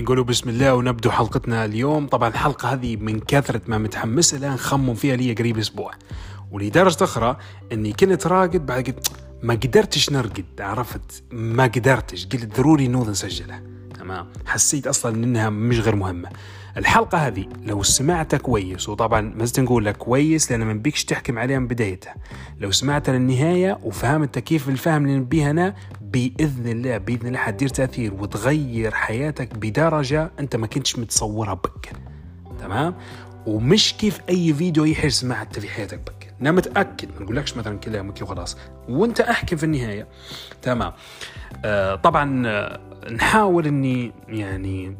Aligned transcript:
نقولوا 0.00 0.24
بسم 0.24 0.48
الله 0.48 0.74
ونبدو 0.74 1.10
حلقتنا 1.10 1.64
اليوم. 1.64 2.06
طبعا 2.06 2.28
الحلقة 2.28 2.72
هذه 2.72 2.96
من 2.96 3.20
كثرة 3.20 3.60
ما 3.66 3.78
متحمس 3.78 4.34
لها 4.34 4.54
نخمم 4.54 4.94
فيها 4.94 5.16
لي 5.16 5.32
قريب 5.32 5.58
أسبوع. 5.58 5.90
ولدرجة 6.50 7.04
أخرى 7.04 7.36
أني 7.72 7.92
كنت 7.92 8.26
راقد 8.26 8.66
بعد 8.66 8.84
قلت 8.84 9.12
ما 9.42 9.54
قدرتش 9.54 10.12
نرقد 10.12 10.60
عرفت؟ 10.60 11.22
ما 11.32 11.64
قدرتش. 11.64 12.26
قلت 12.26 12.56
ضروري 12.56 12.88
نوض 12.88 13.10
نسجلها 13.10 13.62
تمام 14.02 14.26
حسيت 14.46 14.86
أصلا 14.86 15.14
أنها 15.14 15.50
مش 15.50 15.80
غير 15.80 15.96
مهمة. 15.96 16.28
الحلقة 16.76 17.18
هذه 17.18 17.46
لو 17.64 17.82
سمعتها 17.82 18.38
كويس 18.38 18.88
وطبعا 18.88 19.20
ما 19.20 19.46
نقول 19.58 19.84
لك 19.84 19.96
كويس 19.96 20.50
لأن 20.50 20.64
ما 20.64 20.72
نبيكش 20.72 21.04
تحكم 21.04 21.38
عليها 21.38 21.58
من 21.58 21.66
بدايتها. 21.66 22.14
لو 22.60 22.70
سمعتها 22.70 23.12
للنهاية 23.18 23.78
وفهمت 23.82 24.38
كيف 24.38 24.68
الفهم 24.68 25.04
اللي 25.06 25.16
نبيه 25.16 25.50
أنا 25.50 25.74
بإذن 26.00 26.68
الله 26.68 26.98
بإذن 26.98 27.26
الله 27.26 27.38
حتدير 27.38 27.68
تأثير 27.68 28.14
وتغير 28.14 28.94
حياتك 28.94 29.54
بدرجة 29.54 30.30
أنت 30.40 30.56
ما 30.56 30.66
كنتش 30.66 30.98
متصورها 30.98 31.54
بكر 31.54 31.96
تمام؟ 32.60 32.94
ومش 33.46 33.94
كيف 33.94 34.20
أي 34.28 34.54
فيديو 34.54 34.94
حاجة 34.94 35.08
سمعتها 35.08 35.60
في 35.60 35.68
حياتك 35.68 35.98
بك. 35.98 36.21
أنا 36.42 36.52
متأكد 36.52 37.08
ما 37.14 37.22
نقولكش 37.22 37.56
مثلا 37.56 37.78
كلامك 37.78 38.22
وخلاص. 38.22 38.56
وأنت 38.88 39.20
أحكم 39.20 39.56
في 39.56 39.64
النهاية. 39.64 40.06
تمام. 40.62 40.92
آه 41.64 41.94
طبعا 41.94 42.42
آه 42.46 42.80
نحاول 43.10 43.66
إني 43.66 44.12
يعني 44.28 44.96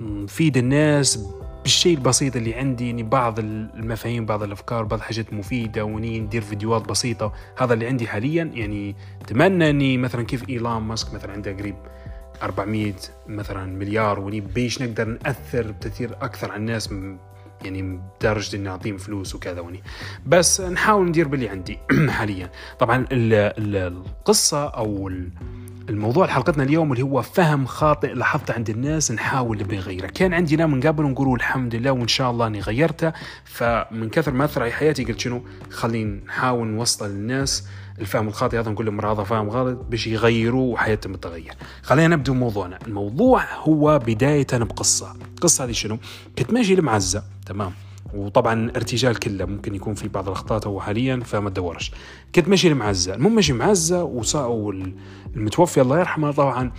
نفيد 0.00 0.56
الناس 0.56 1.24
بالشيء 1.62 1.96
البسيط 1.96 2.36
اللي 2.36 2.54
عندي 2.54 2.86
يعني 2.86 3.02
بعض 3.02 3.38
المفاهيم 3.38 4.26
بعض 4.26 4.42
الأفكار 4.42 4.84
بعض 4.84 4.98
الحاجات 4.98 5.32
مفيدة 5.32 5.84
وني 5.84 6.20
ندير 6.20 6.42
فيديوهات 6.42 6.88
بسيطة. 6.88 7.32
هذا 7.58 7.74
اللي 7.74 7.86
عندي 7.86 8.06
حاليا. 8.06 8.50
يعني 8.54 8.96
أتمنى 9.22 9.70
إني 9.70 9.98
مثلا 9.98 10.22
كيف 10.22 10.48
إيلون 10.48 10.82
ماسك 10.82 11.14
مثلا 11.14 11.32
عنده 11.32 11.52
قريب 11.52 11.76
400 12.42 12.92
مثلا 13.26 13.66
مليار 13.66 14.20
وني 14.20 14.40
بيش 14.40 14.82
نقدر 14.82 15.04
نأثر 15.04 15.72
بتأثير 15.72 16.16
أكثر 16.22 16.50
على 16.50 16.60
الناس 16.60 16.94
يعني 17.64 18.00
بدرجه 18.20 18.56
إني 18.56 18.68
أعطيهم 18.68 18.98
فلوس 18.98 19.34
وكذا 19.34 19.60
وني 19.60 19.82
بس 20.26 20.60
نحاول 20.60 21.08
ندير 21.08 21.28
باللي 21.28 21.48
عندي 21.48 21.78
حاليا. 22.18 22.50
طبعا 22.78 23.06
القصة 23.12 24.68
أو 24.68 25.10
الموضوع 25.88 26.26
حلقتنا 26.26 26.64
اليوم 26.64 26.92
اللي 26.92 27.02
هو 27.02 27.22
فهم 27.22 27.66
خاطئ 27.66 28.14
لاحظته 28.14 28.54
عند 28.54 28.70
الناس 28.70 29.12
نحاول 29.12 29.58
نبي 29.58 29.76
نغيره 29.76 30.06
كان 30.06 30.34
عندنا 30.34 30.66
من 30.66 30.80
قبل 30.80 31.04
ونقول 31.04 31.36
الحمد 31.36 31.74
لله 31.74 31.92
وإن 31.92 32.08
شاء 32.08 32.30
الله 32.30 32.46
أني 32.46 32.60
غيرته. 32.60 33.12
فمن 33.44 34.10
كثر 34.10 34.32
ما 34.32 34.44
أثر 34.44 34.62
على 34.62 34.72
حياتي 34.72 35.04
قلت 35.04 35.20
شنو؟ 35.20 35.44
خلينا 35.70 36.24
نحاول 36.26 36.68
نوصل 36.68 37.10
للناس 37.10 37.68
الفهم 38.00 38.28
الخاطئ 38.28 38.58
هذا 38.58 38.70
نقول 38.70 38.86
لهم 38.86 39.06
هذا 39.06 39.24
فهم 39.24 39.50
غلط 39.50 39.78
باش 39.90 40.06
يغيروا 40.06 40.72
وحياتهم 40.72 41.14
تتغير 41.14 41.54
خلينا 41.82 42.16
نبدأ 42.16 42.32
موضوعنا. 42.32 42.78
الموضوع 42.86 43.44
هو 43.58 43.98
بداية 43.98 44.46
بقصة. 44.52 45.16
القصة 45.34 45.64
هذه 45.64 45.72
شنو؟ 45.72 45.98
كنت 46.38 46.52
ماشي 46.52 46.74
لمعزه 46.74 47.22
تمام؟ 47.46 47.72
وطبعا 48.14 48.70
ارتجال 48.76 49.18
كله 49.18 49.44
ممكن 49.44 49.74
يكون 49.74 49.94
في 49.94 50.08
بعض 50.08 50.26
الأخطاء 50.26 50.68
هو 50.68 50.80
حاليا 50.80 51.20
فما 51.24 51.50
تدورش 51.50 51.92
كنت 52.34 52.48
ماشي 52.48 52.68
لمعزه 52.68 53.14
المهم 53.14 53.34
ماشي 53.34 53.52
معزة 53.52 54.02
والمتوفي 54.46 55.80
الله 55.80 55.98
يرحمه 55.98 56.32
طبعا 56.32 56.72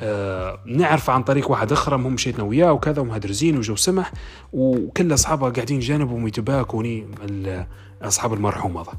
آه 0.00 0.58
نعرف 0.66 1.10
عن 1.10 1.22
طريق 1.22 1.50
واحد 1.50 1.72
آخر 1.72 1.96
هم 1.96 2.14
مشيتنا 2.14 2.44
وياه 2.44 2.72
وكذا 2.72 3.02
ومهدرزين 3.02 3.58
وجو 3.58 3.76
سمح 3.76 4.12
وكل 4.52 5.14
أصحابه 5.14 5.50
قاعدين 5.50 5.80
جانبهم 5.80 6.28
يتباكوني 6.28 7.06
أصحاب 8.02 8.34
المرحوم 8.34 8.76
هذا. 8.76 8.92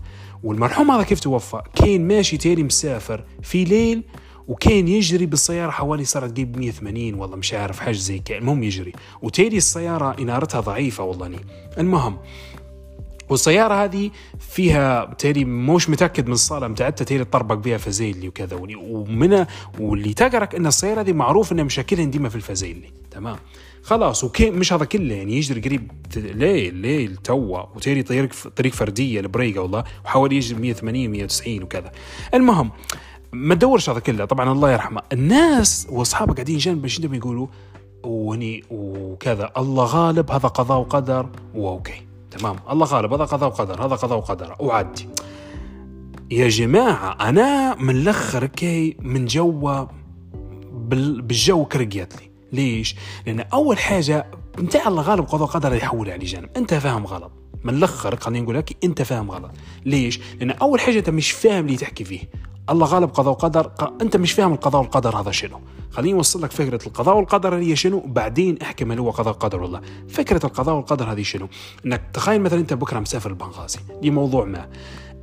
والمرحوم 0.44 0.91
هذا 0.91 1.03
كيف 1.03 1.19
توفى؟ 1.19 1.61
كان 1.75 2.08
ماشي 2.08 2.38
تاني 2.38 2.64
مسافر 2.64 3.23
في 3.41 3.64
ليل 3.64 4.03
وكان 4.47 4.88
يجري 4.88 5.25
بالسيارة 5.25 5.72
حوالي 5.72 6.05
صارت 6.05 6.30
تجيب 6.30 6.58
180 6.58 7.14
والله 7.14 7.36
مش 7.36 7.53
عارف 7.53 7.80
حاجة 7.80 7.95
زي 7.95 8.19
كده 8.19 8.38
المهم 8.38 8.63
يجري. 8.63 8.94
وتالي 9.22 9.58
السيارة 9.58 10.16
إنارتها 10.19 10.62
ضعيفة 10.62 11.03
والله 11.03 11.28
ني. 11.28 11.40
المهم 11.78 12.18
والسيارة 13.29 13.84
هذه 13.84 14.12
فيها 14.40 15.13
تالي 15.18 15.46
مش 15.46 15.90
متأكد 15.90 16.28
من 16.28 16.34
الصالة 16.34 16.67
متاعتها 16.67 17.06
تالي 17.06 17.23
طربق 17.23 17.56
بها 17.56 17.78
فزيلي 17.78 18.28
وكذا 18.28 18.56
ومن 18.56 19.46
واللي 19.79 20.13
تقرك 20.13 20.56
إن 20.56 20.67
السيارة 20.67 21.02
هذه 21.02 21.13
معروف 21.13 21.52
إنها 21.52 21.63
مشاكلها 21.63 22.06
ديما 22.06 22.29
في 22.29 22.35
الفزيلي 22.35 22.90
تمام؟ 23.12 23.38
خلاص 23.85 24.23
وكان 24.23 24.53
مش 24.53 24.73
هذا 24.73 24.85
كله 24.85 25.16
يعني 25.16 25.38
يجري 25.38 25.62
قريب 25.62 25.91
ليل 26.16 26.75
ليل 26.75 27.16
توا 27.16 27.59
وتالي 27.75 28.03
طريق 28.03 28.34
طريق 28.56 28.73
فردية 28.73 29.19
البريقة 29.19 29.62
والله 29.62 29.84
وحاول 30.06 30.34
يجري 30.34 30.59
180 30.62 31.09
190 31.09 31.63
وكذا. 31.63 31.91
المهم 32.34 32.72
ما 33.34 33.56
تدورش 33.56 33.90
هذا 33.90 34.00
كله. 34.00 34.25
طبعا 34.25 34.51
الله 34.51 34.72
يرحمه. 34.72 35.01
الناس 35.13 35.88
وأصحابه 35.90 36.34
قاعدين 36.34 36.57
جنب 36.57 36.81
باش 36.81 37.00
يقولوا؟ 37.00 37.47
وهني 38.03 38.63
وكذا. 38.69 39.51
الله 39.57 39.84
غالب 39.84 40.31
هذا 40.31 40.47
قضاء 40.47 40.79
وقدر. 40.79 41.29
وأوكي 41.56 42.02
تمام. 42.31 42.56
الله 42.69 42.85
غالب 42.85 43.13
هذا 43.13 43.23
قضاء 43.23 43.50
وقدر 43.50 43.85
هذا 43.85 43.96
قضاء 43.96 44.17
وقدر. 44.17 44.56
وعدي. 44.59 45.09
يا 46.31 46.47
جماعة 46.47 47.29
أنا 47.29 47.75
من 47.75 47.96
الأخر 47.96 48.46
كي 48.46 48.97
من 49.00 49.25
جوا 49.25 49.85
بالجو 50.73 51.66
كرقيت 51.66 52.13
لي. 52.22 52.25
ليش؟ 52.53 52.95
لأن 53.25 53.39
أول 53.39 53.78
حاجة 53.78 54.25
نتاع 54.59 54.88
الله 54.88 55.01
غالب 55.01 55.25
قضاء 55.25 55.41
وقدر 55.41 55.73
يحول 55.73 56.09
على 56.09 56.25
جانب. 56.25 56.50
أنت 56.57 56.73
فاهم 56.73 57.06
غلط. 57.06 57.31
من 57.63 57.73
الأخر 57.73 58.16
خليني 58.16 58.41
نقول 58.41 58.56
لك 58.56 58.78
أنت 58.83 59.01
فاهم 59.01 59.31
غلط. 59.31 59.51
ليش؟ 59.85 60.19
لأن 60.39 60.51
أول 60.51 60.79
حاجة 60.79 61.00
أنت 61.00 61.09
مش 61.09 61.31
فاهم 61.31 61.66
اللي 61.66 61.78
تحكي 61.78 62.03
فيه. 62.03 62.19
الله 62.69 62.88
غالب 62.88 63.09
قضاء 63.09 63.34
وقدر. 63.34 63.72
أنت 64.01 64.17
مش 64.17 64.31
فاهم 64.31 64.53
القضاء 64.53 64.81
والقدر 64.81 65.22
هذا 65.22 65.31
شنو. 65.31 65.59
خليني 65.91 66.17
أوصل 66.17 66.44
لك 66.44 66.51
فكرة 66.51 66.88
القضاء 66.88 67.17
والقدر 67.17 67.55
هي 67.55 67.75
شنو 67.75 68.03
بعدين 68.05 68.57
احكي 68.61 68.84
هل 68.84 69.00
هو 69.00 69.09
قضاء 69.09 69.34
وقدر 69.34 69.61
والله 69.61 69.81
فكرة 70.09 70.45
القضاء 70.45 70.75
والقدر 70.75 71.11
هذه 71.11 71.23
شنو؟ 71.23 71.47
إنك 71.85 72.01
تخيل 72.13 72.41
مثلا 72.41 72.59
أنت 72.59 72.73
بكرة 72.73 73.00
مسافر 73.00 73.29
البنغازي. 73.29 73.79
دي 74.01 74.11
موضوع 74.11 74.45
ما. 74.45 74.69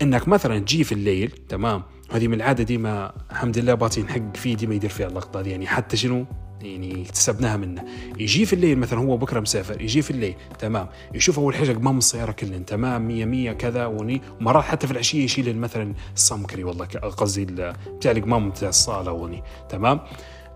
إنك 0.03 0.28
مثلا 0.28 0.59
تجي 0.59 0.84
في 0.84 0.93
الليل 0.93 1.31
تمام؟ 1.49 1.82
هذه 2.11 2.28
من 2.28 2.34
العادة 2.34 2.65
ديما 2.65 3.12
الحمد 3.31 3.59
لله 3.59 3.75
باطين 3.75 4.09
حق 4.09 4.37
فيه 4.37 4.56
ديما 4.56 4.75
يدير 4.75 4.91
فيها 4.91 5.06
اللقطة 5.06 5.43
دي. 5.43 5.50
يعني 5.50 5.66
حتى 5.66 5.97
شنو؟ 5.97 6.27
يعني 6.62 7.03
اكتسبناها 7.03 7.56
منه. 7.56 7.84
يجي 8.19 8.47
في 8.47 8.53
الليل 8.53 8.78
مثلا 8.78 8.99
هو 8.99 9.17
بكرة 9.17 9.41
مسافر 9.41 9.81
يجي 9.81 10.03
في 10.03 10.11
الليل 10.11 10.34
تمام. 10.59 10.89
يشوف 11.15 11.39
أول 11.39 11.55
حاجة 11.55 11.73
قمام 11.73 11.99
السيارة 11.99 12.33
كلهن 12.33 12.65
تمام 12.65 13.09
100 13.09 13.25
100 13.25 13.53
كذا 13.53 13.87
وني 13.87 14.23
ومرات 14.41 14.65
حتى 14.65 14.87
في 14.87 14.93
العشية 14.93 15.25
يشيل 15.25 15.59
مثلا 15.59 15.95
السمكري 16.15 16.65
والله 16.65 16.84
قصدي 16.84 17.45
بتاع 17.45 18.11
القمام 18.11 18.50
بتاع 18.50 18.69
الصالة 18.69 19.12
وني 19.12 19.43
تمام. 19.69 20.00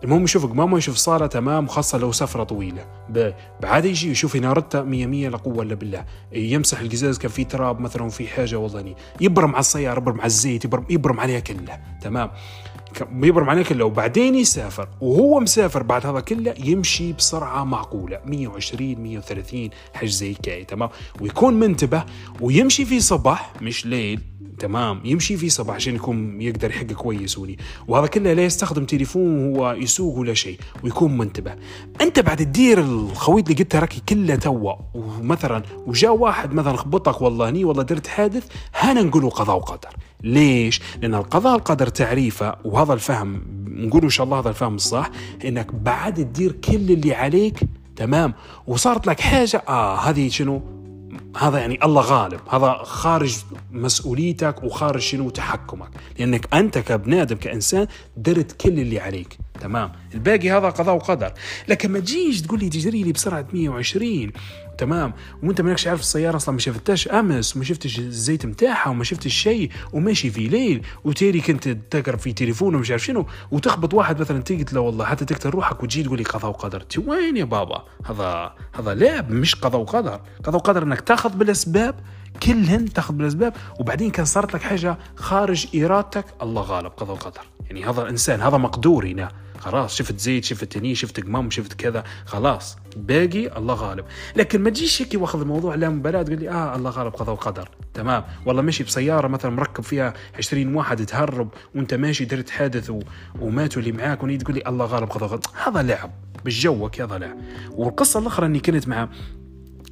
المهم 0.04 0.24
يشوف 0.24 0.46
قمامه 0.46 0.78
يشوف 0.78 0.96
صالة 0.96 1.26
تمام 1.26 1.66
خاصة 1.66 1.98
لو 1.98 2.12
سفرة 2.12 2.44
طويلة. 2.44 2.86
بعد 3.60 3.84
يجي 3.84 4.10
يشوف 4.10 4.36
إنارتها 4.36 4.82
مية 4.82 5.06
مية 5.06 5.28
لا 5.28 5.36
قوة 5.36 5.62
إلا 5.62 5.74
بالله. 5.74 6.04
يمسح 6.32 6.80
القزاز 6.80 7.18
كان 7.18 7.30
في 7.30 7.44
تراب 7.44 7.80
مثلا 7.80 8.02
وفي 8.02 8.28
حاجة 8.28 8.56
والله 8.56 8.94
يبرم 9.20 9.50
على 9.50 9.60
السيارة 9.60 9.98
يبرم 9.98 10.18
على 10.18 10.26
الزيت 10.26 10.64
يبرم, 10.64 10.86
يبرم 10.90 11.20
عليها 11.20 11.40
كلها 11.40 11.98
تمام. 12.02 12.30
بيبرم 13.02 13.50
عليه 13.50 13.62
كله 13.62 13.84
وبعدين 13.84 14.34
يسافر. 14.34 14.88
وهو 15.00 15.40
مسافر 15.40 15.82
بعد 15.82 16.06
هذا 16.06 16.20
كله 16.20 16.54
يمشي 16.64 17.12
بسرعة 17.12 17.64
معقولة. 17.64 18.20
120 18.26 18.98
130 19.02 19.70
حاجة 19.94 20.08
زي 20.08 20.34
كاي 20.34 20.64
تمام؟ 20.64 20.88
ويكون 21.20 21.54
منتبه 21.54 22.04
ويمشي 22.40 22.84
في 22.84 23.00
صباح 23.00 23.52
مش 23.62 23.86
ليل 23.86 24.20
تمام. 24.58 25.00
يمشي 25.04 25.36
في 25.36 25.48
صباح 25.48 25.74
عشان 25.74 25.94
يكون 25.94 26.42
يقدر 26.42 26.70
يحقق 26.70 26.92
كويس 26.92 27.38
ولي 27.38 27.56
وهذا 27.88 28.06
كله 28.06 28.32
لا 28.32 28.44
يستخدم 28.44 28.84
تليفون 28.84 29.56
وهو 29.56 29.72
يسوق 29.72 30.18
ولا 30.18 30.34
شيء 30.34 30.58
ويكون 30.84 31.18
منتبه. 31.18 31.54
أنت 32.00 32.20
بعد 32.20 32.36
تدير 32.36 32.80
الخويط 32.80 33.48
اللي 33.48 33.62
قلتها 33.62 33.80
راكي 33.80 34.02
كلها 34.08 34.36
توا 34.36 34.72
ومثلا 34.94 35.62
وجاء 35.86 36.16
واحد 36.16 36.54
مثلا 36.54 36.76
خبطك 36.76 37.22
والله 37.22 37.50
ني 37.50 37.64
والله 37.64 37.82
درت 37.82 38.06
حادث 38.06 38.46
هنا 38.74 39.02
نقولوا 39.02 39.30
قضاء 39.30 39.56
وقدر. 39.56 39.90
ليش؟ 40.22 40.80
لأن 41.02 41.14
القضاء 41.14 41.56
القدر 41.56 41.86
تعريفه 41.86 42.56
وهذا 42.64 42.92
الفهم 42.92 43.42
نقول 43.66 44.02
إن 44.02 44.10
شاء 44.10 44.24
الله 44.24 44.40
هذا 44.40 44.48
الفهم 44.48 44.74
الصح 44.74 45.10
إنك 45.44 45.74
بعد 45.74 46.14
تدير 46.14 46.52
كل 46.52 46.74
اللي 46.74 47.14
عليك 47.14 47.60
تمام. 47.96 48.34
وصارت 48.66 49.06
لك 49.06 49.20
حاجة 49.20 49.62
آه 49.68 49.96
هذه 49.96 50.28
شنو؟ 50.28 50.62
هذا 51.38 51.58
يعني 51.58 51.78
الله 51.84 52.02
غالب. 52.02 52.40
هذا 52.50 52.72
خارج 52.82 53.36
مسؤوليتك 53.72 54.62
وخارج 54.62 55.00
شنو 55.00 55.30
تحكمك. 55.30 55.88
لأنك 56.18 56.54
أنت 56.54 56.78
كبنادم 56.78 57.36
كإنسان 57.36 57.86
درت 58.16 58.52
كل 58.52 58.80
اللي 58.80 59.00
عليك. 59.00 59.38
تمام؟ 59.60 59.92
الباقي 60.14 60.50
هذا 60.50 60.68
قضاء 60.68 60.94
وقدر. 60.94 61.32
لكن 61.68 61.90
ما 61.90 62.00
تجيش 62.00 62.42
تقول 62.42 62.60
لي 62.60 62.68
تجري 62.68 63.02
لي 63.02 63.12
بسرعة 63.12 63.46
120 63.52 64.32
تمام. 64.78 65.12
وانت 65.42 65.60
مالكش 65.60 65.86
عارف 65.86 66.00
السيارة 66.00 66.36
أصلا 66.36 66.52
ما 66.52 66.60
شفتهاش 66.60 67.08
أمس 67.08 67.56
وما 67.56 67.64
شفتش 67.64 67.98
الزيت 67.98 68.46
متاعها 68.46 68.90
وما 68.90 69.04
شفتش 69.04 69.34
شيء 69.34 69.70
وماشي 69.92 70.30
في 70.30 70.48
ليل 70.48 70.82
وتيري 71.04 71.40
كنت 71.40 71.68
تقرب 71.68 72.18
في 72.18 72.32
تليفون 72.32 72.74
ومش 72.74 72.90
عارف 72.90 73.04
شنو 73.04 73.26
وتخبط 73.50 73.94
واحد 73.94 74.20
مثلا 74.20 74.42
تقتله 74.42 74.80
والله 74.80 75.04
حتى 75.04 75.24
تقتل 75.24 75.50
روحك 75.50 75.82
وتجي 75.82 76.02
تقول 76.02 76.18
لي 76.18 76.24
قضاء 76.24 76.50
وقدر. 76.50 76.84
وين 77.06 77.36
يا 77.36 77.44
بابا؟ 77.44 77.84
هذا 78.04 78.52
هذا 78.72 78.94
لعب 78.94 79.30
مش 79.30 79.54
قضاء 79.54 79.80
وقدر. 79.80 80.20
قضاء 80.44 80.56
وقدر 80.56 80.82
إنك 80.82 81.00
تأخذ 81.00 81.30
بالأسباب 81.36 81.94
كلهن 82.42 82.92
تأخذ 82.92 83.14
بالأسباب 83.14 83.54
وبعدين 83.80 84.10
كان 84.10 84.24
صارت 84.24 84.54
لك 84.54 84.62
حاجة 84.62 84.98
خارج 85.16 85.66
إرادتك 85.76 86.24
الله 86.42 86.62
غالب 86.62 86.90
قضاء 86.96 87.16
وقدر. 87.16 87.40
يعني 87.66 87.84
هذا 87.84 88.02
الإنسان 88.02 88.40
هذا 88.40 88.56
مقدور 88.56 89.06
هنا. 89.06 89.28
خلاص 89.58 89.96
شفت 89.96 90.18
زيت 90.18 90.44
شفت 90.44 90.76
هني 90.76 90.94
شفت 90.94 91.20
قمم 91.20 91.50
شفت 91.50 91.72
كذا 91.72 92.04
خلاص. 92.24 92.76
باقي 92.96 93.58
الله 93.58 93.74
غالب. 93.74 94.04
لكن 94.36 94.62
ما 94.62 94.70
تجيش 94.70 95.02
هيك 95.02 95.14
واخذ 95.14 95.40
الموضوع 95.40 95.74
لا 95.74 95.88
مبالاه 95.88 96.22
تقول 96.22 96.38
لي 96.38 96.50
آه 96.50 96.76
الله 96.76 96.90
غالب 96.90 97.12
قضاء 97.12 97.34
وقدر. 97.34 97.68
تمام. 97.94 98.24
والله 98.46 98.62
ماشي 98.62 98.84
بسيارة 98.84 99.28
مثلا 99.28 99.50
مركب 99.50 99.84
فيها 99.84 100.14
20 100.38 100.74
واحد 100.74 101.06
تهرب 101.06 101.48
وانت 101.74 101.94
ماشي 101.94 102.24
درت 102.24 102.50
حادث. 102.50 102.92
وماتوا 103.40 103.82
اللي 103.82 103.92
معاك 103.92 104.22
وني 104.22 104.36
تقول 104.36 104.54
لي 104.54 104.62
الله 104.66 104.84
غالب 104.84 105.10
قضاء 105.10 105.32
وقدر. 105.32 105.50
هذا 105.64 105.82
لعب. 105.82 106.10
بالجوك 106.44 107.00
هذا 107.00 107.18
لعب. 107.18 107.36
والقصة 107.70 108.20
الأخرى 108.20 108.46
إني 108.46 108.60
كنت 108.60 108.88
مع 108.88 109.08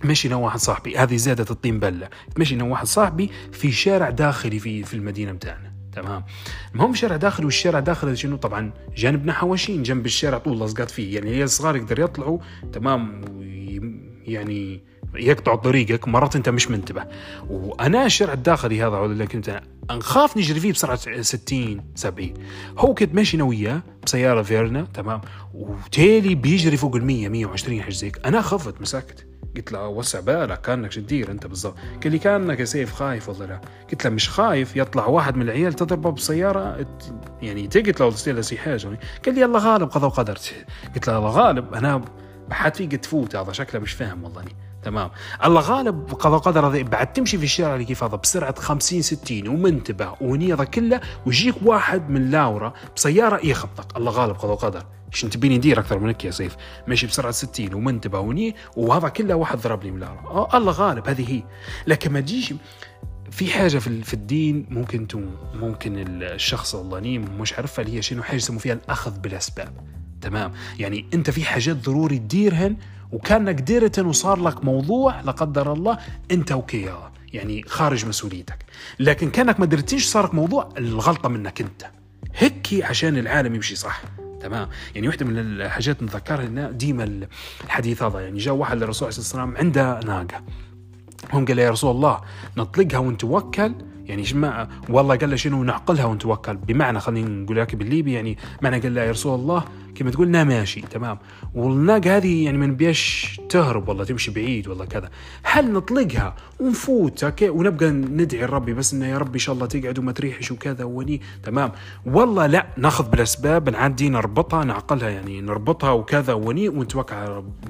مشي 0.04 0.28
أنا 0.28 0.36
واحد 0.36 0.58
صاحبي. 0.58 0.98
هذه 0.98 1.16
زادت 1.16 1.50
الطين 1.50 1.80
بلة. 1.80 2.08
مشي 2.38 2.54
أنا 2.54 2.64
واحد 2.64 2.86
صاحبي 2.86 3.30
في 3.52 3.72
شارع 3.72 4.10
داخلي 4.10 4.58
في 4.58 4.82
في 4.84 4.94
المدينة 4.94 5.32
بتاعنا. 5.32 5.73
تمام. 5.94 6.24
المهم 6.74 6.94
شارع 6.94 7.16
داخلي 7.16 7.44
والشارع 7.46 7.80
داخلي 7.80 8.16
شنو؟ 8.16 8.36
طبعا 8.36 8.72
جانبنا 8.96 9.32
حواشين 9.32 9.82
جنب 9.82 10.06
الشارع 10.06 10.38
طول 10.38 10.60
لصقات 10.60 10.90
فيه. 10.90 11.14
يعني 11.14 11.30
هي 11.30 11.44
الصغار 11.44 11.76
يقدر 11.76 12.00
يطلعوا 12.00 12.38
تمام؟ 12.72 13.20
يعني 14.26 14.80
يقطعوا 15.14 15.56
طريقك 15.56 16.08
مرات 16.08 16.36
انت 16.36 16.48
مش 16.48 16.70
منتبه. 16.70 17.04
وأنا 17.50 18.06
الشارع 18.06 18.32
الداخلي 18.32 18.82
هذا 18.82 18.98
اللي 18.98 19.26
كنت 19.26 19.60
نخاف 19.90 20.36
نجري 20.36 20.60
فيه 20.60 20.72
بسرعة 20.72 21.22
60 21.22 21.80
70 21.94 22.34
هو 22.78 22.94
كنت 22.94 23.14
ماشي 23.14 23.36
أنا 23.36 23.44
وياه 23.44 23.82
بسيارة 24.06 24.42
فيرنا 24.42 24.86
تمام؟ 24.94 25.20
وتيلي 25.54 26.34
بيجري 26.34 26.76
فوق 26.76 26.96
ال 26.96 27.04
100 27.04 27.28
120 27.28 27.82
حاجة 27.82 27.92
زيك 27.92 28.26
أنا 28.26 28.40
خفت 28.42 28.80
مسكت. 28.80 29.26
قلت 29.56 29.72
له 29.72 29.88
وسع 29.88 30.20
بالك 30.20 30.60
كأنك 30.60 30.92
شو 30.92 31.00
تدير 31.00 31.30
أنت 31.30 31.46
بالضبط. 31.46 31.74
قال 32.02 32.12
لي 32.12 32.18
كأنك 32.18 32.60
يا 32.60 32.64
سيف 32.64 32.92
خايف 32.92 33.28
ولا 33.28 33.44
لا. 33.44 33.60
قلت 33.92 34.04
له 34.04 34.10
مش 34.10 34.28
خايف 34.30 34.76
يطلع 34.76 35.06
واحد 35.06 35.36
من 35.36 35.42
العيال 35.42 35.72
تضربه 35.72 36.10
بسيارة 36.10 36.86
يعني 37.42 37.66
تقتله 37.66 38.06
ولا 38.06 38.14
تصير 38.14 38.34
له 38.34 38.56
حاجة 38.56 38.98
قال 39.26 39.34
لي 39.34 39.44
الله 39.44 39.58
غالب 39.58 39.88
قضى 39.88 40.06
وقدر 40.06 40.38
قلت 40.94 41.08
له 41.08 41.18
الله 41.18 41.30
غالب 41.30 41.74
أنا 41.74 42.02
بحد 42.48 42.76
فيك 42.76 42.92
تفوت 42.92 43.36
هذا 43.36 43.52
شكله 43.52 43.80
مش 43.80 43.92
فاهم 43.92 44.24
والله 44.24 44.44
تمام. 44.82 45.10
الله 45.44 45.60
غالب 45.60 46.14
قضى 46.14 46.34
وقدر 46.34 46.82
بعد 46.82 47.12
تمشي 47.12 47.38
في 47.38 47.44
الشارع 47.44 47.74
اللي 47.74 47.84
كيف 47.84 48.04
هذا 48.04 48.16
بسرعة 48.16 48.60
50 48.60 49.02
60 49.02 49.48
ومنتبه 49.48 50.14
ونية 50.20 50.54
كله 50.54 51.00
ويجيك 51.26 51.54
واحد 51.62 52.10
من 52.10 52.30
لاورا 52.30 52.72
بسيارة 52.96 53.46
يخبطك. 53.46 53.96
الله 53.96 54.12
غالب 54.12 54.34
قضى 54.34 54.52
وقدر. 54.52 54.82
إيش 55.14 55.24
انت 55.24 55.36
بيني 55.36 55.58
ندير 55.58 55.80
أكثر 55.80 55.98
منك 55.98 56.24
يا 56.24 56.30
سيف؟ 56.30 56.56
ماشي 56.86 57.06
بسرعة 57.06 57.32
60 57.32 57.74
ومنتبه 57.74 58.18
وني 58.18 58.54
وهذا 58.76 59.08
كله 59.08 59.34
واحد 59.34 59.58
ضربني 59.58 59.90
من 59.90 60.00
لاورا 60.00 60.20
آه 60.20 60.56
الله 60.56 60.72
غالب 60.72 61.08
هذه 61.08 61.32
هي. 61.32 61.42
لكن 61.86 62.12
ما 62.12 62.20
تجيش 62.20 62.54
في 63.30 63.50
حاجة 63.50 63.78
في 63.78 64.02
في 64.02 64.14
الدين 64.14 64.66
ممكن 64.70 65.06
ممكن 65.54 66.22
الشخص 66.22 66.74
اللي 66.74 67.18
مش 67.18 67.52
عارفها 67.52 67.84
اللي 67.84 67.96
هي 67.96 68.02
شنو 68.02 68.22
حاجة 68.22 68.36
يسموا 68.36 68.58
فيها 68.58 68.72
الأخذ 68.72 69.18
بالأسباب. 69.18 69.72
تمام؟ 70.20 70.52
يعني 70.78 71.06
أنت 71.14 71.30
في 71.30 71.44
حاجات 71.44 71.76
ضروري 71.76 72.18
تديرهن 72.18 72.76
وكانك 73.12 73.54
ديرتن 73.54 74.06
وصار 74.06 74.40
لك 74.40 74.64
موضوع 74.64 75.20
لا 75.20 75.32
قدر 75.32 75.72
الله 75.72 75.98
أنت 76.30 76.52
وكيا 76.52 77.12
يعني 77.32 77.62
خارج 77.66 78.06
مسؤوليتك. 78.06 78.64
لكن 78.98 79.30
كانك 79.30 79.60
ما 79.60 79.66
درتيش 79.66 80.06
صارك 80.06 80.34
موضوع 80.34 80.68
الغلطة 80.78 81.28
منك 81.28 81.60
أنت. 81.60 81.86
هيك 82.34 82.84
عشان 82.84 83.18
العالم 83.18 83.54
يمشي 83.54 83.76
صح. 83.76 84.02
تمام. 84.44 84.68
يعني 84.94 85.08
واحدة 85.08 85.26
من 85.26 85.38
الحاجات 85.38 86.02
نتذكرها 86.02 86.46
انه 86.46 86.70
ديما 86.70 87.26
الحديث 87.64 88.02
هذا. 88.02 88.20
يعني 88.20 88.38
جاء 88.38 88.54
واحد 88.54 88.76
للرسول 88.76 89.08
عليه 89.08 89.18
وسلم 89.18 89.56
عنده 89.56 90.00
ناقة. 90.00 90.42
هم 91.32 91.44
قال 91.44 91.58
يا 91.58 91.70
رسول 91.70 91.90
الله 91.90 92.20
نطلقها 92.56 92.98
ونتوكل. 92.98 93.74
يعني 94.04 94.24
ما 94.34 94.68
والله 94.88 95.16
قال 95.16 95.30
له 95.30 95.36
شنو 95.36 95.64
نعقلها 95.64 96.04
ونتوكل. 96.04 96.56
بمعنى 96.56 97.00
خلينا 97.00 97.28
نقول 97.28 97.56
لك 97.56 97.74
بالليبي 97.74 98.12
يعني 98.12 98.38
معنى 98.62 98.78
قال 98.78 98.94
له 98.94 99.00
يا 99.00 99.10
رسول 99.10 99.40
الله 99.40 99.64
كما 99.94 100.10
تقول 100.10 100.28
نا 100.28 100.44
ماشي 100.44 100.80
تمام. 100.80 101.18
والناقة 101.54 102.16
هذه 102.16 102.44
يعني 102.44 102.58
ما 102.58 102.66
نبيش 102.66 103.40
تهرب 103.48 103.88
والله 103.88 104.04
تمشي 104.04 104.30
بعيد 104.30 104.68
والله 104.68 104.84
كذا. 104.84 105.10
هل 105.42 105.72
نطلقها 105.72 106.34
ونفوت 106.60 107.24
أوكي؟ 107.24 107.48
ونبقى 107.48 107.90
ندعي 107.90 108.44
ربي 108.44 108.74
بس 108.74 108.94
إنه 108.94 109.06
يا 109.06 109.18
ربي 109.18 109.34
إن 109.34 109.38
شاء 109.38 109.54
الله 109.54 109.66
تقعد 109.66 109.98
وما 109.98 110.12
تريحش 110.12 110.50
وكذا 110.50 110.84
وني 110.84 111.20
تمام. 111.42 111.72
والله 112.06 112.46
لا 112.46 112.66
ناخذ 112.76 113.10
بالأسباب 113.10 113.68
نعدي 113.68 114.08
نربطها 114.08 114.64
نعقلها 114.64 115.10
يعني 115.10 115.40
نربطها 115.40 115.90
وكذا 115.90 116.32
وني 116.32 116.68
ونتوكل 116.68 117.14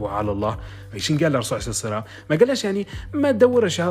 على 0.01 0.31
الله. 0.31 0.57
إيش 0.95 1.13
قال 1.13 1.35
الرسول 1.35 1.59
عليه 1.59 1.69
وسلم 1.69 2.03
ما 2.31 2.37
قالش 2.37 2.65
يعني 2.65 2.87
ما 3.15 3.33
تدورش 3.33 3.83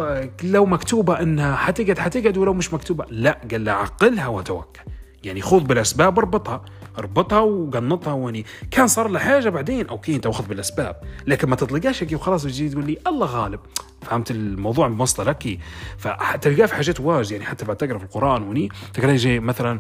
لو 0.44 0.65
مكتوبة 0.65 1.21
إنها 1.21 1.56
حتقعد 1.56 2.00
حتقعد 2.00 2.38
ولو 2.38 2.53
مش 2.53 2.74
مكتوبة. 2.74 3.06
لا 3.09 3.41
قال 3.51 3.65
له 3.65 3.71
عقلها 3.71 4.27
وتوكل. 4.27 4.81
يعني 5.24 5.41
خذ 5.41 5.59
بالأسباب 5.59 6.19
اربطها 6.19 6.65
أربطها 6.97 7.39
وقنطها 7.39 8.13
وني 8.13 8.45
كان 8.71 8.87
صار 8.87 9.07
له 9.07 9.19
حاجة 9.19 9.49
بعدين. 9.49 9.87
أوكي 9.87 10.15
أنت 10.15 10.27
واخذ 10.27 10.47
بالأسباب 10.47 10.95
لكن 11.27 11.49
ما 11.49 11.55
تطلقاش 11.55 12.03
هيك 12.03 12.11
وخلاص 12.13 12.43
تجي 12.43 12.69
تقول 12.69 12.85
لي 12.85 12.97
الله 13.07 13.27
غالب. 13.27 13.59
فهمت 14.01 14.31
الموضوع 14.31 14.87
بمصدرك؟ 14.87 15.59
فتلقاه 15.97 16.65
في 16.65 16.75
حاجات 16.75 16.99
واجد 16.99 17.31
يعني 17.31 17.45
حتى 17.45 17.65
بعد 17.65 17.77
تقرأ 17.77 17.97
في 17.97 18.03
القرآن 18.03 18.43
وني 18.43 18.69
تلقاه 18.93 19.11
يجي 19.11 19.39
مثلا 19.39 19.79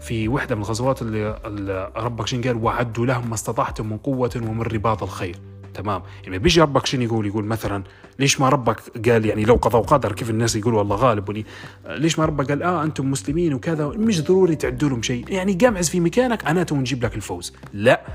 في 0.00 0.28
وحدة 0.28 0.54
من 0.54 0.62
الغزوات 0.62 1.02
اللي, 1.02 1.90
ربك 1.96 2.26
شين 2.26 2.42
قال؟ 2.42 2.56
وعدوا 2.56 3.06
لهم 3.06 3.28
ما 3.28 3.34
استطعتم 3.34 3.90
من 3.90 3.96
قوة 3.96 4.30
ومن 4.36 4.62
رباط 4.62 5.02
الخير. 5.02 5.36
تمام. 5.74 6.02
يعني 6.24 6.38
بيجي 6.38 6.60
ربك 6.60 6.86
شنو 6.86 7.02
يقول؟ 7.02 7.26
يقول 7.26 7.44
مثلا 7.44 7.84
ليش 8.18 8.40
ما 8.40 8.48
ربك 8.48 9.08
قال؟ 9.08 9.26
يعني 9.26 9.44
لو 9.44 9.54
قضى 9.54 9.76
وقدر 9.76 10.12
كيف 10.12 10.30
الناس 10.30 10.56
يقولوا 10.56 10.82
الله 10.82 10.96
غالب 10.96 11.28
ولي. 11.28 11.44
ليش 11.86 12.18
ما 12.18 12.24
ربك 12.24 12.48
قال؟ 12.48 12.62
آه 12.62 12.84
أنتم 12.84 13.10
مسلمين 13.10 13.54
وكذا. 13.54 13.86
مش 13.86 14.22
ضروري 14.22 14.56
تعدوا 14.56 14.88
لهم 14.88 15.02
شيء. 15.02 15.24
يعني 15.28 15.52
قامعز 15.52 15.88
في 15.88 16.00
مكانك 16.00 16.46
أنا 16.46 16.66
ونجيب 16.72 17.04
لك 17.04 17.14
الفوز. 17.14 17.52
لا. 17.72 18.06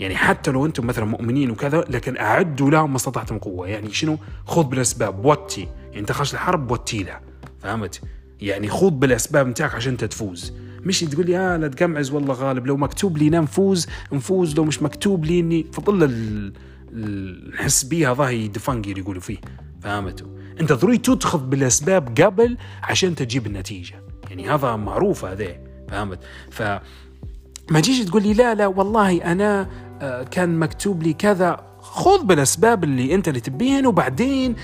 يعني 0.00 0.16
حتى 0.16 0.50
لو 0.50 0.66
أنتم 0.66 0.86
مثلا 0.86 1.04
مؤمنين 1.04 1.50
وكذا 1.50 1.84
لكن 1.90 2.16
أعدوا 2.16 2.70
لهم 2.70 2.90
ما 2.90 2.96
استطعتم 2.96 3.38
قوة. 3.38 3.68
يعني 3.68 3.92
شنو؟ 3.92 4.18
خذ 4.46 4.64
بالأسباب. 4.64 5.24
وتي 5.24 5.68
يعني 5.86 6.00
أنت 6.00 6.12
خش 6.12 6.34
الحرب 6.34 6.70
وتي 6.70 7.02
له 7.02 7.20
فهمت؟ 7.60 8.00
يعني 8.40 8.68
خذ 8.68 8.90
بالأسباب 8.90 9.46
نتاعك 9.46 9.74
عشان 9.74 9.96
تفوز. 9.96 10.52
مش 10.82 11.00
تقول 11.00 11.26
لي 11.26 11.38
آه 11.38 11.56
لا 11.56 11.68
تقمعز 11.68 12.10
والله 12.10 12.34
غالب. 12.34 12.66
لو 12.66 12.76
مكتوب 12.76 13.18
لي 13.18 13.30
نفوز 13.30 13.86
نفوز. 14.12 14.56
لو 14.56 14.64
مش 14.64 14.82
مكتوب 14.82 15.24
لي 15.24 15.40
إني 15.40 15.66
فضل 15.72 16.52
نحس 16.94 17.84
بيه 17.84 18.12
هذا 18.12 18.24
هي 18.24 18.48
دفنجر 18.48 18.98
يقولوا 18.98 19.20
فيه. 19.20 19.38
فهمتوا 19.82 20.28
انت 20.60 20.72
ضروري 20.72 20.98
تدخل 20.98 21.38
بالأسباب 21.38 22.20
قبل 22.20 22.56
عشان 22.82 23.14
تجيب 23.14 23.46
النتيجة. 23.46 23.94
يعني 24.30 24.50
هذا 24.50 24.76
معروف 24.76 25.24
هذا. 25.24 25.56
فهمت؟ 25.88 26.18
ف 26.50 26.62
ما 27.70 27.80
تجيش 27.80 28.04
تقول 28.04 28.22
لي 28.22 28.34
لا 28.34 28.54
لا 28.54 28.66
والله 28.66 29.32
أنا 29.32 29.70
آه، 30.02 30.22
كان 30.22 30.58
مكتوب 30.58 31.02
لي 31.02 31.12
كذا. 31.12 31.74
خذ 31.80 32.24
بالأسباب 32.24 32.84
اللي 32.84 33.14
أنت 33.14 33.28
اللي 33.28 33.40
تبيهن 33.40 33.86
وبعدين 33.86 34.56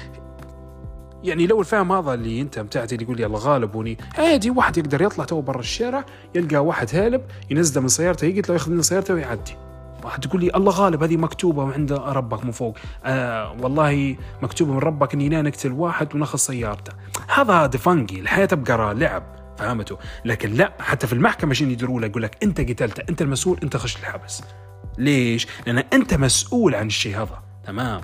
يعني 1.23 1.47
لو 1.47 1.61
الفهم 1.61 1.93
هذا 1.93 2.15
اللي 2.15 2.41
أنت 2.41 2.59
متعتي 2.59 2.95
اللي 2.95 3.05
يقول 3.05 3.17
لي 3.17 3.27
الله 3.27 3.77
وني 3.77 3.99
عادي 4.19 4.51
واحد 4.51 4.79
يقدر 4.79 5.03
يطلع 5.03 5.25
تو 5.25 5.41
برا 5.41 5.61
الشارع 5.61 6.05
يلقى 6.35 6.57
واحد 6.57 6.95
هالب 6.95 7.23
ينزله 7.51 7.83
من 7.83 7.89
سيارته 7.89 8.25
يقتله 8.25 8.55
ياخذ 8.55 8.73
من 8.73 8.83
سيارته 8.83 9.15
ويعدي. 9.15 9.70
واحد 10.05 10.21
تقول 10.21 10.41
لي 10.41 10.51
الله 10.55 10.73
غالب 10.73 11.03
هذه 11.03 11.17
مكتوبة 11.17 11.73
عند 11.73 11.93
ربك 11.93 12.45
من 12.45 12.51
فوق. 12.51 12.77
آه 13.05 13.57
والله 13.61 14.17
مكتوبة 14.43 14.73
من 14.73 14.79
ربك 14.79 15.15
اني 15.15 15.29
نقتل 15.29 15.73
واحد 15.73 16.15
وناخذ 16.15 16.39
سيارته. 16.39 16.93
هذا 17.29 17.67
دفنقي 17.67 18.21
الحياة 18.21 18.47
تبقى 18.47 18.95
لعب 18.95 19.23
فهمته 19.59 19.99
لكن 20.25 20.53
لا 20.53 20.73
حتى 20.81 21.07
في 21.07 21.13
المحكمة 21.13 21.55
شنو 21.55 21.71
يدروا 21.71 22.03
يقول 22.03 22.23
لك 22.23 22.37
أنت 22.43 22.61
قتلته 22.61 23.03
أنت 23.09 23.23
المسؤول 23.23 23.59
أنت 23.63 23.77
خش 23.77 23.97
الحبس. 23.97 24.43
ليش؟ 24.99 25.47
لأن 25.67 25.79
أنت 25.79 26.15
مسؤول 26.15 26.75
عن 26.75 26.87
الشيء 26.87 27.17
هذا. 27.17 27.43
تمام؟ 27.67 28.01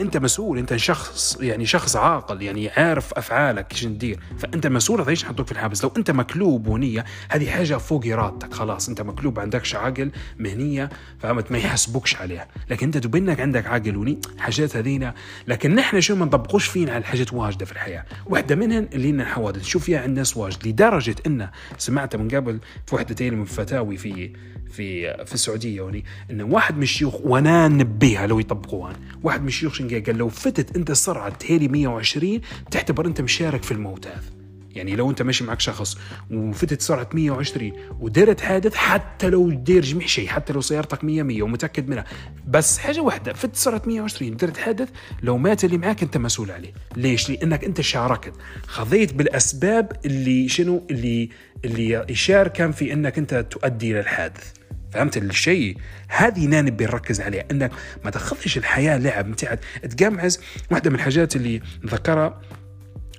أنت 0.00 0.16
مسؤول 0.16 0.58
أنت 0.58 0.76
شخص 0.76 1.38
يعني 1.40 1.66
شخص 1.66 1.96
عاقل 1.96 2.42
يعني 2.42 2.70
عارف 2.70 3.14
أفعالك 3.14 3.72
إيش 3.72 3.86
ندير. 3.86 4.20
فأنت 4.38 4.66
مسؤول 4.66 5.00
هذا 5.00 5.10
إيش 5.10 5.24
حطوك 5.24 5.46
في 5.46 5.52
الحبس. 5.52 5.84
لو 5.84 5.92
أنت 5.96 6.10
مكلوب 6.10 6.66
ونية 6.66 7.04
هذه 7.28 7.50
حاجة 7.50 7.76
فوق 7.76 8.06
إرادتك 8.06 8.54
خلاص. 8.54 8.88
أنت 8.88 9.00
مكلوب 9.00 9.40
عندكش 9.40 9.74
عقل 9.74 10.10
مهنية 10.38 10.90
فهمت؟ 11.18 11.52
ما 11.52 11.58
يحسبوكش 11.58 12.16
عليها. 12.16 12.48
لكن 12.70 12.86
أنت 12.86 12.98
تبنك 12.98 13.40
عندك 13.40 13.66
عقل 13.66 13.96
وني 13.96 14.20
حاجات 14.38 14.76
هذينا. 14.76 15.14
لكن 15.48 15.74
نحن 15.74 16.00
شو 16.00 16.16
ما 16.16 16.24
نطبقوش 16.24 16.66
فينا 16.66 16.92
على 16.92 17.04
حاجات 17.04 17.32
واجدة 17.32 17.66
في 17.66 17.72
الحياة. 17.72 18.04
واحدة 18.26 18.56
منهن 18.56 18.88
اللي 18.92 19.10
الحوادث 19.10 19.64
شوف 19.64 19.84
فيها 19.84 20.00
عند 20.00 20.18
ناس 20.18 20.36
واجد. 20.36 20.68
لدرجة 20.68 21.16
انه 21.26 21.50
سمعت 21.78 22.16
من 22.16 22.28
قبل 22.28 22.60
في 22.86 22.94
وحدتين 22.94 23.34
من 23.34 23.44
فتاوي 23.44 23.96
في 23.96 24.32
في 24.72 25.16
في 25.26 25.34
السعودية. 25.34 25.80
وني 25.80 26.04
انه 26.30 26.44
واحد 26.44 26.76
من 26.76 26.82
الشيوخ 26.82 27.14
وأنا 27.20 27.68
نبيها 27.68 28.26
لو 28.26 28.38
يطبقوها 28.40 28.96
واحد 29.22 29.42
من 29.42 29.48
الشيوخ 29.48 29.82
قال 29.82 30.16
لو 30.16 30.28
فتت 30.28 30.76
أنت 30.76 30.90
السرعه 30.90 31.28
تهيلي 31.28 31.68
120 31.68 32.40
تعتبر 32.70 33.06
أنت 33.06 33.20
مشارك 33.20 33.62
في 33.62 33.72
الموت 33.72 34.06
هذا. 34.06 34.42
يعني 34.74 34.96
لو 34.96 35.10
أنت 35.10 35.22
ماشي 35.22 35.44
معك 35.44 35.60
شخص 35.60 35.98
وفتت 36.30 36.80
سرعه 36.80 37.08
120 37.14 37.72
ودرت 38.00 38.40
حادث 38.40 38.74
حتى 38.74 39.30
لو 39.30 39.50
دير 39.50 39.82
جميع 39.82 40.06
شيء 40.06 40.28
حتى 40.28 40.52
لو 40.52 40.60
سيارتك 40.60 41.04
100 41.04 41.22
100 41.22 41.42
ومتأكد 41.42 41.88
منها. 41.88 42.04
بس 42.48 42.78
حاجة 42.78 43.00
واحدة 43.00 43.32
فتت 43.32 43.56
سرعه 43.56 43.82
120 43.86 44.36
درت 44.36 44.56
حادث 44.56 44.88
لو 45.22 45.38
مات 45.38 45.64
اللي 45.64 45.78
معك 45.78 46.02
أنت 46.02 46.16
مسؤول 46.16 46.50
عليه. 46.50 46.72
ليش؟ 46.96 47.30
لأنك 47.30 47.64
أنت 47.64 47.80
شاركت. 47.80 48.32
خذيت 48.66 49.14
بالأسباب 49.14 49.92
اللي 50.04 50.48
شنو؟ 50.48 50.86
اللي 50.90 51.28
اللي 51.64 52.04
يشاركن 52.08 52.72
في 52.72 52.92
أنك 52.92 53.18
أنت 53.18 53.46
تؤدي 53.50 53.90
إلى 53.90 54.00
الحادث. 54.00 54.52
فهمت 54.92 55.16
الشيء 55.16 55.76
هذه 56.08 56.46
هنا 56.46 56.62
نبي 56.62 56.84
نركز 56.84 57.20
عليها 57.20 57.44
إنك 57.50 57.70
ما 58.04 58.10
تاخذش 58.10 58.58
الحياة 58.58 58.98
لعب 58.98 59.28
متعد 59.28 59.58
تقمعز 59.90 60.40
واحدة 60.70 60.90
من 60.90 60.96
الحاجات 60.96 61.36
اللي 61.36 61.62
ذكرها 61.86 62.40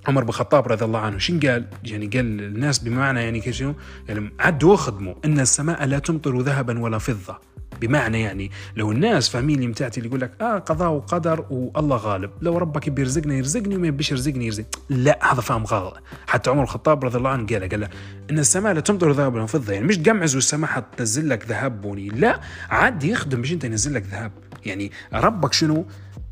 عمر 0.07 0.23
بن 0.23 0.29
الخطاب 0.29 0.67
رضي 0.67 0.85
الله 0.85 0.99
عنه 0.99 1.17
شن 1.17 1.39
قال؟ 1.39 1.65
يعني 1.83 2.07
قال 2.07 2.25
للناس 2.25 2.79
بمعنى 2.79 3.23
يعني 3.23 3.39
كشنو؟ 3.39 3.75
يعني 4.09 4.29
عدوا 4.39 4.73
وخدموا 4.73 5.15
إن 5.25 5.39
السماء 5.39 5.85
لا 5.85 5.99
تمطر 5.99 6.39
ذهبا 6.39 6.79
ولا 6.79 6.97
فضة 6.97 7.52
بمعنى 7.81 8.21
يعني 8.21 8.51
لو 8.75 8.91
الناس 8.91 9.29
فاهمين 9.29 9.55
اللي 9.55 9.67
متعتي 9.67 9.97
اللي 9.97 10.07
يقول 10.09 10.21
لك 10.21 10.31
آه 10.41 10.59
قضاء 10.59 10.91
وقدر 10.91 11.45
والله 11.49 11.97
غالب. 11.97 12.31
لو 12.41 12.57
ربك 12.57 12.87
يبي 12.87 13.01
يرزقني 13.01 13.75
وما 13.75 13.87
يبيش 13.87 14.11
يرزقني 14.11 14.45
يرزق. 14.45 14.65
لا 14.89 15.33
هذا 15.33 15.41
فهم 15.41 15.63
غلط. 15.63 15.97
حتى 16.27 16.49
عمر 16.49 16.63
الخطاب 16.63 17.05
رضي 17.05 17.17
الله 17.17 17.29
عنه 17.29 17.47
قال 17.47 17.69
قال 17.69 17.89
إن 18.31 18.39
السماء 18.39 18.73
لا 18.73 18.79
تمطر 18.79 19.11
ذهب 19.11 19.33
ولا 19.33 19.45
فضه 19.45 19.73
يعني 19.73 19.85
مش 19.85 19.97
تقمعز 19.97 20.35
والسماء 20.35 20.69
حتنزل 20.69 21.29
لك 21.29 21.45
ذهب 21.47 21.81
بني 21.81 22.09
لا 22.09 22.39
عاد 22.69 23.03
يخدم 23.03 23.39
مش 23.39 23.53
أنت 23.53 23.63
ينزل 23.63 23.93
لك 23.93 24.03
ذهب. 24.11 24.31
يعني 24.65 24.91
ربك 25.13 25.53
شنو؟ 25.53 25.85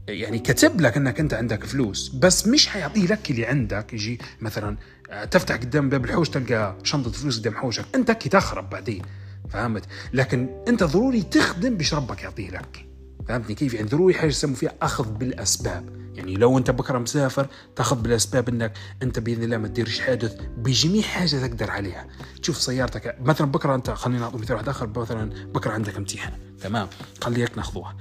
يعني 0.08 0.40
كتب 0.40 0.82
لك 0.82 0.98
إنك 0.98 1.20
أنت 1.20 1.34
عندك 1.34 1.66
فلوس 1.66 2.10
بس 2.10 2.48
مش 2.48 2.68
حيعطيه 2.68 3.08
لك 3.08 3.32
اللي 3.32 3.46
عندك. 3.46 3.94
يجي 3.94 4.20
مثلا 4.42 4.78
آه، 5.10 5.26
تفتح 5.26 5.56
قدام 5.56 5.90
باب 5.90 6.06
الحوش 6.06 6.30
تلقى 6.30 6.76
شنطة 6.84 7.12
فلوس 7.12 7.40
قدام 7.40 7.56
حوشك. 7.56 7.86
أنت 7.96 8.12
كي 8.12 8.30
تخرب 8.30 8.70
بعدين. 8.70 9.02
فهمت؟ 9.52 9.84
لكن 10.14 10.64
أنت 10.68 10.84
ضروري 10.84 11.22
تخدم 11.22 11.78
باش 11.78 11.94
ربك 11.94 12.24
يعطيه 12.24 12.50
لك. 12.50 12.86
فهمتني 13.28 13.56
كيف؟ 13.56 13.74
يعني 13.74 13.88
ضروري 13.88 14.14
حاجة 14.14 14.30
يسموا 14.30 14.56
فيها 14.56 14.74
أخذ 14.82 15.12
بالأسباب. 15.12 16.02
يعني 16.16 16.34
لو 16.34 16.58
أنت 16.58 16.72
بكرة 16.72 16.98
مسافر 16.98 17.48
تأخذ 17.76 18.02
بالأسباب 18.02 18.50
إنك 18.50 18.74
أنت 19.04 19.20
بإذن 19.20 19.44
الله 19.44 19.58
ما 19.58 19.68
تديرش 19.68 20.00
حادث 20.00 20.36
بجميع 20.58 21.02
حاجة 21.02 21.48
تقدر 21.48 21.72
عليها. 21.72 22.08
تشوف 22.42 22.58
سيارتك 22.58 23.18
مثلا 23.22 23.52
بكرة 23.52 23.76
أنت 23.76 23.90
خلينا 23.90 24.20
نعطي 24.20 24.38
مثال 24.38 24.56
واحد 24.56 24.70
آخر 24.70 24.90
مثلا 24.96 25.52
بكرة 25.54 25.72
عندك 25.72 25.98
امتحان. 25.98 26.34
تمام؟ 26.62 26.88
خليك 27.22 27.58
ناخذوها. 27.58 27.96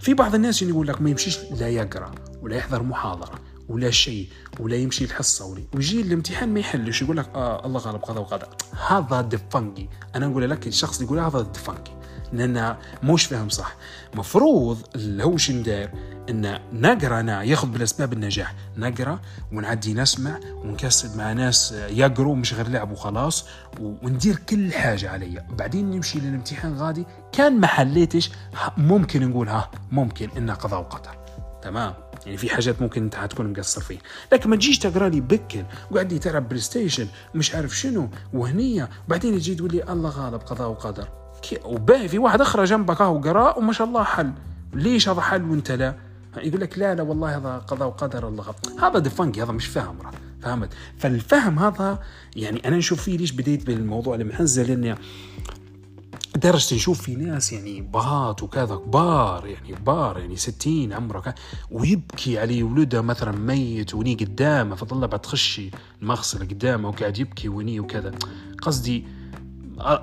في 0.00 0.14
بعض 0.14 0.34
الناس 0.34 0.62
يقول 0.62 0.88
لك 0.88 1.02
ما 1.02 1.10
يمشيش 1.10 1.38
لا 1.50 1.68
يقرأ 1.68 2.14
ولا 2.42 2.56
يحضر 2.56 2.82
محاضرة. 2.82 3.38
ولا 3.68 3.90
شيء 3.90 4.28
ولا 4.60 4.76
يمشي 4.76 5.04
الحصه 5.04 5.44
ولا 5.46 5.62
ويجي 5.74 6.00
الامتحان 6.00 6.54
ما 6.54 6.60
يحلش 6.60 7.02
يقول 7.02 7.16
لك 7.16 7.28
آه 7.34 7.66
الله 7.66 7.80
غالب 7.80 8.02
قضى 8.02 8.20
وقضى 8.20 8.46
هذا 8.88 9.20
دفنقي 9.20 9.88
أنا 10.16 10.26
نقول 10.26 10.50
لك 10.50 10.66
الشخص 10.66 11.00
يقول 11.00 11.18
هذا 11.18 11.40
دفنقي 11.40 12.04
لأن 12.32 12.76
مش 13.02 13.26
فاهم 13.26 13.48
صح. 13.48 13.76
مفروض 14.14 14.78
اللي 14.94 15.24
هو 15.24 15.36
شن 15.36 15.62
داير؟ 15.62 15.90
إن 16.30 16.58
نقرأ 16.72 17.20
أنا 17.20 17.42
ياخذ 17.42 17.68
بالأسباب 17.68 18.12
النجاح. 18.12 18.54
نقرأ 18.76 19.20
ونعدي 19.52 19.94
نسمع 19.94 20.40
ونكسد 20.54 21.16
مع 21.16 21.32
ناس 21.32 21.72
يقروا 21.72 22.36
مش 22.36 22.54
غير 22.54 22.68
لعب 22.68 22.92
وخلاص 22.92 23.46
وندير 23.80 24.36
كل 24.36 24.72
حاجة 24.72 25.10
علي 25.10 25.46
بعدين 25.50 25.90
نمشي 25.90 26.20
للامتحان 26.20 26.76
غادي 26.76 27.06
كان 27.32 27.60
ما 27.60 27.66
حليتش 27.66 28.30
ممكن 28.76 29.28
نقول 29.30 29.48
ها 29.48 29.70
ممكن 29.90 30.28
انه 30.36 30.54
قضاء 30.54 30.80
وقدر. 30.80 31.16
تمام؟ 31.62 31.94
يعني 32.26 32.36
في 32.36 32.50
حاجات 32.50 32.82
ممكن 32.82 33.02
انت 33.02 33.14
حتكون 33.14 33.52
مقصر 33.52 33.80
فيها 33.80 34.00
لكن 34.32 34.50
ما 34.50 34.56
تجيش 34.56 34.78
تقرأ 34.78 35.08
لي 35.08 35.20
بكل 35.20 35.64
وقاعد 35.90 36.12
لي 36.12 36.18
تلعب 36.18 36.48
PlayStation 36.48 37.06
مش 37.34 37.54
عارف 37.54 37.78
شنو 37.78 38.08
وهنيه 38.32 38.90
بعدين 39.08 39.34
يجي 39.34 39.54
تقول 39.54 39.72
لي 39.72 39.92
الله 39.92 40.10
غالب 40.10 40.40
قضاء 40.40 40.68
وقدر. 40.68 41.08
وباهي 41.64 42.08
في 42.08 42.18
واحد 42.18 42.40
أخرى 42.40 42.64
جنبك 42.64 43.00
أهو 43.00 43.18
قرأ 43.18 43.58
وما 43.58 43.72
شاء 43.72 43.86
الله 43.86 44.04
حل. 44.04 44.32
ليش 44.72 45.08
هذا 45.08 45.20
حل 45.20 45.42
وانت 45.42 45.72
لا؟ 45.72 45.94
يقول 46.36 46.60
لك 46.60 46.78
لا 46.78 46.94
لا 46.94 47.02
والله 47.02 47.36
هذا 47.36 47.58
قضاء 47.58 47.88
وقدر 47.88 48.28
الله 48.28 48.42
غلط 48.42 48.68
هذا 48.82 48.98
دفنقي 48.98 49.42
هذا 49.42 49.52
مش 49.52 49.66
فاهم 49.66 49.98
فهمت؟ 50.42 50.68
فالفهم 50.98 51.58
هذا 51.58 51.98
يعني 52.36 52.68
أنا 52.68 52.76
نشوف 52.76 53.02
فيه 53.02 53.18
ليش 53.18 53.32
بديت 53.32 53.66
بالموضوع 53.66 54.14
المحزن 54.14 54.62
لأني 54.62 54.94
درجة 56.36 56.74
نشوف 56.74 57.02
في 57.02 57.14
ناس 57.14 57.52
يعني 57.52 57.80
بهات 57.80 58.42
وكذا 58.42 58.76
كبار 58.76 59.46
يعني 59.46 59.74
كبار 59.74 60.18
يعني 60.18 60.36
ستين 60.36 60.92
عمره 60.92 61.34
ويبكي 61.70 62.38
عليه 62.38 62.62
ولده 62.62 63.02
مثلا 63.02 63.32
ميت 63.32 63.94
وني 63.94 64.14
قدامه 64.14 64.74
فظل 64.76 65.08
بعد 65.08 65.20
تخشي 65.20 65.70
المغسلة 66.02 66.46
قدامه 66.46 66.88
وقاعد 66.88 67.18
يبكي 67.18 67.48
وني 67.48 67.80
وكذا. 67.80 68.12
قصدي 68.62 69.06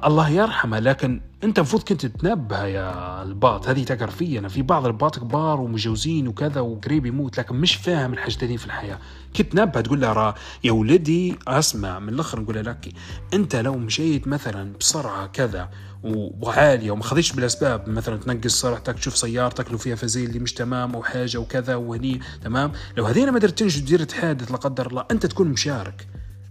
الله 0.06 0.30
يرحمه 0.30 0.80
لكن 0.80 1.22
أنت 1.44 1.60
المفروض 1.60 1.84
كنت 1.84 2.06
تنبه 2.06 2.66
يا 2.66 3.24
الباط. 3.24 3.68
هذه 3.68 3.84
تقر 3.84 4.10
في 4.10 4.40
أنا 4.40 4.48
في 4.48 4.62
بعض 4.62 4.86
الباط 4.86 5.20
كبار 5.20 5.62
ومجوزين 5.62 6.28
وكذا 6.28 6.62
وقريب 6.62 7.06
يموت 7.06 7.38
لكن 7.40 7.56
مش 7.56 7.76
فاهم 7.76 8.14
الحاجتين 8.14 8.58
في 8.58 8.66
الحياة. 8.66 9.00
كنت 9.36 9.52
تنبه 9.52 9.82
تقول 9.82 10.02
له 10.02 10.14
را 10.14 10.36
يا 10.64 10.72
ولدي 10.72 11.36
أسمع 11.48 12.00
من 12.00 12.10
الآخر 12.10 12.40
نقول 12.40 12.66
لك 12.66 12.90
أنت 13.34 13.56
لو 13.56 13.78
مشيت 13.78 14.28
مثلا 14.28 14.74
بسرعة 14.80 15.28
كذا 15.28 15.70
وعالية 16.04 16.92
وما 16.92 17.04
خذيتش 17.04 17.32
بالأسباب. 17.32 17.90
مثلا 17.90 18.18
تنقص 18.18 18.62
سرعتك 18.62 18.96
تشوف 18.96 19.18
سيارتك 19.18 19.72
لو 19.72 19.78
فيها 19.78 19.96
فزيل 19.96 20.30
اللي 20.30 20.40
مش 20.40 20.54
تمام 20.54 20.96
أو 20.96 21.04
حاجة 21.04 21.38
وكذا 21.38 21.76
وهني 21.76 22.22
تمام؟ 22.44 22.72
لو 22.98 23.06
هذينا 23.06 23.32
ما 23.32 23.40
درتنش 23.40 23.78
تدير 23.78 24.04
تحادث 24.04 24.52
لا 24.52 24.58
قدر 24.58 24.88
الله 24.88 25.06
أنت 25.12 25.26
تكون 25.26 25.48
مشارك. 25.48 26.08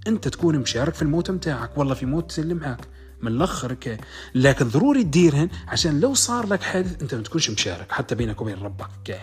أنت 0.06 0.28
تكون 0.28 0.58
مشارك 0.58 0.94
في 0.94 1.02
الموت 1.02 1.30
متاعك. 1.30 1.78
والله 1.78 1.94
في 1.94 2.06
موت 2.06 2.38
اللي 2.38 2.54
معك 2.54 2.80
من 3.22 3.32
الأخر 3.32 3.76
لكن 4.34 4.68
ضروري 4.68 5.04
تديرهن 5.04 5.48
عشان 5.68 6.00
لو 6.00 6.14
صار 6.14 6.46
لك 6.46 6.62
حادث 6.62 7.02
أنت 7.02 7.14
ما 7.14 7.22
تكونش 7.22 7.50
مشارك 7.50 7.92
حتى 7.92 8.14
بينك 8.14 8.40
وبين 8.40 8.58
ربك 8.58 8.88
كي. 9.04 9.18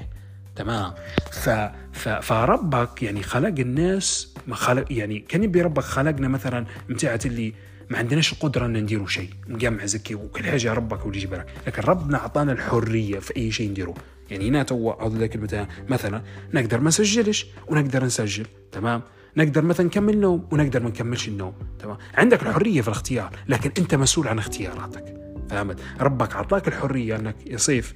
تمام؟ 0.56 0.94
ف... 1.32 1.50
ف... 1.94 2.10
فربك 2.10 3.04
يعني 3.04 3.24
خلق 3.24 3.60
الناس 3.60 4.34
ما 4.48 4.56
خلق 4.56 4.86
يعني 4.90 5.20
كان 5.20 5.44
يبي 5.44 5.62
ربك 5.62 5.84
خلقنا 5.84 6.28
مثلا 6.28 6.66
متاعت 6.90 7.26
اللي 7.26 7.54
ما 7.90 7.98
عندناش 7.98 8.34
القدرة 8.34 8.66
أن 8.66 8.78
نديروا 8.78 9.08
شيء. 9.08 9.30
نجمع 9.48 9.86
زكي 9.86 10.16
وكل 10.16 10.44
حاجة 10.44 10.74
ربك 10.74 11.06
واللي 11.06 11.18
يجيب 11.18 11.34
لك 11.34 11.46
لكن 11.68 11.82
ربنا 11.82 12.18
أعطانا 12.18 12.52
الحرية 12.52 13.20
في 13.20 13.38
أي 13.38 13.52
شيء 13.52 13.70
نديروه 13.70 13.96
يعني 14.32 14.50
هنا 14.50 14.64
تو 14.64 14.94
كلمة 15.28 15.68
مثلا 15.90 16.22
نقدر 16.54 16.80
ما 16.80 16.88
نسجلش 16.88 17.48
ونقدر 17.68 18.06
نسجل. 18.06 18.46
تمام؟ 18.72 19.02
نقدر 19.38 19.62
مثلا 19.62 19.86
نكمل 19.86 20.18
نوم 20.18 20.48
ونقدر 20.52 20.84
ما 20.84 20.90
نكملش 20.90 21.28
النوم. 21.28 21.54
تمام؟ 21.80 21.98
عندك 22.14 22.44
الحرية 22.44 22.82
في 22.82 22.88
الاختيار 22.88 23.32
لكن 23.48 23.72
أنت 23.78 23.96
مسؤول 23.96 24.28
عن 24.28 24.40
اختياراتك. 24.40 25.16
فهمت؟ 25.50 25.80
ربك 26.00 26.36
أعطاك 26.36 26.68
الحرية 26.68 27.16
أنك 27.16 27.36
يا 27.46 27.58
سيف 27.58 27.94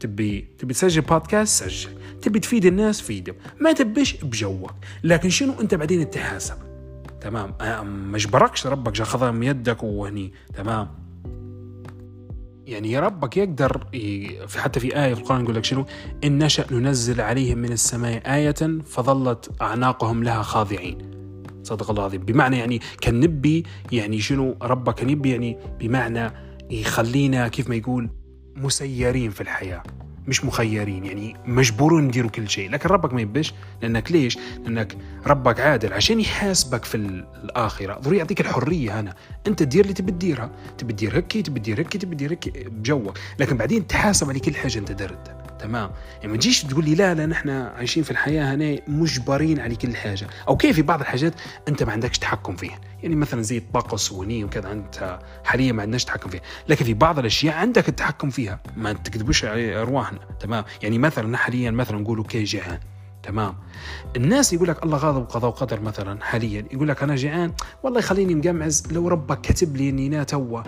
تبي 0.00 0.48
تبي 0.58 0.74
تسجل 0.74 1.00
بودكاست 1.00 1.64
سجل. 1.64 1.90
تبي 2.22 2.40
تفيد 2.40 2.66
الناس؟ 2.66 3.00
فيدهم 3.00 3.36
ما 3.60 3.72
تبيش 3.72 4.16
بجوك. 4.16 4.74
لكن 5.04 5.30
شنو 5.30 5.60
أنت 5.60 5.74
بعدين 5.74 6.10
تحاسب 6.10 6.65
تمام. 7.20 7.54
ما 8.10 8.16
اجبركش 8.16 8.66
ربك 8.66 8.92
جا 8.92 9.04
خذها 9.04 9.30
من 9.30 9.42
يدك 9.42 9.82
وهني. 9.82 10.32
تمام. 10.54 10.88
يعني 12.66 12.98
ربك 12.98 13.36
يقدر 13.36 13.86
في 14.46 14.60
حتى 14.60 14.80
في 14.80 15.04
آية 15.04 15.14
في 15.14 15.20
القرآن 15.20 15.42
يقول 15.42 15.54
لك 15.54 15.64
شنو؟ 15.64 15.84
إن 16.24 16.44
نشأ 16.44 16.66
ننزل 16.70 17.20
عليهم 17.20 17.58
من 17.58 17.72
السماء 17.72 18.34
آية 18.34 18.80
فظلت 18.84 19.62
أعناقهم 19.62 20.24
لها 20.24 20.42
خاضعين. 20.42 20.98
صدق 21.62 21.90
الله 21.90 22.02
العظيم. 22.02 22.24
بمعنى 22.24 22.58
يعني 22.58 22.80
كان 23.00 23.20
نبي 23.20 23.64
يعني 23.92 24.20
شنو؟ 24.20 24.56
ربك 24.62 24.94
كان 24.94 25.10
يبي 25.10 25.30
يعني 25.30 25.58
بمعنى 25.80 26.30
يخلينا 26.70 27.48
كيف 27.48 27.68
ما 27.68 27.74
يقول 27.74 28.10
مسيرين 28.56 29.30
في 29.30 29.40
الحياة. 29.40 29.82
مش 30.28 30.44
مخيرين 30.44 31.04
يعني 31.04 31.36
مجبورون 31.46 32.04
نديروا 32.04 32.30
كل 32.30 32.48
شيء. 32.48 32.70
لكن 32.70 32.88
ربك 32.88 33.12
ما 33.14 33.20
يبش 33.20 33.54
لأنك 33.82 34.12
ليش؟ 34.12 34.38
لأنك 34.64 34.96
ربك 35.26 35.60
عادل 35.60 35.92
عشان 35.92 36.20
يحاسبك 36.20 36.84
في 36.84 36.94
الآخرة. 36.94 37.98
ضروري 37.98 38.18
يعطيك 38.18 38.40
الحرية 38.40 39.00
هنا. 39.00 39.14
أنت 39.46 39.62
دير 39.62 39.82
اللي 39.82 39.94
تبي 39.94 40.12
تديرها. 40.12 40.50
تبي 40.78 40.92
تدير 40.92 41.18
هكي 41.18 41.42
تبي 41.42 41.60
تدير 41.60 41.80
هكي 41.80 41.98
تبي 41.98 42.14
تدير 42.14 42.32
هكي 42.32 42.50
بجوك. 42.50 43.18
لكن 43.38 43.56
بعدين 43.56 43.86
تحاسب 43.86 44.28
على 44.30 44.40
كل 44.40 44.54
حاجة 44.54 44.78
أنت 44.78 44.92
درتها 44.92 45.45
تمام. 45.58 45.90
يعني 46.20 46.32
ما 46.32 46.36
تجيش 46.36 46.62
تقول 46.62 46.84
لي 46.84 46.94
لا 46.94 47.14
لا 47.14 47.26
نحن 47.26 47.50
عايشين 47.50 48.02
في 48.02 48.10
الحياة 48.10 48.54
هنا 48.54 48.78
مجبرين 48.88 49.60
على 49.60 49.76
كل 49.76 49.96
حاجة. 49.96 50.26
أو 50.48 50.56
كيف؟ 50.56 50.76
في 50.76 50.82
بعض 50.82 51.00
الحاجات 51.00 51.34
أنت 51.68 51.82
ما 51.82 51.92
عندكش 51.92 52.18
تحكم 52.18 52.56
فيها. 52.56 52.78
يعني 53.02 53.16
مثلا 53.16 53.42
زي 53.42 53.58
الطقس 53.58 54.12
وني 54.12 54.44
وكذا 54.44 54.72
أنت 54.72 55.18
حاليا 55.44 55.72
ما 55.72 55.82
عندناش 55.82 56.04
تحكم 56.04 56.30
فيها. 56.30 56.40
لكن 56.68 56.84
في 56.84 56.94
بعض 56.94 57.18
الأشياء 57.18 57.54
عندك 57.54 57.88
التحكم 57.88 58.30
فيها. 58.30 58.60
ما 58.76 58.92
تكذبوش 58.92 59.44
على 59.44 59.76
أرواحنا. 59.76 60.18
تمام. 60.40 60.64
يعني 60.82 60.98
مثلا 60.98 61.36
حاليا 61.36 61.70
مثلا 61.70 61.98
نقولوا 61.98 62.24
كي 62.24 62.44
جيعان 62.44 62.80
تمام. 63.22 63.54
الناس 64.16 64.52
يقول 64.52 64.68
لك 64.68 64.82
الله 64.82 64.98
غاضب 64.98 65.24
قضاء 65.24 65.50
وقدر 65.50 65.80
مثلا 65.80 66.24
حاليا. 66.24 66.64
يقول 66.72 66.88
لك 66.88 67.02
أنا 67.02 67.16
جيعان 67.16 67.52
والله 67.82 67.98
يخليني 67.98 68.34
مقمعز. 68.34 68.92
لو 68.92 69.08
ربك 69.08 69.40
كتب 69.40 69.76
لي 69.76 69.88
إني 69.88 70.24
توا 70.24 70.60
آه 70.60 70.64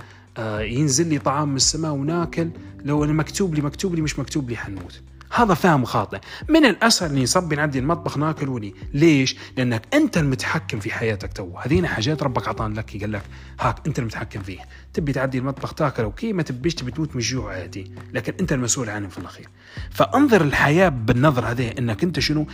ينزل 0.61 1.09
لي 1.09 1.19
طعام 1.19 1.49
من 1.49 1.57
السماء 1.57 1.93
وناكل 1.93 2.51
لو 2.85 3.05
أنا 3.05 3.13
مكتوب 3.13 3.55
لي 3.55 3.63
مكتوب 3.63 3.95
لي 3.95 4.03
مش 4.03 4.19
مكتوب 4.19 4.51
لي 4.51 4.57
حنموت. 4.57 5.01
هذا 5.35 5.55
فهم 5.55 5.85
خاطئ. 5.85 6.19
من 6.49 6.65
الأسهل 6.65 7.11
إني 7.11 7.23
نصبي 7.23 7.57
نعدي 7.57 7.79
المطبخ 7.79 8.19
ناكل 8.19 8.49
وني 8.49 8.75
ليش؟ 8.95 9.37
لأنك 9.57 9.83
أنت 9.95 10.19
المتحكم 10.19 10.81
في 10.81 10.91
حياتك 10.91 11.33
تو. 11.33 11.57
هذين 11.59 11.87
حاجات 11.87 12.23
ربك 12.23 12.47
اعطان 12.47 12.75
لك. 12.75 13.01
قال 13.01 13.13
لك 13.13 13.23
هاك 13.61 13.87
أنت 13.87 13.99
المتحكم 13.99 14.43
فيه. 14.43 14.59
تبي 14.93 15.13
تعدي 15.13 15.39
المطبخ 15.39 15.75
تاكل 15.75 16.03
okay 16.03 16.33
ما 16.33 16.43
تبيش 16.43 16.75
تبي 16.75 16.91
تموت 16.91 17.11
من 17.11 17.17
الجوع 17.17 17.53
عادي. 17.53 17.93
لكن 18.13 18.33
أنت 18.41 18.53
المسؤول 18.53 18.91
عنهم 18.91 19.11
في 19.11 19.19
الأخير. 19.19 19.49
فانظر 19.91 20.41
الحياة 20.41 20.89
بالنظر 20.89 21.45
هذه. 21.45 21.75
إنك 21.79 22.03
أنت 22.03 22.21
شنو؟ 22.21 22.47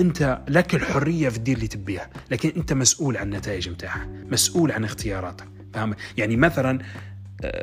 أنت 0.00 0.42
لك 0.48 0.74
الحرية 0.74 1.28
في 1.28 1.36
الدير 1.36 1.56
اللي 1.56 1.68
تبيها. 1.68 2.10
لكن 2.30 2.52
أنت 2.56 2.72
مسؤول 2.72 3.16
عن 3.16 3.26
النتائج 3.26 3.68
متاعها. 3.68 4.08
مسؤول 4.30 4.72
عن 4.72 4.84
اختياراتك. 4.84 5.46
فاهم؟ 5.74 5.94
يعني 6.16 6.36
مثلا 6.36 6.78
آه، 6.80 7.15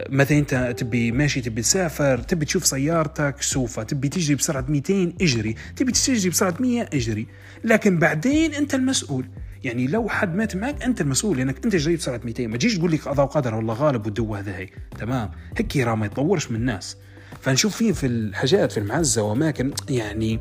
مثلا 0.09 0.37
انت 0.37 0.75
تبي 0.77 1.11
ماشي 1.11 1.41
تبي 1.41 1.61
تسافر 1.61 2.17
تبي 2.17 2.45
تشوف 2.45 2.65
سيارتك 2.65 3.41
سوفا 3.41 3.83
تبي 3.83 4.09
تجري 4.09 4.35
بسرعة 4.35 4.65
200 4.69 5.13
اجري. 5.21 5.55
تبي 5.75 5.91
تجري 5.91 6.29
بسرعة 6.29 6.55
100 6.59 6.89
اجري. 6.93 7.27
لكن 7.63 7.99
بعدين 7.99 8.53
انت 8.53 8.75
المسؤول. 8.75 9.25
يعني 9.63 9.87
لو 9.87 10.09
حد 10.09 10.35
مات 10.35 10.55
معك 10.55 10.83
انت 10.83 11.01
المسؤول. 11.01 11.37
لأنك 11.37 11.65
انت 11.65 11.75
جريت 11.75 11.99
بسرعة 11.99 12.21
200 12.23 12.47
ما 12.47 12.57
تجيش 12.57 12.77
تقول 12.77 12.91
لك 12.91 13.07
قضاء 13.07 13.25
وقدر 13.25 13.55
والله 13.55 13.73
غالب 13.73 14.05
والدو 14.05 14.35
هذا 14.35 14.57
هي. 14.57 14.69
تمام. 14.99 15.31
هيك 15.57 15.77
راه 15.77 15.95
ما 15.95 16.05
يتطورش 16.05 16.51
من 16.51 16.55
الناس. 16.55 16.97
فنشوف 17.41 17.75
فيه 17.77 17.91
في 17.91 18.07
الحاجات 18.07 18.71
في 18.71 18.79
المعزة 18.79 19.21
وأماكن. 19.21 19.71
يعني 19.89 20.39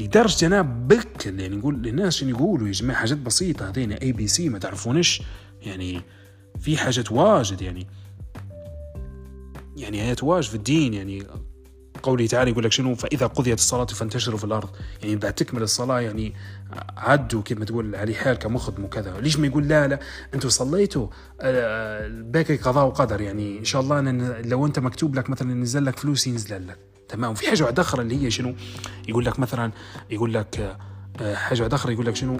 لدرجة 0.00 0.46
أنا 0.46 0.62
بك 0.62 1.26
يعني 1.26 1.56
نقول 1.56 1.82
للناس 1.82 2.16
شنو 2.16 2.30
يقولوا 2.30 2.66
يا 2.66 2.72
جماعة 2.72 3.00
حاجات 3.00 3.18
بسيطة 3.18 3.68
هذين 3.68 3.92
اي 3.92 4.12
بي 4.12 4.26
سي 4.26 4.48
ما 4.48 4.58
تعرفونش؟ 4.58 5.22
يعني 5.62 6.00
في 6.60 6.76
حاجات 6.76 7.12
واجد 7.12 7.62
يعني. 7.62 7.86
يعني 9.76 10.02
آيات 10.02 10.22
واجد 10.22 10.48
في 10.48 10.54
الدين 10.54 10.94
يعني 10.94 11.22
قوله 12.02 12.26
تعالى 12.26 12.50
يقول 12.50 12.64
لك 12.64 12.72
شنو؟ 12.72 12.94
فإذا 12.94 13.26
قضيت 13.26 13.58
الصلاة 13.58 13.84
فانتشروا 13.84 14.38
في 14.38 14.44
الأرض. 14.44 14.68
يعني 15.02 15.16
بعد 15.16 15.32
تكمل 15.32 15.62
الصلاة 15.62 16.00
يعني 16.00 16.34
عدوا 16.96 17.42
كما 17.42 17.64
تقول 17.64 17.96
علي 17.96 18.14
حالك 18.14 18.46
مخدم 18.46 18.84
وكذا. 18.84 19.20
ليش 19.20 19.38
ما 19.38 19.46
يقول 19.46 19.68
لا 19.68 19.88
لا 19.88 20.00
أنتم 20.34 20.48
صليتوا 20.48 21.06
آه، 21.40 22.08
باقي 22.08 22.56
قضاء 22.56 22.86
وقدر. 22.86 23.20
يعني 23.20 23.58
إن 23.58 23.64
شاء 23.64 23.82
الله 23.82 23.98
أن 23.98 24.42
لو 24.44 24.66
أنت 24.66 24.78
مكتوب 24.78 25.14
لك 25.14 25.30
مثلا 25.30 25.50
ينزل 25.50 25.84
لك 25.84 25.98
فلوس 25.98 26.26
ينزل 26.26 26.68
لك. 26.68 26.78
تمام؟ 27.08 27.30
وفي 27.30 27.48
حاجة 27.48 27.62
واحدة 27.62 27.82
أخرى 27.82 28.02
اللي 28.02 28.24
هي 28.24 28.30
شنو؟ 28.30 28.54
يقول 29.08 29.24
لك 29.24 29.38
مثلا 29.38 29.72
يقول 30.10 30.34
لك 30.34 30.76
آه، 31.20 31.34
حاجة 31.34 31.60
واحدة 31.60 31.76
أخرى 31.76 31.92
يقول 31.92 32.06
لك 32.06 32.16
شنو؟ 32.16 32.38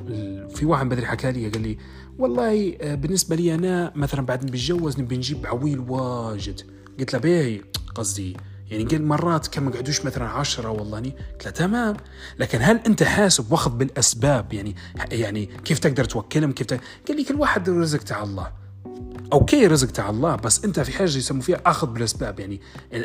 في 0.49 0.67
واحد 0.67 0.89
بدري 0.89 1.07
حكى 1.07 1.33
لي 1.33 1.49
قال 1.49 1.63
لي 1.63 1.79
والله 2.19 2.77
آه، 2.81 2.95
بالنسبة 2.95 3.37
لي 3.37 3.55
أنا 3.55 3.93
مثلا 3.95 4.27
بعد 4.27 4.45
ما 4.45 4.51
بتجوز 4.51 5.01
نبي 5.01 5.17
نجيب 5.17 5.47
عويل 5.47 5.79
واجد. 5.79 6.61
قلت 7.01 7.13
له 7.13 7.19
باهي 7.19 7.61
قصدي 7.95 8.37
يعني 8.71 8.85
قال 8.85 9.07
مرات 9.07 9.47
كم 9.47 9.71
قعدوش 9.71 10.05
مثلا 10.05 10.29
عشرة 10.29 10.69
والله 10.69 11.01
ني 11.01 11.11
قلت 11.33 11.45
له 11.45 11.51
تمام. 11.51 11.97
لكن 12.39 12.59
هل 12.63 12.81
أنت 12.87 13.03
حاسب 13.03 13.53
واخذ 13.53 13.71
بالأسباب؟ 13.71 14.53
يعني 14.53 14.77
يعني 15.13 15.47
كيف 15.47 15.79
تقدر 15.79 16.05
توكلهم؟ 16.05 16.53
كيف 16.53 16.67
تقدر 16.67 16.83
قال 17.09 17.17
لي 17.17 17.25
كل 17.25 17.35
واحد 17.35 17.71
رزق 17.71 17.99
تاع 17.99 18.23
الله. 18.23 18.53
okay 19.33 19.67
رزق 19.67 19.91
تاع 19.91 20.11
الله 20.11 20.37
بس 20.37 20.65
أنت 20.65 20.81
في 20.81 20.93
حاجة 20.93 21.17
يسموا 21.17 21.43
فيها 21.43 21.61
أخذ 21.67 21.87
بالأسباب. 21.87 22.41
يعني 22.41 22.61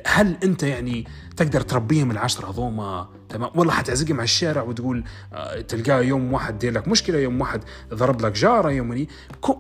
هل 0.06 0.38
أنت 0.44 0.64
يعني 0.64 1.08
تقدر 1.38 1.62
تربيهم 1.62 2.12
العشرة 2.12 2.50
هذوما؟ 2.50 3.10
تمام. 3.30 3.52
والله 3.56 3.74
حتعزقهم 3.74 4.16
على 4.16 4.24
الشارع 4.24 4.62
وتقول 4.62 5.04
آه، 5.34 5.62
تلقاه 5.62 6.02
يوم 6.02 6.34
واحد 6.34 6.60
دير 6.60 6.74
لك 6.74 6.88
مشكلة 6.88 7.20
يوم 7.20 7.42
واحد 7.42 7.64
ضرب 7.94 8.22
لك 8.22 8.32
جارة 8.32 8.72
يوم 8.72 9.08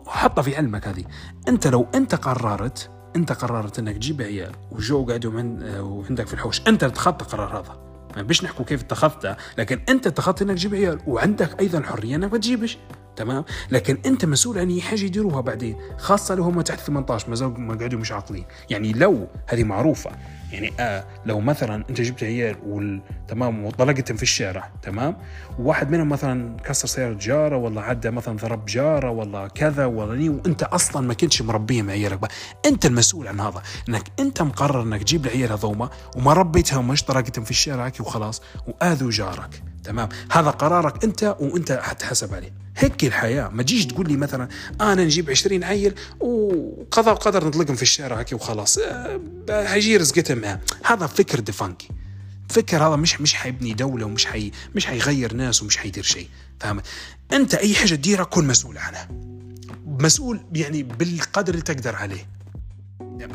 حطها 0.07 0.41
في 0.41 0.55
علمك 0.55 0.87
هذه. 0.87 1.05
أنت 1.47 1.67
لو 1.67 1.87
أنت 1.95 2.15
قررت 2.15 3.00
انت 3.15 3.31
قررت 3.31 3.79
انك 3.79 3.95
تجيب 3.95 4.21
عيال 4.21 4.51
وجو 4.71 5.05
قعدوا 5.05 5.31
من 5.31 5.63
وعندك 5.79 6.27
في 6.27 6.33
الحوش. 6.33 6.61
انت 6.67 6.83
اتخذت 6.83 7.21
القرار 7.21 7.59
هذا. 7.59 7.77
ما 8.15 8.21
بيش 8.21 8.43
نحكوا 8.43 8.65
كيف 8.65 8.81
اتخذته 8.81 9.35
لكن 9.57 9.79
انت 9.89 10.07
اتخذت 10.07 10.41
انك 10.41 10.55
تجيب 10.55 10.75
عيال 10.75 10.99
وعندك 11.07 11.59
أيضا 11.59 11.81
حرية 11.81 12.15
إنك 12.15 12.31
ما 12.31 12.37
تجيبش. 12.37 12.77
تمام؟ 13.21 13.43
لكن 13.71 13.97
أنت 14.05 14.25
مسؤول 14.25 14.59
عن 14.59 14.69
اي 14.69 14.81
حاجة 14.81 15.03
يديروها 15.03 15.41
بعدين 15.41 15.75
خاصة 15.97 16.35
لو 16.35 16.43
هم 16.43 16.61
تحت 16.61 16.79
18 16.79 17.29
ما 17.29 17.35
زالوا 17.35 17.57
ما 17.57 17.75
قعدوا 17.75 17.99
مش 17.99 18.11
عاقلين 18.11 18.45
يعني 18.69 18.91
لو 18.91 19.27
هذه 19.47 19.63
معروفة 19.63 20.11
يعني 20.51 20.73
آه 20.79 21.05
لو 21.25 21.39
مثلا 21.39 21.83
أنت 21.89 22.01
جبت 22.01 22.23
عيال 22.23 22.55
وال... 22.65 23.01
تمام 23.27 23.65
وطلقتهم 23.65 24.17
في 24.17 24.23
الشارع 24.23 24.71
تمام؟ 24.81 25.17
وواحد 25.59 25.91
منهم 25.91 26.09
مثلا 26.09 26.57
كسر 26.57 26.87
سيارة 26.87 27.13
جاره 27.13 27.57
ولا 27.57 27.81
عدى 27.81 28.11
مثلا 28.11 28.37
ضرب 28.37 28.65
جاره 28.65 29.09
ولا 29.09 29.47
كذا 29.47 29.85
ولا 29.85 30.15
ني 30.15 30.29
وأنت 30.29 30.63
أصلا 30.63 31.07
ما 31.07 31.13
كنتش 31.13 31.41
مربيهم 31.41 31.89
عيالك. 31.89 32.19
أنت 32.65 32.85
المسؤول 32.85 33.27
عن 33.27 33.39
هذا 33.39 33.61
إنك 33.89 34.03
أنت 34.19 34.41
مقرر 34.41 34.81
إنك 34.81 35.03
تجيب 35.03 35.25
العيال 35.25 35.51
هذوما 35.51 35.89
وما 36.15 36.33
ربيتهم 36.33 36.87
مش 36.87 37.03
طلقتهم 37.03 37.43
في 37.45 37.51
الشارع 37.51 37.91
وخلاص 37.99 38.41
وآذوا 38.67 39.11
جارك 39.11 39.63
تمام؟ 39.83 40.09
هذا 40.31 40.49
قرارك 40.49 41.03
أنت 41.03 41.35
وأنت 41.39 41.71
حتحسب 41.71 42.33
عليه. 42.33 42.51
هيك 42.77 43.03
الحياة. 43.03 43.49
ما 43.49 43.63
تجيش 43.63 43.85
تقول 43.85 44.07
لي 44.07 44.17
مثلا 44.17 44.47
أنا 44.81 45.03
نجيب 45.03 45.29
عشرين 45.29 45.63
عيل 45.63 45.93
وقضاء 46.19 47.13
وقدر 47.13 47.47
نطلقهم 47.47 47.75
في 47.75 47.81
الشارع 47.81 48.19
هكي 48.19 48.35
وخلاص. 48.35 48.79
هيجي 49.49 49.97
رزقتهم 49.97 50.37
معاه. 50.37 50.59
هذا 50.83 51.07
فكر 51.07 51.39
ديفانكي. 51.39 51.87
فكر 52.49 52.87
هذا 52.87 52.95
مش 52.95 53.21
مش 53.21 53.33
حيبني 53.33 53.73
دولة 53.73 54.05
ومش 54.05 54.25
حي 54.25 54.51
مش 54.75 54.85
حيغير 54.85 55.33
ناس 55.33 55.63
ومش 55.63 55.77
حيدير 55.77 56.03
شيء. 56.03 56.27
فاهم؟ 56.59 56.81
أنت 57.33 57.55
أي 57.55 57.75
حاجة 57.75 57.95
تديرها 57.95 58.23
كن 58.23 58.47
مسؤول 58.47 58.77
عنها. 58.77 59.07
مسؤول 59.85 60.41
يعني 60.53 60.83
بالقدر 60.83 61.53
اللي 61.53 61.63
تقدر 61.63 61.95
عليه. 61.95 62.27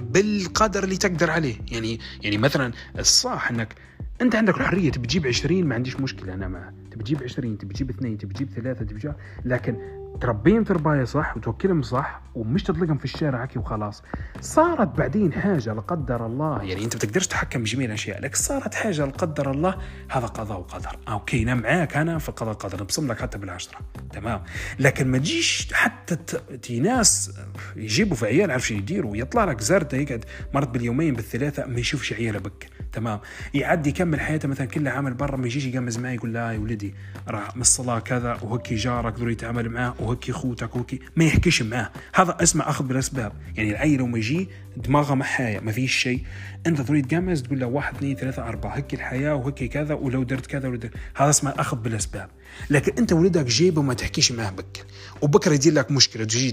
بالقدر 0.01 0.85
اللي 0.85 0.97
تقدر 0.97 1.31
عليه. 1.31 1.57
يعني 1.69 2.01
يعني 2.23 2.39
مثلا 2.39 2.73
الصح 2.99 3.51
إنك 3.51 3.75
أنت 4.21 4.35
عندك 4.35 4.57
الحرية 4.57 4.91
تبي 4.91 5.07
تجيب 5.07 5.27
20 5.27 5.65
ما 5.65 5.75
عنديش 5.75 5.97
مشكلة. 5.97 6.35
أنا 6.35 6.49
معه 6.49 6.86
تبي 6.97 7.05
تجيب 7.05 7.23
20 7.23 7.59
تبي 7.59 7.75
تجيب 7.75 7.91
اثنين 7.91 8.19
تبي 8.19 8.35
تجيب 8.35 8.49
ثلاثة 8.49 8.85
تبي 8.85 8.99
تجيب 8.99 9.13
لكن 9.45 9.77
تربيهم 10.17 10.65
ترباية 10.65 11.05
صح 11.05 11.37
وتوكلهم 11.37 11.83
صح 11.83 12.21
ومش 12.35 12.63
تطلقهم 12.63 12.99
في 12.99 13.05
الشارع 13.05 13.43
هكي 13.43 13.59
وخلاص. 13.59 14.03
صارت 14.41 14.99
بعدين 14.99 15.33
حاجة 15.33 15.73
لا 15.73 15.81
قدر 15.81 16.27
الله. 16.27 16.63
يعني 16.63 16.85
أنت 16.85 16.97
بتقدرش 16.97 17.27
تتحكم 17.27 17.61
بجميع 17.63 17.87
الأشياء 17.87 18.21
لكن 18.23 18.35
صارت 18.35 18.75
حاجة 18.75 19.05
لا 19.05 19.13
قدر 19.13 19.51
الله. 19.51 19.79
هذا 20.11 20.27
قضاء 20.27 20.59
وقدر. 20.59 20.99
أوكي 21.09 21.43
أنا 21.43 21.55
معاك 21.55 21.97
أنا 21.97 22.19
في 22.19 22.33
قضاء 22.33 22.55
وقدر 22.55 22.83
نبصم 22.83 23.09
لك 23.13 23.21
حتى 23.21 23.39
بالعشرة. 23.39 23.79
تمام. 24.13 24.43
لكن 24.79 25.09
ما 25.09 25.19
تجيش 25.19 25.73
حتى 25.73 26.17
تي 26.63 26.81
ناس 26.81 27.31
يجيبوا 27.77 28.17
في 28.17 28.27
عيال 28.27 28.51
عارف 28.51 28.71
يديروا؟ 28.71 29.17
يطلع 29.17 29.45
لك 29.45 29.61
زرده 29.61 29.99
يقعد 29.99 30.25
مرت 30.55 30.69
باليومين 30.69 31.15
بالثلاثة 31.15 31.67
ما 31.67 31.81
يشوفش 31.81 32.13
عياله 32.13 32.39
بك. 32.39 32.69
تمام. 32.93 33.21
يعدي 33.55 33.91
يكمل 33.91 34.21
حياته 34.21 34.49
مثلا 34.49 34.67
كله 34.67 34.91
عامل 34.91 35.15
برا 35.15 35.37
ما 35.37 35.47
يجيش 35.47 35.65
يقمز 35.67 35.99
معي 35.99 36.15
يقول 36.15 36.33
لا 36.33 36.53
يا 36.53 36.59
ولدي 36.59 36.95
راح 37.29 37.57
من 37.57 37.63
الصلاة 37.63 37.99
كذا 37.99 38.39
وهكي 38.43 38.75
جارك 38.75 39.19
ذو 39.19 39.29
يتعامل 39.29 39.69
معاه 39.69 39.95
وهكي 40.07 40.33
خوتك 40.33 40.77
وهكي 40.77 41.01
ما 41.17 41.25
يحكيش 41.25 41.63
معاه. 41.63 41.91
هذا 42.15 42.37
اسمه 42.43 42.69
أخذ 42.69 42.85
بالأسباب. 42.85 43.33
يعني 43.57 43.71
العيل 43.71 43.99
لو 43.99 44.07
ما 44.07 44.19
يجي 44.19 44.49
دماغه 44.77 45.15
محايا 45.15 45.61
ما 45.61 45.73
فيش 45.73 45.95
شيء. 45.97 46.23
أنت 46.67 46.81
تريد 46.81 47.07
تقمز 47.07 47.43
تقول 47.43 47.61
له 47.61 47.67
واحد 47.67 47.95
اثنين 47.95 48.17
ثلاثة 48.17 48.49
أربعة. 48.49 48.75
هكي 48.75 48.97
الحياة 48.97 49.35
وهكي 49.35 49.69
كذا 49.69 49.95
ولو 49.95 50.23
درت 50.23 50.47
كذا 50.47 50.69
ولو 50.69 50.77
درت. 50.77 50.93
هذا 51.17 51.31
اسمه 51.31 51.55
أخذ 51.59 51.77
بالأسباب. 51.77 52.29
لكن 52.71 52.93
أنت 52.99 53.13
ولدك 53.13 53.47
جيبه 53.47 53.81
وما 53.81 53.95
تحكيش 53.95 54.33
معاه 54.33 54.51
بكر. 54.51 54.85
وبكره 55.23 55.55
يدير 55.55 55.73
لك 55.73 55.91
مشكلة. 55.91 56.25
تجي 56.25 56.51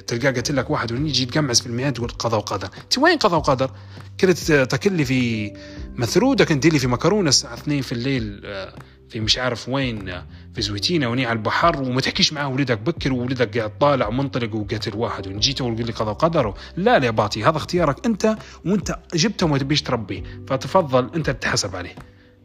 تلقاه 0.00 0.30
قلت 0.30 0.50
لك 0.50 0.70
واحد 0.70 0.90
يجي 0.90 1.22
يتقمز 1.22 1.60
في 1.60 1.66
المياه 1.66 1.90
تقول 1.90 2.08
قضاء 2.08 2.40
وقدر. 2.40 2.68
انت 2.84 2.98
وين 2.98 3.18
قضاء 3.18 3.38
وقدر؟ 3.38 3.70
كنت 4.20 4.52
تاكل 4.52 4.92
لي 4.92 5.04
في 5.04 5.52
مثرودة 5.96 6.44
كنت 6.44 6.66
لي 6.66 6.78
في 6.78 6.86
مكرونة 6.86 7.28
الساعة 7.28 7.54
2 7.54 7.82
في 7.82 7.92
الليل 7.92 8.42
آه، 8.44 8.74
في 9.10 9.20
مش 9.20 9.38
عارف 9.38 9.68
وين 9.68 10.12
في 10.54 10.62
زويتينا 10.62 11.08
وني 11.08 11.26
على 11.26 11.36
البحر 11.36 11.82
وما 11.82 12.00
تحكيش 12.00 12.32
معاه 12.32 12.48
ولدك 12.48 12.78
بكر 12.78 13.12
وولدك 13.12 13.58
قاعد 13.58 13.78
طالع 13.78 14.08
ومنطلق 14.08 14.54
وقتل 14.54 14.96
واحد 14.96 15.26
وجيته 15.26 15.64
وتقول 15.64 15.86
لي 15.86 15.92
قضاء 15.92 16.14
وقدر 16.14 16.54
لا 16.76 17.04
يا 17.04 17.10
باطي 17.10 17.44
هذا 17.44 17.56
اختيارك 17.56 18.06
أنت 18.06 18.36
وأنت 18.64 18.98
جبته 19.14 19.46
وما 19.46 19.58
تبيش 19.58 19.82
تربيه 19.82 20.22
فتفضل 20.48 21.10
أنت 21.14 21.30
تتحسب 21.30 21.76
عليه. 21.76 21.94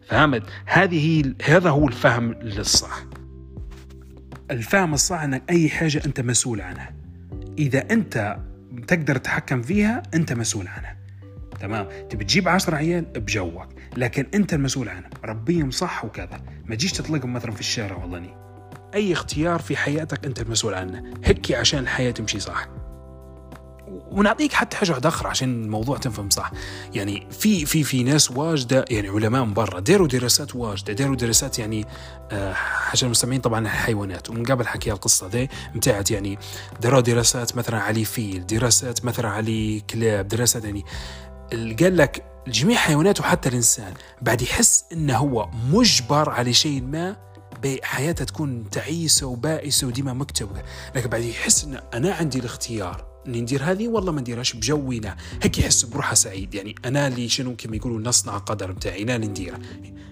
فهمت؟ 0.07 0.43
هذه 0.65 1.07
هي 1.07 1.33
هذا 1.53 1.69
هو 1.69 1.87
الفهم 1.87 2.33
للصح 2.33 3.03
الفهم 4.51 4.93
الصح 4.93 5.21
إنك 5.21 5.43
أي 5.49 5.69
حاجة 5.69 6.01
أنت 6.05 6.21
مسؤول 6.21 6.61
عنها. 6.61 6.95
إذا 7.57 7.91
أنت 7.91 8.37
تقدر 8.87 9.17
تتحكم 9.17 9.61
فيها 9.61 10.03
أنت 10.13 10.33
مسؤول 10.33 10.67
عنها. 10.67 11.02
تمام؟ 11.63 11.87
تبي 12.09 12.25
تجيب 12.25 12.47
10 12.47 12.75
عيال 12.75 13.05
بجوك 13.05 13.67
لكن 13.97 14.27
أنت 14.33 14.53
المسؤول 14.53 14.89
عنهم. 14.89 15.09
ربيهم 15.25 15.71
صح 15.71 16.05
وكذا. 16.05 16.41
ما 16.65 16.75
تجيش 16.75 16.91
تطلقهم 16.91 17.33
مثلا 17.33 17.51
في 17.51 17.59
الشارع 17.59 17.95
والله. 17.95 18.35
أي 18.93 19.13
اختيار 19.13 19.59
في 19.59 19.77
حياتك 19.77 20.25
أنت 20.25 20.41
المسؤول 20.41 20.73
عنه؟ 20.73 21.03
هيك 21.23 21.51
عشان 21.51 21.79
الحياة 21.79 22.11
تمشي 22.11 22.39
صح. 22.39 22.67
ونعطيك 24.11 24.53
حتى 24.53 24.77
حاجة 24.77 25.07
أخرى 25.07 25.29
عشان 25.29 25.63
الموضوع 25.63 25.97
تفهم 25.97 26.29
صح. 26.29 26.51
يعني 26.93 27.27
في 27.31 27.65
في 27.65 27.83
في 27.83 28.03
ناس 28.03 28.31
واجدة 28.31 28.85
يعني 28.89 29.09
علماء 29.09 29.43
من 29.43 29.53
برا 29.53 29.79
داروا 29.79 30.07
دراسات 30.07 30.55
واجدة 30.55 30.93
داروا 30.93 31.15
دراسات 31.15 31.59
يعني 31.59 31.85
آه 32.31 32.55
عشان 32.91 33.05
المستمعين 33.05 33.41
طبعا 33.41 33.59
الحيوانات. 33.59 34.29
ومن 34.29 34.43
قبل 34.45 34.67
حكي 34.67 34.91
القصة 34.91 35.27
دي 35.27 35.49
متاعت 35.75 36.11
يعني 36.11 36.37
داروا 36.81 37.01
دراسات 37.01 37.57
مثلا 37.57 37.79
على 37.79 38.05
فيل 38.05 38.45
دراسات 38.45 39.05
مثلا 39.05 39.29
على 39.29 39.81
كلاب 39.89 40.27
دراسات 40.27 40.65
يعني 40.65 40.85
قال 41.51 41.97
لك 41.97 42.25
جميع 42.47 42.77
حيوانات 42.77 43.19
وحتى 43.19 43.49
الإنسان 43.49 43.93
بعد 44.21 44.41
يحس 44.41 44.85
انه 44.93 45.17
هو 45.17 45.49
مجبر 45.71 46.29
على 46.29 46.53
شيء 46.53 46.81
ما 46.81 47.15
بحياته 47.63 48.25
تكون 48.25 48.69
تعيسة 48.69 49.27
وبائسة 49.27 49.87
وديما 49.87 50.13
مكتبه 50.13 50.61
لكن 50.95 51.09
بعد 51.09 51.21
يحس 51.21 51.63
إن 51.63 51.81
أنا 51.93 52.13
عندي 52.13 52.39
الاختيار 52.39 53.12
اني 53.27 53.41
ندير 53.41 53.63
هذه؟ 53.63 53.87
والله 53.87 54.11
ما 54.11 54.21
نديرهاش 54.21 54.53
بجونا 54.53 55.15
هيك 55.41 55.57
يحس 55.57 55.85
بروحه 55.85 56.13
سعيد. 56.13 56.55
يعني 56.55 56.75
أنا 56.85 57.07
اللي 57.07 57.29
شنو 57.29 57.55
كما 57.55 57.75
يقولوا 57.75 58.01
نصنع 58.01 58.37
قدر 58.37 58.71
بتاعي 58.71 59.03
أنا 59.03 59.15
اللي 59.15 59.27
نديره. 59.27 59.59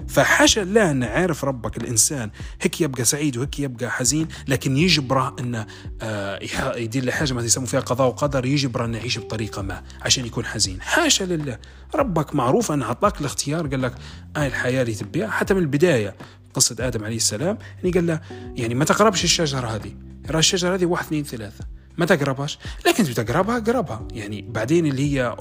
فحاشا 0.08 0.62
الله 0.62 0.92
ان 0.92 1.04
عارف 1.04 1.46
ربك 1.46 1.78
الإنسان. 1.78 2.30
هيك 2.62 2.82
يبقى 2.82 3.06
سعيد 3.06 3.38
وهيك 3.38 3.60
يبقى 3.60 3.92
حزين 3.92 4.28
لكن 4.48 4.78
يجبره 4.78 5.36
إنه 5.40 5.68
آه 6.02 6.40
يدير 6.76 7.06
له 7.06 7.12
حاجة 7.12 7.34
ما 7.34 7.42
يسموا 7.42 7.68
فيها 7.68 7.80
قضاء 7.80 8.08
وقدر 8.08 8.46
يجبره 8.46 8.86
إنه 8.86 8.98
يعيش 8.98 9.20
بطريقة 9.20 9.62
ما 9.62 9.84
عشان 10.02 10.26
يكون 10.26 10.46
حزين. 10.46 10.82
حاشا 10.82 11.24
لله. 11.24 11.60
ربك 11.96 12.36
معروف 12.36 12.72
انه 12.72 12.86
اعطاك 12.86 13.20
الاختيار 13.22 13.68
قال 13.68 13.82
لك 13.82 13.94
هاي 14.38 14.48
الحياة 14.48 14.82
اللي 14.82 14.94
تبيها. 14.94 15.30
حتى 15.30 15.54
من 15.54 15.60
البداية 15.62 16.16
قصة 16.54 16.76
آدم 16.80 17.04
عليه 17.04 17.16
السلام 17.16 17.58
يعني 17.78 17.92
قال 17.92 18.08
له 18.08 18.22
يعني 18.56 18.76
ما 18.76 18.86
تقربش 18.86 19.24
الشجرة 19.24 19.68
هذه. 19.68 19.94
الشجرة 20.36 20.76
هذه 20.76 20.86
واحد 20.86 21.06
اثنين 21.06 21.24
ثلاثة. 21.24 21.66
ما 22.02 22.08
تقربهاش. 22.08 22.60
لكن 22.88 23.06
انت 23.06 23.20
تقربها 23.20 23.60
قربها. 23.60 24.08
يعني 24.14 24.42
بعدين 24.42 24.86
اللي 24.86 25.16
هي 25.16 25.36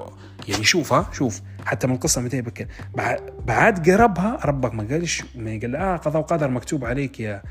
يعني 0.48 0.64
شوفها 0.64 1.10
شوف 1.12 1.40
حتى 1.64 1.86
من 1.86 1.94
القصة 1.94 2.20
متى 2.20 2.42
بك 2.42 2.68
بعد 3.46 3.90
قربها 3.90 4.40
ربك 4.44 4.74
ما 4.74 4.86
قالش 4.90 5.22
ما 5.34 5.50
قال 5.50 5.76
آه 5.76 5.96
قضاء 5.96 6.22
وقدر 6.22 6.48
مكتوب 6.48 6.84
عليك 6.84 7.20
يا 7.20 7.42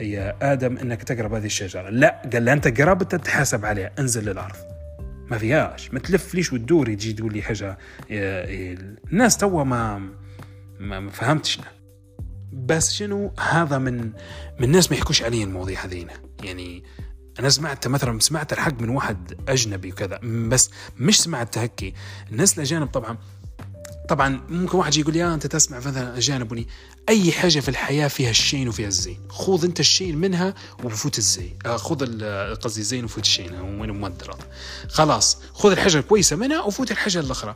يا 0.00 0.52
آدم 0.52 0.76
إنك 0.76 1.02
تقرب 1.02 1.34
هذه 1.34 1.46
الشجرة. 1.46 1.90
لا 1.90 2.22
قال 2.32 2.44
له 2.44 2.52
أنت 2.52 2.80
قربت 2.80 3.12
تتحاسب 3.12 3.64
عليها. 3.64 3.90
انزل 3.98 4.24
للأرض. 4.24 4.56
ما 5.30 5.38
فيهاش. 5.38 5.92
ما 5.92 5.98
تلفليش 5.98 6.52
وتدوري 6.52 6.96
تجي 6.96 7.12
تقول 7.12 7.32
لي 7.32 7.42
حاجة 7.42 7.78
الناس 8.10 9.36
توا 9.36 9.64
ما 9.64 10.10
ما 10.80 11.10
فهمتش. 11.10 11.60
بس 12.52 12.92
شنو؟ 12.92 13.32
هذا 13.50 13.78
من 13.78 13.96
من 14.58 14.64
الناس 14.64 14.90
ما 14.90 14.96
يحكوش 14.96 15.22
عليه 15.22 15.44
المواضيع 15.44 15.84
هذينا. 15.84 16.12
يعني 16.44 16.82
أنا 17.40 17.48
سمعت 17.48 17.88
مثلا 17.88 18.18
سمعت 18.18 18.52
الحق 18.52 18.80
من 18.80 18.88
واحد 18.88 19.40
أجنبي 19.48 19.92
وكذا 19.92 20.20
بس 20.48 20.70
مش 20.98 21.20
سمعت 21.20 21.58
هكي 21.58 21.94
الناس 22.30 22.54
الأجانب 22.58 22.86
طبعا 22.86 23.18
طبعا 24.08 24.40
ممكن 24.48 24.78
واحد 24.78 24.96
يقول 24.96 25.18
آه 25.18 25.34
أنت 25.34 25.46
تسمع 25.46 25.78
مثلا 25.78 26.18
اجانب 26.18 26.52
وني 26.52 26.66
أي 27.08 27.32
حاجة 27.32 27.60
في 27.60 27.68
الحياة 27.68 28.08
فيها 28.08 28.30
الشين 28.30 28.68
وفيها 28.68 28.88
الزين. 28.88 29.18
خذ 29.28 29.64
أنت 29.64 29.80
الشين 29.80 30.16
منها 30.18 30.54
وفوت 30.84 31.18
الزين. 31.18 31.58
آه 31.66 31.76
خذ 31.76 32.24
قصدي 32.54 32.80
الزين 32.80 33.04
وفوت 33.04 33.24
الشين 33.24 33.60
وين 33.60 33.90
مودر 33.90 34.36
خلاص 34.88 35.38
خذ 35.54 35.70
الحاجة 35.70 35.98
الكويسة 35.98 36.36
منها 36.36 36.62
وفوت 36.62 36.90
الحاجة 36.90 37.20
الأخرى. 37.20 37.54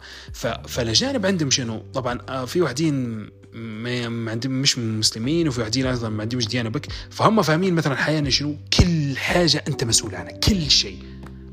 فالأجانب 0.69 1.27
عندهم 1.27 1.51
شنو؟ 1.51 1.83
طبعا 1.95 2.19
آه 2.29 2.45
في 2.45 2.61
واحدين 2.61 3.29
ما 3.55 4.31
عندهم 4.31 4.53
مش 4.53 4.79
مسلمين 4.79 5.49
وفي 5.49 5.61
واحدين 5.61 5.87
أيضا 5.87 6.09
ما 6.09 6.23
عندهمش 6.23 6.47
ديانه 6.49 6.69
بك. 6.69 6.87
فهم 7.11 7.43
فاهمين 7.43 7.75
مثلا 7.75 7.93
الحياة 7.93 8.29
شنو؟ 8.29 8.57
كل 8.79 9.17
حاجة 9.17 9.65
أنت 9.69 9.85
مسؤول 9.85 10.15
عنها 10.15 10.33
كل 10.33 10.71
شيء. 10.71 10.99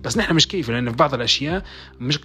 بس 0.04 0.18
نحن 0.18 0.36
مش 0.36 0.48
كيف 0.48 0.70
لأن 0.70 0.90
في 0.90 0.96
بعض 0.96 1.14
الأشياء 1.14 1.64
مش 2.00 2.20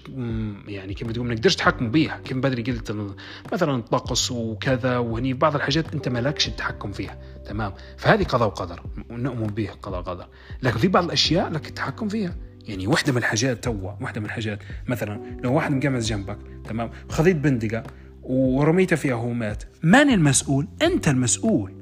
يعني 0.68 0.94
كيف 0.94 1.10
تقول 1.10 1.26
ما 1.26 1.34
نقدرش 1.34 1.54
تحكم 1.56 1.90
بيها. 1.90 2.20
كيف 2.24 2.36
بدري 2.36 2.62
قلت 2.62 3.14
مثلا 3.52 3.76
الطقس 3.76 4.30
وكذا 4.30 4.98
وهني 4.98 5.32
بعض 5.32 5.54
الحاجات 5.54 5.94
أنت 5.94 6.08
مالكش 6.08 6.48
التحكم 6.48 6.92
فيها. 6.92 7.18
تمام؟ 7.46 7.72
فهذه 7.96 8.24
قضاء 8.24 8.48
وقدر. 8.48 8.82
نؤمن 9.10 9.46
به 9.46 9.70
قضاء 9.82 10.00
وقدر. 10.00 10.26
لكن 10.62 10.78
في 10.78 10.88
بعض 10.88 11.04
الأشياء 11.04 11.50
لك 11.50 11.68
التحكم 11.68 12.08
فيها. 12.08 12.36
يعني 12.68 12.86
واحدة 12.86 13.12
من 13.12 13.18
الحاجات 13.18 13.64
توا 13.64 13.92
واحدة 14.00 14.20
من 14.20 14.26
الحاجات 14.26 14.58
مثلا 14.86 15.40
لو 15.42 15.52
واحد 15.52 15.72
مقمز 15.72 16.08
جنبك 16.08 16.38
تمام؟ 16.68 16.90
خذيت 17.08 17.36
بندقة 17.36 17.82
ورميته 18.26 18.96
فيها 18.96 19.14
وهو 19.14 19.32
مات 19.32 19.62
من 19.82 20.10
المسؤول؟ 20.10 20.68
أنت 20.82 21.08
المسؤول. 21.08 21.74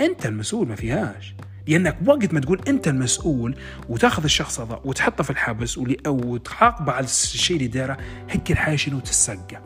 أنت 0.00 0.26
المسؤول 0.26 0.68
ما 0.68 0.74
فيهاش. 0.74 1.34
لأنك 1.66 1.96
وقت 2.06 2.34
ما 2.34 2.40
تقول 2.40 2.60
أنت 2.68 2.88
المسؤول 2.88 3.56
وتاخذ 3.88 4.24
الشخص 4.24 4.60
هذا 4.60 4.80
وتحطه 4.84 5.24
في 5.24 5.30
الحبس 5.30 5.78
وتعاقبه 6.06 6.92
على 6.92 7.04
الشيء 7.04 7.56
اللي 7.56 7.68
داره 7.68 7.98
هيك 8.28 8.50
الحياة 8.50 8.76
شنو 8.76 9.00
تسقى 9.00 9.62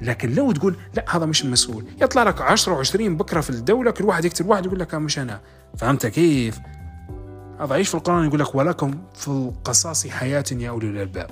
لكن 0.00 0.34
لو 0.34 0.52
تقول 0.52 0.76
لا 0.94 1.16
هذا 1.16 1.26
مش 1.26 1.44
المسؤول. 1.44 1.84
يطلع 2.02 2.22
لك 2.22 2.40
10 2.40 2.82
و20 2.82 2.96
بكرة 2.96 3.40
في 3.40 3.50
الدولة 3.50 3.90
كل 3.90 4.04
واحد 4.04 4.24
يقتل 4.24 4.46
واحد 4.46 4.66
يقول 4.66 4.80
لك 4.80 4.94
مش 4.94 5.18
أنا. 5.18 5.40
فهمت 5.78 6.06
كيف؟ 6.06 6.60
هذا 7.60 7.74
عيش 7.74 7.88
في 7.88 7.94
القرآن 7.94 8.24
يقول 8.24 8.40
لك 8.40 8.54
ولكم 8.54 8.98
في 9.14 9.28
القصاص 9.28 10.06
حياة 10.06 10.44
يا 10.52 10.70
أولي 10.70 10.86
الألباب. 10.86 11.30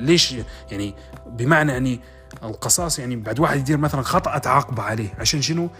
ليش 0.00 0.34
يعني؟ 0.70 0.94
بمعنى 1.26 1.72
يعني 1.72 2.00
القصاص 2.42 2.98
يعني 2.98 3.16
بعد 3.16 3.40
واحد 3.40 3.58
يدير 3.58 3.76
مثلا 3.76 4.02
خطأ 4.02 4.38
تعاقبه 4.38 4.82
عليه. 4.82 5.14
عشان 5.18 5.42
شنو؟ 5.42 5.70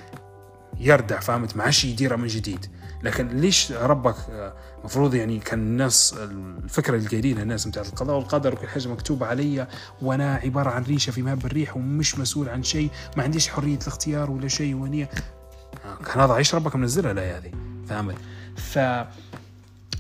يردع 0.81 1.21
فهمت؟ 1.21 1.57
ما 1.57 1.64
عادش 1.64 1.85
يديرها 1.85 2.17
من 2.17 2.27
جديد. 2.27 2.67
لكن 3.03 3.29
ليش 3.29 3.73
ربك 3.73 4.17
المفروض 4.81 5.14
يعني 5.14 5.38
كان 5.38 5.59
الناس 5.59 6.14
الفكرة 6.64 6.97
اللي 6.97 7.09
قايلينها 7.09 7.43
الناس 7.43 7.69
بتاعت 7.69 7.87
القضاء 7.87 8.17
والقدر 8.17 8.55
وكل 8.55 8.69
حاجة 8.69 8.88
مكتوبة 8.88 9.27
علي 9.27 9.67
وأنا 10.03 10.35
عبارة 10.35 10.71
عن 10.71 10.83
ريشة 10.83 11.11
في 11.11 11.23
مهب 11.23 11.47
الريح 11.47 11.77
ومش 11.77 12.19
مسؤول 12.19 12.49
عن 12.49 12.62
شيء 12.62 12.90
ما 13.17 13.23
عنديش 13.23 13.49
حرية 13.49 13.79
الاختيار 13.83 14.31
ولا 14.31 14.49
شيء 14.49 14.75
ونية 14.75 15.11
كان 16.07 16.21
هذا 16.21 16.33
عيش 16.33 16.55
ربك 16.55 16.77
منزلها 16.77 17.12
الآية 17.12 17.37
هذه. 17.37 17.51
فهمت؟ 17.88 18.17
ف 18.57 18.79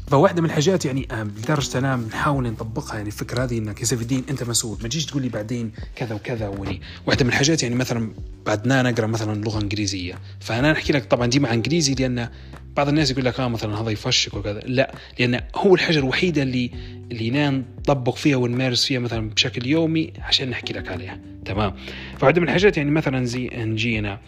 فواحدة 0.06 0.42
من 0.42 0.48
الحاجات 0.48 0.84
يعني 0.84 1.08
آه، 1.10 1.22
لدرجة 1.22 1.78
أنا 1.78 1.96
نحاول 1.96 2.50
نطبقها 2.50 2.96
يعني 2.96 3.08
الفكرة 3.08 3.44
هذه 3.44 3.58
إنك 3.58 3.80
يا 3.80 3.96
الدين 3.96 4.24
أنت 4.30 4.42
مسؤول. 4.42 4.78
ما 4.82 4.88
تجيش 4.88 5.06
تقول 5.06 5.22
لي 5.22 5.28
بعدين 5.28 5.72
كذا 5.96 6.14
وكذا 6.14 6.48
وني 6.48 6.80
واحدة 7.06 7.24
من 7.24 7.30
الحاجات 7.30 7.62
يعني 7.62 7.74
مثلا 7.74 8.10
بعدنا 8.46 8.82
نقرأ 8.82 9.06
مثلا 9.06 9.44
لغة 9.44 9.60
إنجليزية. 9.60 10.18
فأنا 10.40 10.72
نحكي 10.72 10.92
لك 10.92 11.04
طبعا 11.04 11.26
دي 11.26 11.40
مع 11.40 11.52
إنجليزي 11.52 11.94
لأن 11.94 12.28
بعض 12.76 12.88
الناس 12.88 13.10
يقول 13.10 13.24
لك 13.24 13.40
آه 13.40 13.48
مثلا 13.48 13.80
هذا 13.80 13.90
يفشك 13.90 14.34
وكذا. 14.34 14.60
لا 14.66 14.94
لأن 15.18 15.40
هو 15.56 15.74
الحاجة 15.74 15.98
الوحيده 15.98 16.42
اللي 16.42 16.70
اللي 17.12 17.50
نطبق 17.78 18.16
فيها 18.16 18.36
ونمارس 18.36 18.84
فيها 18.84 18.98
مثلا 18.98 19.30
بشكل 19.30 19.66
يومي 19.66 20.12
عشان 20.18 20.50
نحكي 20.50 20.72
لك 20.72 20.88
عليها. 20.88 21.20
تمام. 21.44 21.74
فواحدة 22.18 22.40
من 22.40 22.46
الحاجات 22.46 22.76
يعني 22.76 22.90
مثلا 22.90 23.24
زي 23.24 23.50
نجينا. 23.54 24.20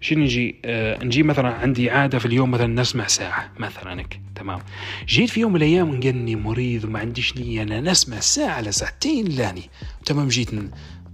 شنو 0.00 0.24
نجي؟ 0.24 0.56
آه 0.64 1.04
نجي 1.04 1.22
مثلا 1.22 1.48
عندي 1.48 1.90
عادة 1.90 2.18
في 2.18 2.26
اليوم 2.26 2.50
مثلا 2.50 2.66
نسمع 2.66 3.06
ساعة 3.06 3.52
مثلا. 3.58 4.04
تمام. 4.34 4.58
جيت 5.06 5.30
في 5.30 5.40
يوم 5.40 5.52
من 5.52 5.56
الأيام 5.56 5.90
انقلني 5.90 6.36
مريض 6.36 6.84
وما 6.84 6.98
عنديش 6.98 7.36
نية 7.36 7.62
أنا 7.62 7.80
نسمع 7.80 8.20
ساعة 8.20 8.60
لساعتين 8.60 9.26
لاني. 9.26 9.62
تمام 10.04 10.28
جيت 10.28 10.54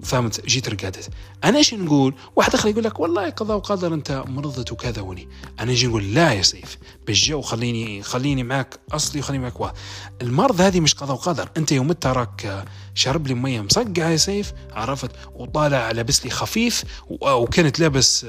فهمت؟ 0.02 0.46
جيت 0.46 0.68
رقدت 0.68 1.08
أنا 1.44 1.58
إيش 1.58 1.74
نقول؟ 1.74 2.14
واحد 2.36 2.54
آخر 2.54 2.68
يقول 2.68 2.84
لك 2.84 3.00
والله 3.00 3.30
قضاء 3.30 3.56
وقدر 3.56 3.94
أنت 3.94 4.24
مرضت 4.26 4.72
وكذا 4.72 5.02
وني 5.02 5.28
أنا 5.60 5.72
أجي 5.72 5.86
نقول؟ 5.86 6.14
لا 6.14 6.32
يا 6.32 6.42
سيف. 6.42 6.78
بالجو 7.06 7.40
خليني 7.40 8.02
خليني 8.02 8.42
معك 8.42 8.80
أصلي 8.92 9.20
وخليني 9.20 9.42
معك 9.42 9.60
واحد. 9.60 9.74
المرض 10.22 10.60
هذه 10.60 10.80
مش 10.80 10.94
قضاء 10.94 11.16
وقدر. 11.16 11.48
أنت 11.56 11.72
يوم 11.72 11.92
تراك 11.92 12.64
شرب 12.94 13.26
لي 13.26 13.34
مية 13.34 13.60
مصقعه 13.60 14.08
يا 14.08 14.16
سيف 14.16 14.52
عرفت؟ 14.72 15.10
وطالع 15.34 15.90
لابس 15.90 16.24
لي 16.24 16.30
خفيف 16.30 16.84
وكنت 17.10 17.80
لابس 17.80 18.26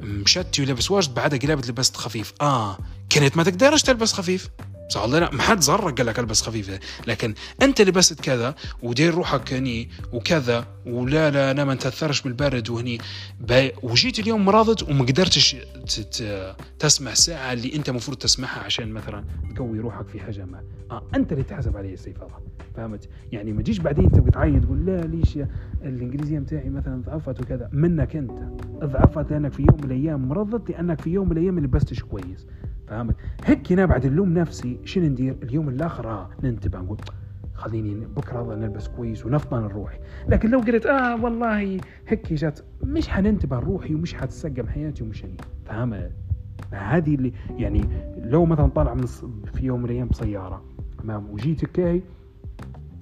مشتي 0.00 0.62
ولابس 0.62 0.90
واجد 0.90 1.14
بعدها 1.14 1.38
قلبت 1.38 1.68
لبست 1.68 1.96
خفيف. 1.96 2.32
آه 2.40 2.78
كنت 3.12 3.36
ما 3.36 3.42
تقدرش 3.42 3.82
تلبس 3.82 4.12
خفيف. 4.12 4.48
صح 4.90 5.02
ولا 5.04 5.20
لا 5.20 5.30
ما 5.34 5.42
حد 5.42 5.60
زرك 5.60 5.96
قال 5.98 6.06
لك 6.06 6.18
ألبس 6.18 6.42
خفيفة. 6.42 6.80
لكن 7.06 7.34
أنت 7.62 7.80
لبست 7.80 8.20
كذا 8.20 8.54
ودير 8.82 9.14
روحك 9.14 9.52
هني 9.52 9.88
وكذا 10.12 10.66
ولا 10.86 11.30
لا 11.30 11.50
أنا 11.50 11.64
ما 11.64 11.74
نتأثرش 11.74 12.22
بالبرد 12.22 12.70
وهني. 12.70 12.98
وجيت 13.82 14.18
اليوم 14.18 14.44
مرضت 14.44 14.82
وما 14.82 15.04
قدرتش 15.04 15.56
تسمع 16.78 17.12
الساعة 17.12 17.52
اللي 17.52 17.74
أنت 17.76 17.88
المفروض 17.88 18.16
تسمعها 18.16 18.60
عشان 18.60 18.92
مثلا 18.92 19.24
تقوي 19.56 19.78
روحك 19.78 20.08
في 20.08 20.20
حاجة 20.20 20.44
ما 20.44 20.62
آه 20.90 21.02
أنت 21.14 21.32
اللي 21.32 21.44
تحسب 21.44 21.76
علي 21.76 21.94
السيف 21.94 22.16
فهمت؟ 22.76 23.08
يعني 23.32 23.52
ما 23.52 23.62
تجيش 23.62 23.78
بعدين 23.78 24.12
تبقى 24.12 24.30
تعيط 24.30 24.62
تقول 24.64 24.86
لا 24.86 25.00
ليش 25.00 25.38
الإنجليزية 25.84 26.38
بتاعي 26.38 26.70
مثلا 26.70 27.02
ضعفت 27.06 27.40
وكذا. 27.40 27.68
منك 27.72 28.16
أنت. 28.16 28.38
ضعفت 28.84 29.30
لأنك 29.30 29.52
في 29.52 29.62
يوم 29.62 29.76
من 29.80 29.90
الأيام 29.90 30.28
مرضت 30.28 30.70
لأنك 30.70 31.00
في 31.00 31.10
يوم 31.10 31.28
من 31.28 31.36
الأيام 31.36 31.58
لبستش 31.58 32.02
كويس. 32.02 32.46
فهمت؟ 32.90 33.16
هيك 33.44 33.72
أنا 33.72 33.86
بعد 33.86 34.04
اللوم 34.04 34.32
نفسي 34.38 34.78
شنو 34.84 35.06
ندير؟ 35.06 35.36
اليوم 35.42 35.68
الآخر 35.68 36.10
آه 36.10 36.30
ننتبه 36.42 36.78
نقول 36.78 36.98
خليني 37.54 37.94
بكرة 38.06 38.54
نلبس 38.54 38.88
كويس 38.88 39.26
ونفطن 39.26 39.62
نروح. 39.62 39.98
لكن 40.28 40.50
لو 40.50 40.58
قلت 40.58 40.86
آه 40.86 41.22
والله 41.24 41.78
هيك 42.06 42.32
جات 42.32 42.60
مش 42.82 43.08
حننتبه 43.08 43.58
روحي 43.58 43.94
ومش 43.94 44.14
حتسقم 44.14 44.66
حياتي 44.66 45.04
ومش 45.04 45.24
هني. 45.24 45.36
فهمت؟ 45.64 46.12
هذه 46.70 47.14
اللي 47.14 47.32
يعني 47.56 47.84
لو 48.22 48.44
مثلا 48.44 48.66
طالع 48.66 48.94
من 48.94 49.06
في 49.54 49.64
يوم 49.66 49.78
من 49.80 49.84
الأيام 49.84 50.08
بسيارة 50.08 50.62
تمام؟ 51.02 51.30
وجيت 51.30 51.64
كاي 51.64 52.02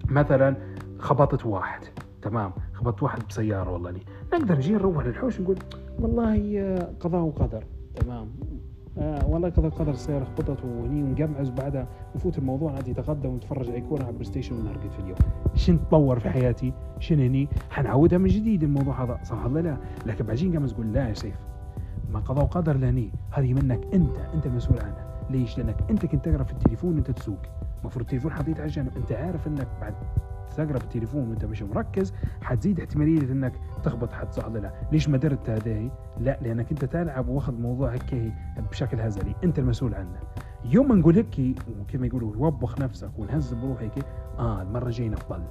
مثلا 0.09 0.57
خبطت 0.99 1.47
واحد 1.47 1.81
تمام؟ 2.23 2.53
خبطت 2.75 3.03
واحد 3.03 3.23
بسيارة 3.29 3.71
والله. 3.73 3.91
لي 3.91 4.01
نقدر 4.35 4.57
نجي 4.57 4.73
نروح 4.73 5.07
للحوش 5.07 5.41
نقول 5.41 5.57
والله 5.99 6.59
آه، 6.61 6.93
قضاء 7.01 7.23
وقدر 7.23 7.65
تمام؟ 7.97 8.29
آه 8.43 8.78
والله 8.99 9.49
قدر 9.49 9.69
قدر 9.69 9.91
السيارة 9.91 10.25
خبطت 10.25 10.65
وهني 10.65 11.03
ونقمعز 11.03 11.51
بعدها 11.51 11.87
نفوت 12.17 12.39
الموضوع. 12.39 12.73
عادي 12.73 12.91
يتغدى 12.91 13.29
ونتفرج 13.29 13.71
كورة 13.71 14.03
على 14.03 14.13
PlayStation 14.13 14.57
ونرقد 14.57 14.91
في 14.91 14.99
اليوم. 14.99 15.19
شن 15.55 15.79
تطور 15.89 16.19
في 16.19 16.31
حياتي؟ 16.31 16.73
شن 16.99 17.21
هني؟ 17.21 17.49
حنعودها 17.71 18.19
من 18.19 18.27
جديد 18.27 18.63
الموضوع 18.63 19.05
هذا 19.05 19.19
صح 19.25 19.47
ولا 19.47 19.61
لا؟ 19.61 19.77
لكن 20.07 20.25
بعدين 20.25 20.53
قام 20.53 20.67
تقول 20.67 20.93
لا 20.93 21.09
يا 21.09 21.15
سيف 21.15 21.37
ما 22.11 22.21
قضاء 22.21 22.45
وقدر 22.45 22.77
لاني 22.77 23.13
هذه 23.31 23.55
منك 23.55 23.81
أنت 23.95 24.19
أنت 24.35 24.47
المسؤول 24.47 24.79
عنها. 24.81 25.07
ليش؟ 25.31 25.59
لأنك 25.59 25.77
أنت 25.91 26.07
كنت 26.07 26.25
تقرأ 26.25 26.43
في 26.43 26.53
التليفون 26.53 26.97
أنت 26.97 27.11
تسوق. 27.11 27.39
المفروض 27.81 28.05
التليفون 28.05 28.33
حطيته 28.33 28.61
على 28.61 28.71
جنب 28.71 28.97
أنت 28.97 29.13
عارف 29.13 29.47
أنك 29.47 29.69
بعد 29.81 29.95
تقرب 30.59 30.83
التليفون 30.83 31.29
وانت 31.29 31.45
مش 31.45 31.63
مركز 31.63 32.15
حتزيد 32.43 32.81
احتمالية 32.81 33.21
انك 33.21 33.53
تخبط 33.85 34.13
حد 34.13 34.33
صح 34.33 34.47
لا. 34.47 34.73
ليش 34.93 35.09
ما 35.09 35.17
درت 35.19 35.51
هذه 35.51 35.91
لا 36.21 36.39
لأنك 36.43 36.71
انت 36.71 36.85
تلعب 36.85 37.29
واخذ 37.29 37.55
موضوع 37.61 37.93
هيك 37.93 38.33
بشكل 38.71 39.01
هزلي. 39.01 39.35
انت 39.45 39.59
المسؤول 39.59 39.95
عنه. 39.95 40.19
يوم 40.65 40.89
ما 40.89 40.95
نقول 40.95 41.15
هيك 41.17 41.59
وكما 41.81 42.07
يقولوا 42.07 42.33
وبخ 42.37 42.81
نفسك 42.81 43.11
ونهز 43.19 43.55
بروحك 43.55 43.93
آه 44.39 44.63
المرة 44.63 44.87
الجاية 44.87 45.09
نفضل 45.09 45.43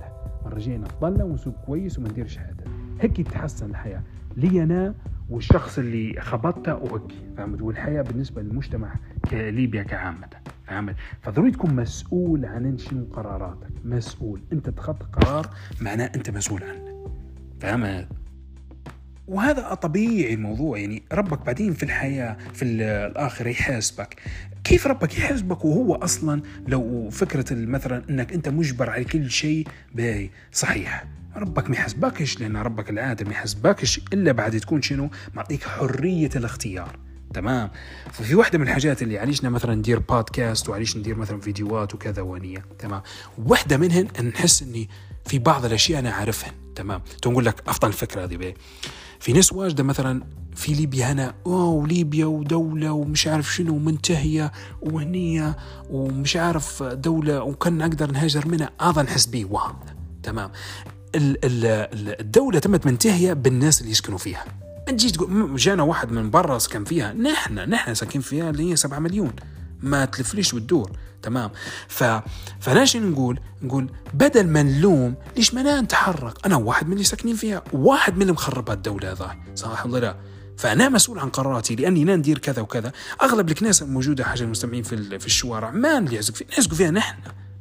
المرة 0.41 0.55
الجاية 0.55 0.77
نفضل 0.77 1.23
ونسوق 1.23 1.53
كويس 1.65 1.99
وما 1.99 2.09
نديرش 2.09 2.39
هذا 2.39 2.63
هيك 3.01 3.21
تتحسن 3.21 3.69
الحياة. 3.69 4.03
لي 4.37 4.63
أنا 4.63 4.95
والشخص 5.29 5.77
اللي 5.79 6.21
خبطته 6.21 6.75
وهيك 6.75 7.11
فهمت؟ 7.37 7.61
والحياة 7.61 8.01
بالنسبة 8.01 8.41
للمجتمع 8.41 8.95
كليبيا 9.31 9.83
كعامة. 9.83 10.27
فهمت؟ 10.67 10.95
فضروري 11.21 11.51
تكون 11.51 11.75
مسؤول 11.75 12.45
عن 12.45 12.77
شنو 12.77 13.05
قراراتك. 13.05 13.71
مسؤول. 13.85 14.41
أنت 14.53 14.67
اتخذت 14.67 15.03
قرار 15.03 15.49
معناه 15.81 16.11
أنت 16.15 16.29
مسؤول 16.29 16.63
عنه. 16.63 17.11
فهمت؟ 17.59 18.07
وهذا 19.27 19.73
طبيعي 19.73 20.33
الموضوع 20.33 20.77
يعني 20.77 21.03
ربك 21.13 21.45
بعدين 21.45 21.73
في 21.73 21.83
الحياة 21.83 22.37
في 22.53 22.65
الآخرة 22.65 23.49
يحاسبك. 23.49 24.21
كيف 24.63 24.87
ربك 24.87 25.17
يحاسبك 25.17 25.65
وهو 25.65 25.95
أصلا 25.95 26.41
لو 26.67 27.09
فكرة 27.09 27.45
مثلا 27.51 28.03
أنك 28.09 28.33
أنت 28.33 28.49
مجبر 28.49 28.89
على 28.89 29.03
كل 29.03 29.29
شيء؟ 29.29 29.67
باهي. 29.95 30.29
صحيح. 30.51 31.05
ربك 31.35 31.69
ما 31.69 31.75
يحاسبكش 31.75 32.39
لأن 32.39 32.57
ربك 32.57 32.89
العادة 32.89 33.25
ما 33.25 33.31
يحاسبكش 33.31 34.01
إلا 34.13 34.31
بعد 34.31 34.59
تكون 34.59 34.81
شنو؟ 34.81 35.09
معطيك 35.33 35.63
حرية 35.63 36.29
الاختيار. 36.35 37.06
تمام. 37.33 37.71
ففي 38.11 38.35
واحدة 38.35 38.57
من 38.59 38.67
الحاجات 38.67 39.01
اللي 39.01 39.19
عليشنا 39.19 39.49
مثلا 39.49 39.75
ندير 39.75 39.99
بودكاست 39.99 40.69
وعليش 40.69 40.97
ندير 40.97 41.15
مثلا 41.15 41.41
فيديوهات 41.41 41.95
وكذا 41.95 42.21
ونية 42.21 42.65
تمام. 42.79 43.01
واحدة 43.45 43.77
منهن 43.77 44.07
أن 44.19 44.25
نحس 44.25 44.63
أني 44.63 44.89
في 45.25 45.39
بعض 45.39 45.65
الأشياء 45.65 45.99
أنا 45.99 46.11
عارفهن 46.11 46.51
تمام. 46.75 47.01
تقول 47.21 47.45
لك 47.45 47.63
أفضل 47.67 47.87
الفكرة 47.87 48.23
هذه 48.23 48.37
بيه 48.37 48.53
في 49.19 49.33
ناس 49.33 49.53
واجدة 49.53 49.83
مثلا 49.83 50.23
في 50.55 50.73
ليبيا 50.73 51.11
هنا 51.11 51.33
أوه 51.45 51.87
ليبيا 51.87 52.25
ودولة 52.25 52.91
ومش 52.91 53.27
عارف 53.27 53.53
شنو 53.53 53.77
منتهية 53.77 54.51
وهنية 54.81 55.57
ومش 55.89 56.35
عارف 56.35 56.83
دولة 56.83 57.43
وكان 57.43 57.81
أقدر 57.81 58.11
نهاجر 58.11 58.47
منها. 58.47 58.69
هذا 58.81 59.01
نحس 59.01 59.25
به 59.25 59.45
وهم 59.45 59.75
تمام. 60.23 60.51
الدولة 61.15 62.59
تمت 62.59 62.85
منتهية 62.85 63.33
بالناس 63.33 63.81
اللي 63.81 63.91
يسكنوا 63.91 64.17
فيها. 64.17 64.45
ما 64.87 64.93
تجي 64.93 65.11
تقول 65.11 65.55
جانا 65.55 65.83
واحد 65.83 66.11
من 66.11 66.29
برا 66.29 66.57
سكن 66.57 66.83
فيها 66.83 67.13
نحن 67.13 67.53
نحن 67.53 67.93
ساكنين 67.93 68.21
فيها 68.21 68.49
اللي 68.49 68.71
هي 68.71 68.75
7 68.75 68.99
مليون. 68.99 69.33
ما 69.81 70.05
تلفليش 70.05 70.53
وتدور 70.53 70.91
تمام. 71.21 71.51
ف 71.87 72.03
فلاش 72.59 72.97
نقول؟ 72.97 73.39
نقول 73.61 73.89
بدل 74.13 74.47
ما 74.47 74.63
نلوم 74.63 75.15
ليش 75.37 75.53
ما 75.53 75.81
نتحرك؟ 75.81 76.45
أنا 76.45 76.55
واحد 76.55 76.87
من 76.87 76.93
اللي 76.93 77.03
ساكنين 77.03 77.35
فيها 77.35 77.63
واحد 77.73 78.15
من 78.15 78.21
اللي 78.21 78.33
مخرب 78.33 78.69
الدولة 78.69 79.11
هذا 79.11 79.35
صح 79.55 79.85
ولا 79.85 79.99
لا؟ 79.99 80.15
فأنا 80.57 80.89
مسؤول 80.89 81.19
عن 81.19 81.29
قراراتي 81.29 81.75
لأني 81.75 82.05
لا 82.05 82.15
ندير 82.15 82.37
كذا 82.37 82.61
وكذا. 82.61 82.91
أغلب 83.21 83.49
الكنائس 83.49 83.81
الموجوده 83.81 84.23
حاجة 84.23 84.43
المستمعين 84.43 84.83
في 84.83 85.19
في 85.19 85.25
الشوارع 85.25 85.71
ما 85.71 86.07
يعزق 86.11 86.35
فيها. 86.35 86.47
نعزق 86.51 86.73
فيها 86.73 86.91
نحن. 86.91 87.17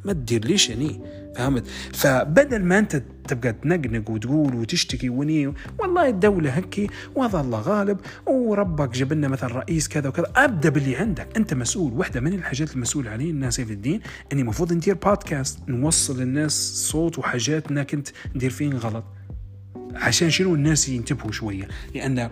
ما 0.07 0.13
تدير 0.13 0.45
ليش 0.45 0.69
يعني؟ 0.71 1.01
فهمت؟ 1.37 1.67
فبدل 1.93 2.65
ما 2.65 2.79
أنت 2.79 3.03
تبقى 3.29 3.53
تنقنق 3.53 4.11
وتقول 4.11 4.55
وتشتكي 4.55 5.09
وني 5.09 5.55
والله 5.79 6.09
الدولة 6.09 6.51
هكي 6.51 6.87
وهذا 7.15 7.41
الله 7.41 7.61
غالب 7.61 7.99
وربك 8.27 8.91
جاب 8.91 9.13
لنا 9.13 9.29
مثلا 9.29 9.53
رئيس 9.55 9.89
كذا 9.89 10.09
وكذا 10.09 10.33
أبدأ 10.37 10.69
باللي 10.69 10.97
عندك. 10.97 11.29
أنت 11.37 11.55
مسؤول 11.55 11.93
واحدة 11.93 12.21
من 12.21 12.33
الحاجات 12.33 12.75
المسؤول 12.75 13.09
عليه 13.09 13.31
الناس 13.31 13.55
سيف 13.55 13.71
الدين 13.71 14.01
إني 14.33 14.43
المفروض 14.43 14.73
ندير 14.73 14.95
بودكاست 14.95 15.59
نوصل 15.69 16.21
للناس 16.21 16.53
صوت 16.91 17.19
وحاجات 17.19 17.71
انك 17.71 17.91
كنت 17.91 18.09
ندير 18.35 18.51
فين 18.51 18.77
غلط. 18.77 19.05
عشان 19.95 20.31
شنو 20.31 20.55
الناس 20.55 20.89
ينتبهوا 20.89 21.33
شوية؟ 21.33 21.69
لأن 21.95 22.31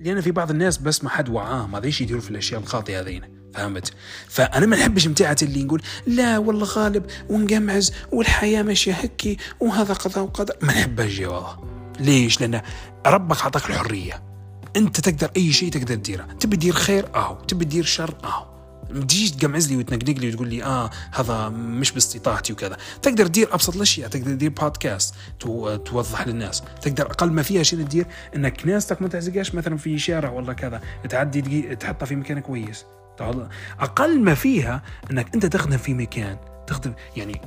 لأن 0.00 0.20
في 0.20 0.30
بعض 0.30 0.50
الناس 0.50 0.78
بس 0.78 1.04
ما 1.04 1.10
حد 1.10 1.28
وعاه 1.28 1.66
ما 1.66 1.78
يديروا 2.00 2.20
في 2.20 2.30
الأشياء 2.30 2.60
الخاطئة 2.60 3.00
هذينا 3.00 3.33
فهمت؟ 3.54 3.92
فأنا 4.28 4.66
ما 4.66 4.76
نحبش 4.76 5.06
متاعة 5.06 5.36
اللي 5.42 5.64
نقول 5.64 5.82
لا 6.06 6.38
والله 6.38 6.66
غالب 6.66 7.06
ونقمعز 7.28 7.92
والحياة 8.12 8.62
ماشية 8.62 8.92
هكي 8.92 9.36
وهذا 9.60 9.94
قضاء 9.94 10.24
وقدر 10.24 10.54
ما 10.62 10.72
نحبش 10.72 11.18
والله. 11.18 11.64
ليش؟ 12.00 12.40
لأن 12.40 12.60
ربك 13.06 13.40
أعطاك 13.40 13.70
الحرية. 13.70 14.22
أنت 14.76 15.00
تقدر 15.00 15.30
أي 15.36 15.52
شيء 15.52 15.70
تقدر 15.70 15.94
تديره. 15.94 16.24
تبي 16.40 16.56
تدير 16.56 16.72
خير؟ 16.72 17.08
أهو. 17.14 17.34
تبي 17.34 17.64
تدير 17.64 17.84
شر؟ 17.84 18.14
أهو. 18.24 18.54
ما 18.90 19.00
تجيش 19.00 19.30
تقمعز 19.30 19.68
لي 19.72 19.76
وتنقنق 19.76 20.18
لي 20.18 20.28
وتقول 20.28 20.48
لي 20.48 20.64
آه 20.64 20.90
هذا 21.12 21.48
مش 21.48 21.92
باستطاعتي 21.92 22.52
وكذا. 22.52 22.76
تقدر 23.02 23.26
تدير 23.26 23.54
أبسط 23.54 23.76
الاشياء 23.76 24.08
تقدر 24.08 24.26
تدير 24.26 24.50
بودكاست 24.50 25.14
تو 25.40 25.76
توضح 25.76 26.26
للناس. 26.26 26.62
تقدر 26.82 27.06
أقل 27.06 27.30
ما 27.30 27.42
فيها 27.42 27.62
شيء 27.62 27.78
تدير 27.78 28.06
إنك 28.36 28.66
ناستك 28.66 29.02
ما 29.02 29.08
تعزقهاش. 29.08 29.54
مثلا 29.54 29.76
في 29.76 29.98
شارع 29.98 30.30
ولا 30.30 30.52
كذا. 30.52 30.80
تعدي 31.08 31.76
تحطها 31.76 32.06
في 32.06 32.16
مكان 32.16 32.40
كويس. 32.40 32.84
أقل 33.80 34.20
ما 34.20 34.34
فيها 34.34 34.82
إنك 35.10 35.34
أنت 35.34 35.46
تخدم 35.46 35.76
في 35.76 35.94
مكان 35.94 36.36
تخدم 36.66 36.92
يعني 37.16 37.40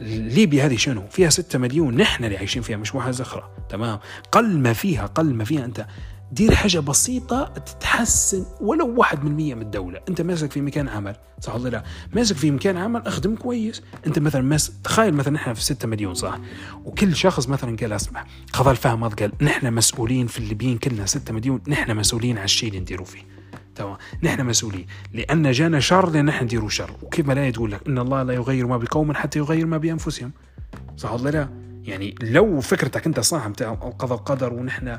ليبيا 0.00 0.66
هذه 0.66 0.76
شنو؟ 0.76 1.06
فيها 1.10 1.30
ستة 1.30 1.58
مليون 1.58 1.96
نحن 1.96 2.24
اللي 2.24 2.36
عايشين 2.36 2.62
فيها 2.62 2.76
مش 2.76 2.94
واحد 2.94 3.10
زخرة. 3.10 3.50
تمام؟ 3.68 3.98
قل 4.32 4.58
ما 4.58 4.72
فيها 4.72 5.06
قل 5.06 5.34
ما 5.34 5.44
فيها 5.44 5.64
أنت. 5.64 5.86
دير 6.32 6.54
حاجة 6.54 6.78
بسيطة 6.78 7.44
تتحسن 7.44 8.46
ولو 8.60 8.94
واحد 8.96 9.24
من 9.24 9.30
المية 9.30 9.54
من 9.54 9.62
الدولة. 9.62 10.00
أنت 10.08 10.20
ماسك 10.20 10.50
في 10.50 10.60
مكان 10.60 10.88
عمل 10.88 11.16
صح 11.40 11.54
ولا 11.54 11.68
لا؟ 11.68 11.84
ماسك 12.12 12.36
في 12.36 12.50
مكان 12.50 12.76
عمل 12.76 13.06
أخدم 13.06 13.36
كويس. 13.36 13.82
أنت 14.06 14.18
مثلا 14.18 14.42
ماس 14.42 14.72
تخيل 14.84 15.14
مثلا 15.14 15.34
نحن 15.34 15.54
في 15.54 15.62
ستة 15.64 15.88
مليون 15.88 16.14
صح؟ 16.14 16.38
وكل 16.84 17.16
شخص 17.16 17.48
مثلا 17.48 17.76
قال 17.76 17.92
اسمع 17.92 18.26
خذ 18.52 18.68
الفهم 18.68 19.04
قال 19.08 19.32
نحن 19.42 19.72
مسؤولين 19.72 20.26
في 20.26 20.38
الليبيين 20.38 20.78
كلنا 20.78 21.06
ستة 21.06 21.34
مليون 21.34 21.60
نحن 21.68 21.96
مسؤولين 21.96 22.36
على 22.36 22.44
الشيء 22.44 22.68
اللي 22.68 22.80
نديروا 22.80 23.06
فيه. 23.06 23.33
تمام 23.74 23.96
نحن 24.22 24.46
مسؤولين. 24.46 24.86
لأن 25.12 25.50
جانا 25.50 25.80
شر 25.80 26.10
لأن 26.10 26.24
نحن 26.24 26.44
نديروا 26.44 26.68
شر. 26.68 26.90
وكيف 27.02 27.30
لا 27.30 27.50
تقول 27.50 27.72
لك 27.72 27.80
إن 27.88 27.98
الله 27.98 28.22
لا 28.22 28.32
يغير 28.34 28.66
ما 28.66 28.76
بقوم 28.76 29.12
حتى 29.12 29.38
يغير 29.38 29.66
ما 29.66 29.78
بأنفسهم. 29.78 30.32
صح 30.96 31.12
ولا 31.12 31.30
لا؟ 31.30 31.48
يعني 31.84 32.14
لو 32.22 32.60
فكرتك 32.60 33.06
أنت 33.06 33.20
صح 33.20 33.48
بتاع 33.48 33.72
القضاء 33.72 34.18
قدر 34.18 34.52
ونحن 34.52 34.98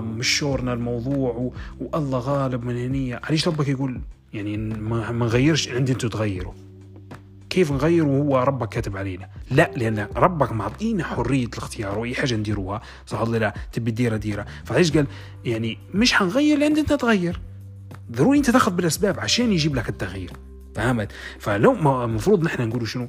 مش 0.00 0.28
شورنا 0.28 0.72
الموضوع. 0.72 1.52
والله 1.80 2.18
غالب 2.18 2.64
من 2.64 2.76
هنية 2.76 3.20
علاش 3.24 3.48
ربك 3.48 3.68
يقول 3.68 4.00
يعني 4.32 4.56
ما 4.56 5.12
نغيرش 5.12 5.68
عندي 5.68 5.92
أنتم 5.92 6.08
تغيروا. 6.08 6.52
كيف 7.50 7.72
نغير 7.72 8.06
وهو 8.06 8.38
ربك 8.38 8.68
كاتب 8.68 8.96
علينا؟ 8.96 9.28
لا 9.50 9.70
لأن 9.76 10.06
ربك 10.16 10.52
معطينا 10.52 11.04
حرية 11.04 11.46
الاختيار 11.46 11.98
وأي 11.98 12.14
حاجة 12.14 12.34
نديروها. 12.34 12.82
صح 13.06 13.20
ولا 13.22 13.38
لا؟ 13.38 13.54
تبي 13.72 13.90
ديرها 13.90 14.16
ديرها 14.16 14.46
فعلاش 14.64 14.92
قال 14.92 15.06
يعني 15.44 15.78
مش 15.94 16.12
حنغير 16.12 16.58
لأن 16.58 16.76
أنت 16.76 16.92
تغير. 16.92 17.40
ضروري 18.12 18.38
أنت 18.38 18.50
تاخذ 18.50 18.72
بالأسباب 18.72 19.20
عشان 19.20 19.52
يجيب 19.52 19.74
لك 19.74 19.88
التغيير. 19.88 20.32
فهمت؟ 20.74 21.12
فلو 21.38 22.04
المفروض 22.04 22.44
نحن 22.44 22.68
نقول 22.68 22.88
شنو؟ 22.88 23.08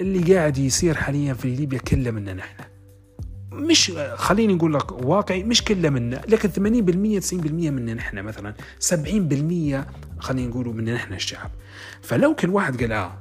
اللي 0.00 0.34
قاعد 0.34 0.58
يصير 0.58 0.94
حاليا 0.94 1.34
في 1.34 1.56
ليبيا 1.56 1.78
كله 1.78 2.10
منا 2.10 2.34
نحن. 2.34 2.64
مش 3.52 3.92
خليني 4.14 4.54
نقول 4.54 4.74
لك 4.74 4.92
واقعي 4.92 5.42
مش 5.42 5.64
كله 5.64 5.90
منا 5.90 6.22
لكن 6.28 6.48
80% 6.48 7.22
90% 7.30 7.34
منا 7.46 7.94
نحن 7.94 8.22
مثلا 8.22 8.54
70% 8.80 8.94
خلينا 10.18 10.48
نقولوا 10.48 10.72
منا 10.72 10.94
نحن 10.94 11.14
الشعب. 11.14 11.50
فلو 12.02 12.34
كل 12.34 12.48
واحد 12.48 12.80
قال 12.80 12.92
آه 12.92 13.12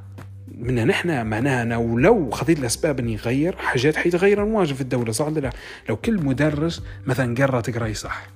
منا 0.58 0.86
نحن 0.86 1.26
معناها 1.28 1.62
أنا 1.62 1.78
ولو 1.78 2.30
خذيت 2.30 2.60
الأسباب 2.60 3.00
اني 3.00 3.16
اغير 3.16 3.56
حاجات 3.56 3.96
حيتغير 3.96 4.44
المواجهه 4.44 4.74
في 4.74 4.82
الدولة 4.82 5.12
صح 5.12 5.26
ولا 5.28 5.40
لا؟ 5.40 5.50
لو 5.90 5.98
كل 5.98 6.26
مدرس 6.26 6.84
مثلا 7.08 7.36
قرر 7.36 7.62
تقراي 7.62 7.94
صح 7.94 8.28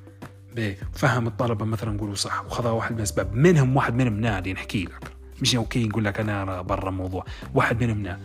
فهم 0.93 1.27
الطلبة 1.27 1.65
مثلا 1.65 1.91
نقولوا 1.91 2.15
صح 2.15 2.45
وخذا 2.45 2.69
واحد 2.69 2.91
من 2.91 2.97
الأسباب. 2.97 3.35
منهم 3.35 3.75
واحد 3.75 3.95
منهم 3.95 4.19
نادي 4.19 4.53
نحكي 4.53 4.83
لك. 4.83 5.11
مش 5.41 5.55
أوكي 5.55 5.87
نقول 5.87 6.05
لك 6.05 6.19
أنا 6.19 6.61
برا 6.61 6.89
الموضوع. 6.89 7.25
واحد 7.53 7.83
منهم 7.83 8.03
نا. 8.03 8.19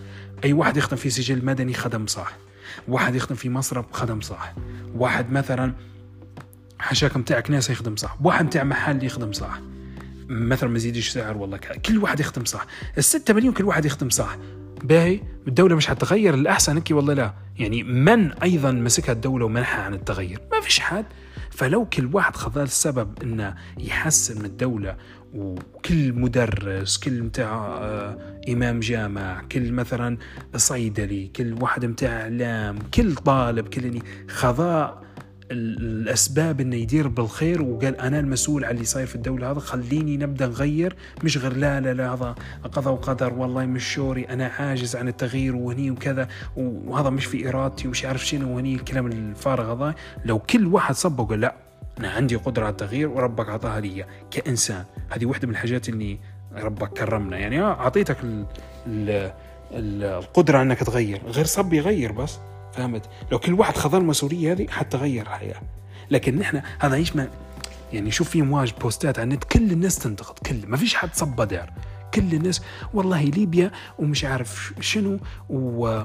أي 0.45 0.53
واحد 0.53 0.77
يخدم 0.77 0.97
في 0.97 1.11
سجل 1.11 1.45
مدني 1.45 1.75
خدم 1.75 2.07
صح. 2.07 2.37
واحد 2.89 3.15
يخدم 3.15 3.35
في 3.35 3.51
مصرف 3.51 3.87
خدم 3.93 4.21
صح. 4.21 4.55
واحد 4.95 5.33
مثلا 5.33 5.73
حشاك 6.79 7.17
متاع 7.17 7.41
كناسه 7.41 7.73
يخدم 7.73 7.97
صح. 7.97 8.17
واحد 8.23 8.45
متاع 8.45 8.65
محل 8.65 9.05
يخدم 9.05 9.33
صح. 9.33 9.61
مثلا 10.29 10.71
ما 10.71 10.77
يزيدش 10.77 11.09
سعر 11.09 11.37
والله 11.37 11.57
كل 11.57 11.99
واحد 11.99 12.21
يخدم 12.21 12.45
صح. 12.45 12.67
الستة 12.99 13.35
مليون 13.35 13.55
كل 13.55 13.65
واحد 13.65 13.85
يخدم 13.85 14.11
صح. 14.11 14.37
باهي 14.83 15.21
الدولة 15.49 15.77
مش 15.77 15.87
حتغير 15.87 16.35
الأحسن 16.35 16.75
هيك 16.75 16.89
والله 16.91 17.15
لا. 17.15 17.35
يعني 17.59 17.83
من 17.83 18.33
أيضا 18.33 18.73
مسكها 18.73 19.13
الدولة 19.13 19.45
ومنحها 19.45 19.83
عن 19.83 19.95
التغير؟ 19.95 20.41
ما 20.53 20.61
فيش 20.61 20.81
حد. 20.81 21.05
فلو 21.59 21.85
كل 21.85 22.11
واحد 22.13 22.37
خذ 22.37 22.59
السبب 22.59 23.23
إنه 23.23 23.55
يحسن 23.79 24.39
من 24.39 24.45
الدولة 24.45 24.97
وكل 25.35 26.13
مدرس 26.13 26.99
كل 26.99 27.23
متاع 27.23 27.67
آه، 27.67 28.19
إمام 28.49 28.81
جامع 28.81 29.43
كل 29.53 29.73
مثلا 29.73 30.19
صيدلي 30.57 31.29
كل 31.37 31.53
واحد 31.63 31.85
متاع 31.85 32.21
إعلام 32.21 32.79
كل 32.95 33.15
طالب 33.15 33.69
كل 33.69 34.03
خذا 34.29 35.03
الأسباب 35.51 36.61
إنه 36.61 36.77
يدير 36.77 37.09
بالخير 37.09 37.63
وقال 37.63 38.01
أنا 38.01 38.21
المسؤول 38.21 38.65
على 38.65 38.75
اللي 38.75 38.85
صاير 38.85 39.07
في 39.07 39.15
الدولة 39.15 39.51
هذا 39.51 39.61
خليني 39.61 40.17
نبدأ 40.17 40.47
نغير. 40.47 40.97
مش 41.25 41.39
غير 41.39 41.53
لا 41.57 41.81
لا 41.81 41.95
لا 41.95 42.15
هذا 42.15 42.35
قضاء 42.65 42.95
وقدر 42.95 43.33
والله 43.33 43.67
مش 43.67 43.93
شوري 43.93 44.25
أنا 44.25 44.47
عاجز 44.47 44.97
عن 44.97 45.09
التغيير 45.09 45.57
وهني 45.57 45.91
وكذا 45.91 46.29
وهذا 46.57 47.11
مش 47.11 47.25
في 47.25 47.49
إرادتي 47.49 47.89
ومش 47.89 48.05
عارف 48.05 48.27
شنو 48.27 48.57
وهني 48.57 48.75
الكلام 48.75 49.07
الفارغ 49.07 49.73
هذا. 49.73 49.95
لو 50.25 50.39
كل 50.39 50.67
واحد 50.67 50.95
صب 50.95 51.19
وقال 51.19 51.41
لا 51.41 51.55
أنا 51.99 52.11
عندي 52.11 52.37
قدرة 52.37 52.65
على 52.65 52.73
التغيير 52.73 53.09
وربك 53.09 53.49
أعطاها 53.49 53.81
لي 53.81 54.05
كإنسان. 54.31 54.85
هذه 55.11 55.27
واحدة 55.27 55.47
من 55.49 55.55
الحاجات 55.55 55.89
اللي 55.89 56.19
ربك 56.55 56.89
كرمنا. 56.89 57.39
يعني 57.39 57.63
أعطيتك 57.63 58.17
ال 58.25 58.47
ال 58.87 60.05
القدرة 60.05 60.63
إنك 60.63 60.79
تغير. 60.79 61.21
غير 61.27 61.45
صب 61.45 61.73
يغير 61.73 62.13
بس. 62.13 62.39
فهمت 62.79 63.09
لو 63.33 63.39
كل 63.39 63.53
واحد 63.53 63.77
خذ 63.77 63.95
المسؤولية 63.95 64.53
هذه 64.53 64.67
حتغير 64.69 65.27
الحياة 65.27 65.61
لكن 66.11 66.39
نحن 66.39 66.63
هذا 66.79 66.95
إيش 66.95 67.17
ما 67.17 67.29
يعني 67.93 68.11
شوف 68.11 68.31
في 68.31 68.43
مواج 68.43 68.73
بوستات 68.81 69.19
على 69.19 69.25
النت 69.25 69.45
كل 69.45 69.73
الناس 69.73 69.99
تنتقد 69.99 70.39
كل 70.39 70.67
ما 70.67 70.77
فيش 70.77 70.95
حد 70.95 71.15
صب 71.15 71.41
دار. 71.41 71.73
كل 72.15 72.35
الناس 72.35 72.63
والله 72.95 73.23
ليبيا 73.23 73.71
ومش 73.99 74.25
عارف 74.25 74.73
شنو 74.81 75.19
و 75.49 76.03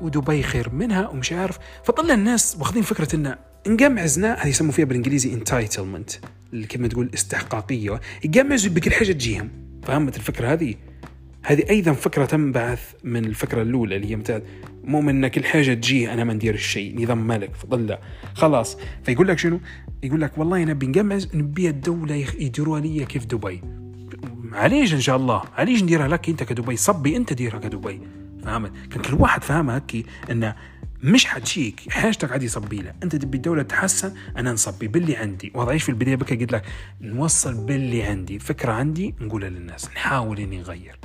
ودبي 0.00 0.42
خير 0.42 0.70
منها 0.70 1.08
ومش 1.08 1.32
عارف. 1.32 1.58
فطلع 1.84 2.14
الناس 2.14 2.56
واخذين 2.60 2.82
فكرة 2.82 3.16
انه 3.16 3.36
نقمعزنا 3.66 4.34
هذه 4.34 4.48
يسموا 4.48 4.72
فيها 4.72 4.84
بالإنجليزي 4.84 5.34
انتايتلمنت 5.34 6.10
اللي 6.52 6.66
كلمة 6.66 6.88
تقول 6.88 7.10
استحقاقية. 7.14 8.00
يقمعزوا 8.24 8.72
بكل 8.72 8.92
حاجة 8.92 9.12
تجيهم. 9.12 9.50
فهمت 9.82 10.16
الفكرة 10.16 10.52
هذه؟ 10.52 10.74
هذه 11.42 11.70
أيضا 11.70 11.92
فكرة 11.92 12.24
تنبعث 12.24 12.80
من 13.04 13.24
الفكرة 13.24 13.62
الأولى 13.62 13.96
اللي 13.96 14.10
هي 14.10 14.16
متى 14.16 14.40
مو 14.84 15.00
من 15.00 15.28
كل 15.28 15.44
حاجة 15.44 15.74
تجي 15.74 16.12
أنا 16.12 16.24
ما 16.24 16.32
ندير 16.32 16.54
الشيء 16.54 17.02
نظام 17.02 17.26
ملك 17.26 17.54
فضل 17.54 17.96
خلاص. 18.34 18.78
فيقول 19.04 19.28
لك 19.28 19.38
شنو؟ 19.38 19.60
يقول 20.02 20.20
لك 20.20 20.38
والله 20.38 20.64
نبي 20.64 20.86
نقمز 20.86 21.36
نبي 21.36 21.68
الدولة 21.68 22.14
يديروها 22.14 22.80
لي 22.80 23.04
كيف 23.04 23.24
دبي. 23.24 23.60
معليش 24.42 24.94
إن 24.94 25.00
شاء 25.00 25.16
الله؟ 25.16 25.42
معليش 25.58 25.82
نديرها 25.82 26.08
لك 26.08 26.28
أنت 26.28 26.42
كدبي؟ 26.42 26.76
صبي 26.76 27.16
أنت 27.16 27.32
ديرها 27.32 27.58
كدبي. 27.58 28.00
فهمت؟ 28.44 28.72
كان 28.90 29.02
كل 29.02 29.14
واحد 29.14 29.44
فاهمها 29.44 29.78
هكي 29.78 30.04
انه 30.30 30.54
مش 31.02 31.26
حتجيك 31.26 31.90
حاجتك 31.90 32.32
عادي 32.32 32.48
صبي 32.48 32.82
لها. 32.82 32.94
أنت 33.02 33.16
تبي 33.16 33.36
الدولة 33.36 33.62
تتحسن 33.62 34.14
أنا 34.36 34.52
نصبي 34.52 34.88
باللي 34.88 35.16
عندي. 35.16 35.52
وضعيش 35.54 35.82
في 35.82 35.88
البداية 35.88 36.16
بك 36.16 36.40
قلت 36.40 36.52
لك 36.52 36.64
نوصل 37.00 37.66
باللي 37.66 38.02
عندي. 38.02 38.38
فكرة 38.38 38.72
عندي 38.72 39.14
نقولها 39.20 39.48
للناس 39.48 39.90
نحاول 39.90 40.40
إني 40.40 40.58
نغير. 40.58 40.98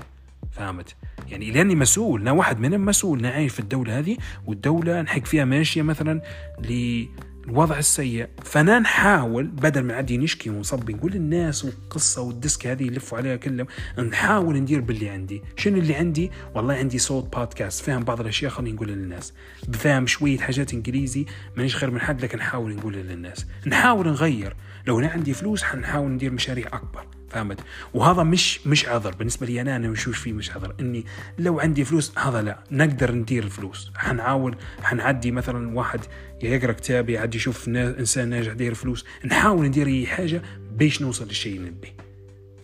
فهمت؟ 0.60 0.96
يعني 1.28 1.52
لأني 1.52 1.76
مسؤول 1.76 2.22
أنا 2.22 2.32
واحد 2.32 2.60
منهم 2.60 2.86
مسؤول 2.86 3.20
أنا 3.20 3.30
عايش 3.30 3.54
في 3.54 3.60
الدولة 3.60 4.00
هذه 4.00 4.18
والدولة 4.46 5.02
نحك 5.02 5.26
فيها 5.26 5.46
ماشية 5.46 5.82
مثلا 5.82 6.22
للوضع 6.60 7.78
السيء. 7.78 8.28
فأنا 8.44 8.80
نحاول 8.80 9.48
بدل 9.48 9.82
ما 9.82 9.94
عادي 9.94 10.18
نشكي 10.18 10.50
ونصبي 10.50 10.94
نقول 10.94 11.12
للناس 11.12 11.66
والقصة 11.66 12.22
والديسك 12.22 12.68
هذه 12.68 12.84
يلفوا 12.84 13.18
عليها 13.18 13.36
كلهم 13.36 13.68
نحاول 14.00 14.56
ندير 14.56 14.82
باللي 14.82 15.10
عندي. 15.10 15.42
شنو 15.56 15.78
اللي 15.78 15.96
عندي؟ 15.96 16.32
والله 16.56 16.74
عندي 16.74 17.00
صوت 17.00 17.36
بودكاست 17.36 17.86
فاهم 17.86 18.04
بعض 18.04 18.22
الأشياء 18.22 18.52
خليني 18.52 18.76
نقولها 18.76 18.96
للناس. 18.96 19.34
بفهم 19.68 20.08
شوية 20.08 20.38
حاجات 20.38 20.74
إنجليزي 20.74 21.26
مانيش 21.58 21.76
خير 21.76 21.92
من 21.92 22.00
حد 22.00 22.22
لكن 22.22 22.38
نحاول 22.38 22.76
نقولها 22.76 23.04
للناس. 23.04 23.46
نحاول 23.68 24.08
نغير. 24.08 24.56
لو 24.88 25.00
أنا 25.00 25.08
عندي 25.08 25.34
فلوس 25.34 25.64
حنحاول 25.64 26.12
ندير 26.12 26.32
مشاريع 26.32 26.68
أكبر. 26.68 27.19
فهمت. 27.30 27.60
وهذا 27.94 28.24
مش 28.24 28.68
مش 28.68 28.86
عذر. 28.86 29.16
بالنسبة 29.16 29.46
لي 29.46 29.62
أنا 29.62 29.76
أنا 29.76 29.88
مش 29.88 30.04
فيه 30.04 30.34
مش 30.34 30.52
عذر. 30.52 30.76
إني 30.80 31.06
لو 31.38 31.60
عندي 31.60 31.86
فلوس 31.86 32.18
هذا 32.18 32.42
لا. 32.42 32.60
نقدر 32.72 33.12
ندير 33.12 33.44
الفلوس. 33.44 33.92
حنعاون 33.96 34.56
حنعدي 34.84 35.32
مثلا 35.32 35.76
واحد 35.78 36.00
يقرأ 36.44 36.72
كتاب 36.72 37.10
يعدي 37.10 37.38
يشوف 37.38 37.68
إنسان 37.68 38.30
ناجح 38.30 38.54
داير 38.54 38.74
فلوس. 38.74 39.06
نحاول 39.26 39.66
ندير 39.66 39.88
أي 39.88 40.08
حاجة 40.08 40.42
بيش 40.72 41.02
نوصل 41.02 41.28
للشيء 41.28 41.58
اللي 41.58 41.70
نبيه. 41.70 41.94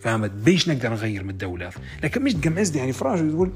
فهمت؟ 0.00 0.30
بيش 0.30 0.68
نقدر 0.68 0.90
نغير 0.90 1.22
من 1.22 1.30
الدولة. 1.30 1.70
لكن 2.04 2.22
مش 2.22 2.34
تقمعز 2.34 2.76
يعني 2.76 2.92
فراش 2.92 3.20
تقول 3.20 3.52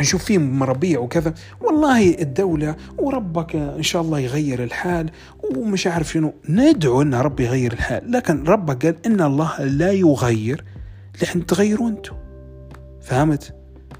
نشوف 0.00 0.24
فيه 0.24 0.38
مربيع 0.38 0.98
وكذا. 0.98 1.34
والله 1.60 2.14
الدولة 2.14 2.76
وربك 2.98 3.56
إن 3.56 3.82
شاء 3.82 4.02
الله 4.02 4.18
يغير 4.18 4.64
الحال 4.64 5.10
ومش 5.56 5.86
عارف 5.86 6.12
شنو. 6.12 6.34
ندعو 6.48 7.02
أن 7.02 7.14
ربي 7.14 7.44
يغير 7.44 7.72
الحال 7.72 8.12
لكن 8.12 8.44
ربك 8.44 8.86
قال 8.86 8.96
إن 9.06 9.20
الله 9.20 9.64
لا 9.64 9.92
يغير 9.92 10.64
لحن 11.22 11.46
تغيروا 11.46 11.88
أنتم. 11.88 12.16
فهمت؟ 13.02 13.54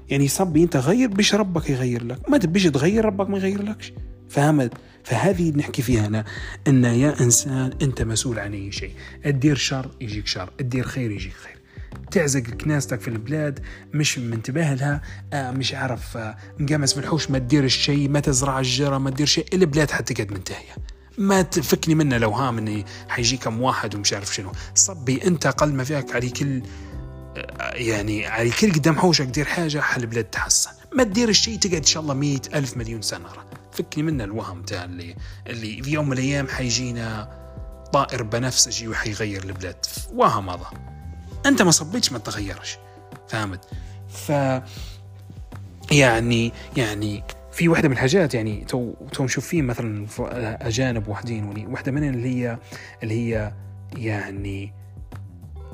يعني 0.09 0.27
صبي 0.27 0.63
أنت 0.63 0.77
غير 0.77 1.07
بش 1.07 1.35
ربك 1.35 1.69
يغير 1.69 2.03
لك. 2.03 2.29
ما 2.29 2.37
تبيش 2.37 2.63
تغير 2.63 3.05
ربك 3.05 3.29
ما 3.29 3.37
يغير 3.37 3.63
لكش. 3.63 3.93
فهمت؟ 4.29 4.73
فهذه 5.03 5.53
نحكي 5.55 5.81
فيها 5.81 6.07
هنا 6.07 6.25
إن 6.67 6.83
يا 6.83 7.21
إنسان 7.21 7.73
أنت 7.81 8.01
مسؤول 8.01 8.39
عن 8.39 8.53
أي 8.53 8.71
شيء. 8.71 8.91
تدير 9.23 9.55
شر 9.55 9.89
يجيك 10.01 10.27
شر 10.27 10.49
تدير 10.57 10.83
خير 10.83 11.11
يجيك 11.11 11.33
خير. 11.33 11.62
تعزق 12.11 12.39
كناستك 12.41 13.01
في 13.01 13.07
البلاد 13.07 13.59
مش 13.93 14.19
منتبه 14.19 14.73
لها 14.73 15.01
آه 15.33 15.51
مش 15.51 15.73
عارف 15.73 16.17
آه 16.17 16.37
مقمس 16.59 16.97
الحوش 16.97 17.31
ما 17.31 17.39
تدير 17.39 17.63
الشيء 17.63 18.09
ما 18.09 18.19
تزرع 18.19 18.59
الجرة 18.59 18.97
ما 18.97 19.09
تدير 19.09 19.27
شيء 19.27 19.45
البلاد 19.53 19.91
حتقعد 19.91 20.31
منتهية. 20.31 20.75
ما 21.17 21.41
تفكني 21.41 21.95
منه 21.95 22.17
لو 22.17 22.31
هام 22.31 22.57
اني 22.57 22.85
حيجي 23.09 23.37
كم 23.37 23.61
واحد 23.61 23.95
ومش 23.95 24.13
عارف 24.13 24.35
شنو. 24.35 24.51
صبي 24.75 25.27
أنت 25.27 25.45
أقل 25.45 25.73
ما 25.73 25.83
فيك 25.83 26.15
على 26.15 26.29
كل 26.29 26.61
آه 27.37 27.73
يعني 27.73 28.27
على 28.27 28.49
كل 28.49 28.73
قدام 28.73 28.99
حوشك 28.99 29.25
دير 29.25 29.45
حاجة 29.45 29.81
حل 29.81 30.01
البلاد 30.01 30.23
تحسن. 30.23 30.71
ما 30.95 31.03
تدير 31.03 31.29
الشيء 31.29 31.59
تقعد 31.59 31.75
إن 31.75 31.83
شاء 31.83 32.03
الله 32.03 32.13
مئة 32.13 32.41
ألف 32.53 32.77
مليون 32.77 33.01
سنة. 33.01 33.29
فكني 33.71 34.03
منه 34.03 34.23
الوهم 34.23 34.61
تاع 34.61 34.83
اللي 34.83 35.15
اللي 35.47 35.83
في 35.83 35.91
يوم 35.91 36.05
من 36.09 36.13
الأيام 36.13 36.47
حيجينا 36.47 37.43
طائر 37.93 38.23
بنفسجي 38.23 38.87
وحيغير 38.87 39.43
البلاد. 39.43 39.85
وهم 40.13 40.49
هذا. 40.49 40.92
أنت 41.45 41.61
ما 41.61 41.71
صبيتش 41.71 42.11
ما 42.11 42.19
تغيرش. 42.19 42.77
فهمت؟ 43.27 43.65
ف 44.09 44.31
يعني 45.91 46.51
يعني 46.77 47.23
في 47.51 47.69
واحدة 47.69 47.87
من 47.87 47.93
الحاجات 47.93 48.33
يعني 48.33 48.65
تو 48.65 48.93
تو 49.11 49.23
نشوف 49.23 49.47
فيه 49.47 49.61
مثلا 49.61 50.07
أجانب 50.61 51.07
واحدين 51.07 51.67
واحدة 51.67 51.91
منهم 51.91 52.13
اللي 52.13 52.35
هي 52.35 52.57
اللي 53.03 53.13
هي 53.13 53.53
يعني 53.97 54.73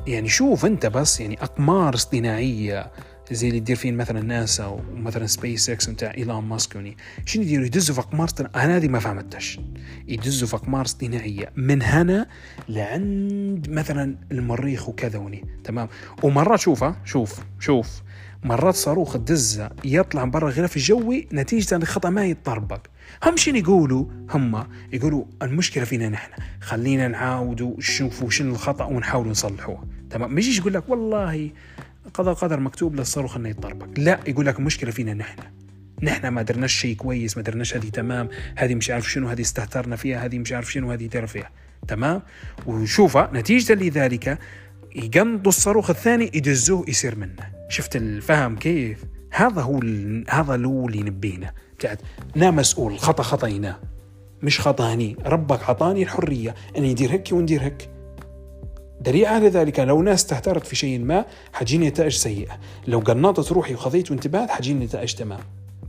يعني 0.08 0.30
شوف 0.30 0.66
أنت 0.66 0.86
بس 0.86 1.20
يعني 1.20 1.44
أقمار 1.44 1.96
اصطناعية 1.96 2.92
زي 3.32 3.48
اللي 3.48 3.58
يدير 3.58 3.76
فيه 3.76 3.92
مثلا 3.92 4.22
ناسا 4.22 4.66
ومثلا 4.66 5.28
سبيس 5.28 5.70
إكس 5.70 5.90
نتاع 5.90 6.14
إيلون 6.18 6.44
ماسك 6.44 6.76
وني 6.76 6.98
شنو 7.26 7.44
يديروا؟ 7.44 7.66
يدزوا 7.66 7.96
في 7.96 8.02
اقمار 8.02 8.30
أنا 8.56 8.78
هذه 8.78 8.88
ما 8.88 9.00
فهمتش 9.00 9.60
يدزوا 10.08 10.48
في 10.48 10.56
اقمار 10.56 10.86
اصطناعيه 10.86 11.52
من 11.56 11.82
هنا 11.82 12.28
لعند 12.70 13.70
مثلا 13.70 14.16
المريخ 14.32 14.90
وكذا 14.90 15.20
وني 15.20 15.46
تمام؟ 15.64 15.90
ومرات 16.24 16.60
شوف 16.60 16.86
شوف 17.06 17.40
شوف. 17.60 18.02
مرات 18.44 18.76
صاروخ 18.76 19.14
تدزه 19.14 19.70
يطلع 19.86 20.26
من 20.26 20.32
برا 20.32 20.50
الغلاف 20.50 20.78
الجوي 20.78 21.28
نتيجة 21.34 21.76
الخطأ 21.76 22.10
ما 22.10 22.26
يتطربق. 22.26 22.88
هم 23.24 23.38
شنو 23.38 23.56
يقولوا؟ 23.56 24.06
هم 24.30 24.64
يقولوا 24.94 25.26
المشكلة 25.42 25.84
فينا 25.84 26.10
نحن. 26.10 26.32
خلينا 26.62 27.08
نعاودوا 27.08 27.78
نشوفوا 27.78 28.30
شنو 28.30 28.52
الخطأ 28.52 28.86
ونحاولوا 28.86 29.32
نصلحوه. 29.32 29.88
تمام؟ 30.10 30.34
ما 30.34 30.40
يجيش 30.40 30.60
يقول 30.60 30.74
لك 30.74 30.90
والله 30.90 31.52
قضاء 32.14 32.34
قدر 32.34 32.60
مكتوب 32.60 32.96
للصاروخ 32.96 33.36
إنه 33.38 33.50
يتطربق. 33.50 33.88
لا 33.98 34.20
يقول 34.28 34.46
لك 34.46 34.60
المشكلة 34.60 34.92
فينا 34.92 35.14
نحن. 35.14 35.38
نحن 36.04 36.28
ما 36.28 36.42
درناش 36.42 36.74
شيء 36.74 36.96
كويس 36.96 37.38
ما 37.38 37.44
درناش 37.44 37.76
هذه 37.76 37.90
تمام 37.90 38.30
هذه 38.56 38.76
مش 38.76 38.90
عارف 38.90 39.12
شنو 39.12 39.28
هذه 39.28 39.42
استهترنا 39.42 39.96
فيها 39.96 40.26
هذه 40.26 40.40
مش 40.40 40.52
عارف 40.52 40.72
شنو 40.72 40.92
هذه 40.92 41.06
دار 41.06 41.28
فيها. 41.28 41.50
تمام؟ 41.88 42.22
وشوفها 42.66 43.30
نتيجة 43.34 43.74
لذلك 43.74 44.40
يقنطوا 44.96 45.52
الصاروخ 45.52 45.90
الثاني 45.90 46.32
يدزوه 46.34 46.86
يصير 46.88 47.16
منه. 47.16 47.50
شفت 47.70 47.96
الفهم 47.96 48.56
كيف؟ 48.56 49.06
هذا 49.32 49.62
هو 49.62 49.80
هذا 50.30 50.66
هو 50.66 50.88
اللي 50.88 51.04
نبينا. 51.04 51.54
بتاعت 51.78 52.02
نا 52.36 52.52
مسؤول 52.52 52.94
الخطا 52.94 53.24
خطينا 53.24 53.80
مش 54.44 54.60
خطا 54.60 54.94
هني 54.94 55.18
ربك 55.26 55.70
عطاني 55.70 56.04
الحرية 56.04 56.56
اني 56.78 56.92
ندير 56.92 57.12
هيك 57.12 57.30
وندير 57.32 57.62
هيك. 57.64 57.90
دليل 59.02 59.26
على 59.26 59.48
ذلك 59.48 59.80
لو 59.80 60.02
ناس 60.02 60.20
استهترت 60.20 60.68
في 60.68 60.76
شيء 60.76 61.00
ما 61.00 61.26
حتجيني 61.54 61.88
نتائج 61.88 62.12
سيئة. 62.12 62.60
لو 62.88 63.00
قنطت 63.00 63.52
روحي 63.52 63.74
وخذيت 63.74 64.12
وانتبهت 64.12 64.50
حتجيني 64.50 64.86
نتائج 64.86 65.14
تمام. 65.14 65.40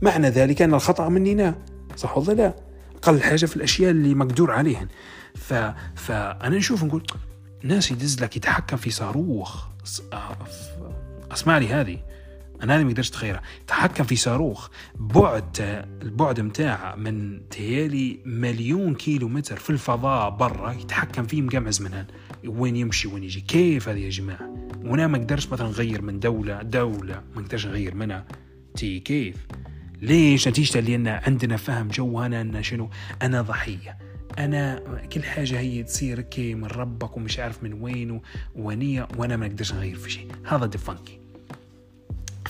معنى 0.01 0.29
ذلك 0.29 0.61
أن 0.61 0.73
الخطأ 0.73 1.09
مني 1.09 1.53
صح 1.95 2.17
ولا 2.17 2.33
لا؟ 2.33 2.53
أقل 2.95 3.21
حاجة 3.21 3.45
في 3.45 3.55
الأشياء 3.55 3.91
اللي 3.91 4.15
مقدور 4.15 4.51
عليهن. 4.51 4.87
ف... 5.35 5.53
فأنا 5.95 6.57
نشوف 6.57 6.83
نقول 6.83 7.03
ناس 7.63 7.91
يدز 7.91 8.23
لك 8.23 8.37
يتحكم 8.37 8.77
في 8.77 8.89
صاروخ. 8.89 9.65
أسمع 11.31 11.57
لي 11.57 11.67
هذه. 11.67 11.97
أنا 12.63 12.75
هذه 12.77 12.83
ما 12.83 12.89
قدرتش 12.89 13.09
أتخيلها. 13.09 13.41
تحكم 13.67 14.03
في 14.03 14.15
صاروخ. 14.15 14.69
بعد 14.95 15.85
البعد 16.01 16.39
متاعه 16.39 16.95
من 16.95 17.41
تهيالي 17.49 18.19
مليون 18.25 18.95
كيلو 18.95 19.27
متر 19.27 19.55
في 19.57 19.69
الفضاء 19.69 20.29
برا 20.29 20.71
يتحكم 20.71 21.23
فيه 21.23 21.41
مقمز 21.41 21.81
منها 21.81 22.07
وين 22.45 22.75
يمشي 22.75 23.07
وين 23.07 23.23
يجي. 23.23 23.41
كيف 23.41 23.89
هذه 23.89 23.99
يا 23.99 24.09
جماعة؟ 24.09 24.55
وأنا 24.83 25.07
ما 25.07 25.17
أقدرش 25.17 25.47
مثلا 25.47 25.67
نغير 25.67 26.01
من 26.01 26.19
دولة 26.19 26.61
دولة 26.61 27.23
ما 27.35 27.41
أقدرش 27.41 27.65
نغير 27.67 27.95
منها. 27.95 28.25
تي 28.75 28.99
كيف؟ 28.99 29.35
ليش؟ 30.01 30.47
نتيجة 30.47 30.79
لأن 30.79 31.07
عندنا 31.07 31.57
فهم 31.57 31.87
جو 31.87 32.19
أنا 32.19 32.41
أن 32.41 32.63
شنو؟ 32.63 32.89
أنا 33.21 33.41
ضحية. 33.41 33.97
أنا 34.39 34.83
كل 35.13 35.23
حاجة 35.23 35.59
هي 35.59 35.83
تصير 35.83 36.21
كي 36.21 36.55
من 36.55 36.65
ربك 36.65 37.17
ومش 37.17 37.39
عارف 37.39 37.63
من 37.63 37.73
وين 37.73 38.21
ونية 38.55 39.07
وأنا 39.17 39.37
ما 39.37 39.45
أقدرش 39.45 39.73
اغير 39.73 39.95
في 39.95 40.11
شيء. 40.11 40.27
هذا 40.43 40.65
ديفانكي 40.65 41.20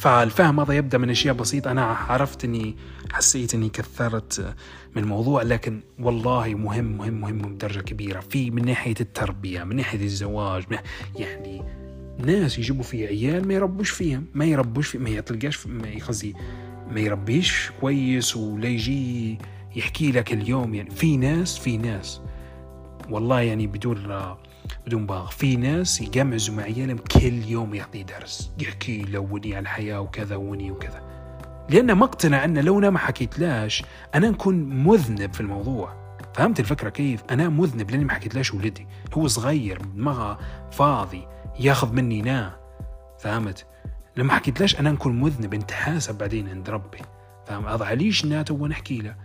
فالفهم 0.01 0.59
هذا 0.59 0.73
يبدأ 0.73 0.97
من 0.97 1.09
أشياء 1.09 1.35
بسيطة. 1.35 1.71
أنا 1.71 1.85
عرفت 1.85 2.45
إني 2.45 2.75
حسيت 3.11 3.53
إني 3.53 3.69
كثرت 3.69 4.55
من 4.95 5.03
الموضوع 5.03 5.41
لكن 5.41 5.81
والله 5.99 6.53
مهم 6.53 6.97
مهم 6.97 7.13
مهم 7.21 7.37
بدرجه 7.37 7.79
كبيرة. 7.79 8.19
في 8.19 8.51
من 8.51 8.65
ناحية 8.65 8.95
التربية 9.01 9.63
من 9.63 9.75
ناحية 9.75 10.05
الزواج 10.05 10.63
يعني 11.15 11.61
ناس 12.19 12.59
يجيبوا 12.59 12.83
في 12.83 13.07
عيال 13.07 13.47
ما 13.47 13.53
يربوش 13.53 13.89
فيهم 13.89 14.25
ما 14.33 14.45
يربوش 14.45 14.87
في 14.87 14.97
ما 14.97 15.19
تلقاش 15.19 15.67
ما 15.67 15.91
قصدي 16.07 16.35
ما 16.91 16.99
يربيش 16.99 17.71
كويس 17.81 18.35
ولا 18.35 18.67
يجي 18.67 19.37
يحكي 19.75 20.11
لك 20.11 20.33
اليوم. 20.33 20.75
يعني 20.75 20.91
في 20.91 21.17
ناس 21.17 21.57
في 21.57 21.77
ناس 21.77 22.21
والله 23.09 23.41
يعني 23.41 23.67
بدون 23.67 23.97
بدون 24.86 25.05
باغ. 25.05 25.30
في 25.30 25.55
ناس 25.55 26.01
يقمعزوا 26.01 26.55
مع 26.55 26.64
عيالهم 26.64 26.97
كل 26.97 27.43
يوم 27.47 27.76
يعطي 27.76 28.03
درس 28.03 28.51
يحكي 28.59 29.01
له 29.01 29.20
وني 29.20 29.55
على 29.55 29.64
الحياة 29.64 30.01
وكذا 30.01 30.36
وني 30.36 30.72
وكذا. 30.72 31.01
لأنه 31.70 31.93
مقتنع 31.93 32.45
أن 32.45 32.57
لو 32.57 32.80
أنا 32.80 32.89
ما 32.89 32.99
حكيتلاش 32.99 33.84
أنا 34.16 34.30
نكون 34.30 34.84
مذنب 34.84 35.34
في 35.34 35.41
الموضوع. 35.41 36.01
فهمت 36.34 36.59
الفكرة 36.59 36.89
كيف؟ 36.89 37.24
أنا 37.32 37.49
مذنب 37.49 37.91
لأني 37.91 38.05
ما 38.05 38.14
حكيتلاش 38.14 38.53
ولدي. 38.53 38.88
هو 39.14 39.28
صغير 39.28 39.82
دماغه 39.82 40.39
فاضي 40.72 41.28
ياخذ 41.59 41.93
مني 41.93 42.22
نا. 42.22 42.55
فهمت؟ 43.20 43.66
لما 44.18 44.34
حكيتلاش 44.34 44.80
أنا 44.80 44.91
نكون 44.91 45.22
مذنب 45.22 45.53
أنت 45.53 45.72
حاسب 45.72 46.18
بعدين 46.18 46.49
عند 46.49 46.70
ربي. 46.70 46.97
فاهم؟ 47.47 47.66
هذا 47.66 47.86
عليش 47.86 48.26
ناتو 48.26 48.55
ونحكي 48.55 48.97
له؟ 48.97 49.16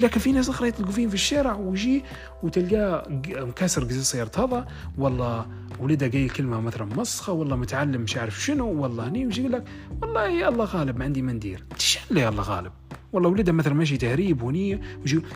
لكن 0.00 0.20
في 0.20 0.32
ناس 0.32 0.48
أخرى 0.48 0.70
تلقوا 0.70 0.92
في 0.92 1.14
الشارع 1.14 1.54
ويجي 1.54 2.04
وتلقاه 2.42 3.04
مكسر 3.28 3.84
قزي 3.84 4.02
سيارة 4.02 4.44
هذا 4.44 4.66
والله 4.98 5.46
ولده 5.80 6.08
قايل 6.08 6.30
كلمة 6.30 6.60
مثلا 6.60 6.84
مسخة 6.84 7.32
والله 7.32 7.56
متعلم 7.56 8.00
مش 8.00 8.16
عارف 8.16 8.40
شنو 8.40 8.82
والله 8.82 9.08
هني 9.08 9.26
ويجي 9.26 9.40
يقول 9.40 9.52
لك 9.52 9.64
والله 10.02 10.28
يا 10.28 10.48
الله 10.48 10.64
غالب 10.64 10.98
ما 10.98 11.04
عندي 11.04 11.22
مندير 11.22 11.64
تشن 11.78 12.16
يا 12.16 12.28
الله 12.28 12.42
غالب. 12.42 12.72
والله 13.12 13.28
ولده 13.28 13.52
مثلا 13.52 13.74
ماشي 13.74 13.96
تهريب 13.96 14.42
ونية 14.42 14.80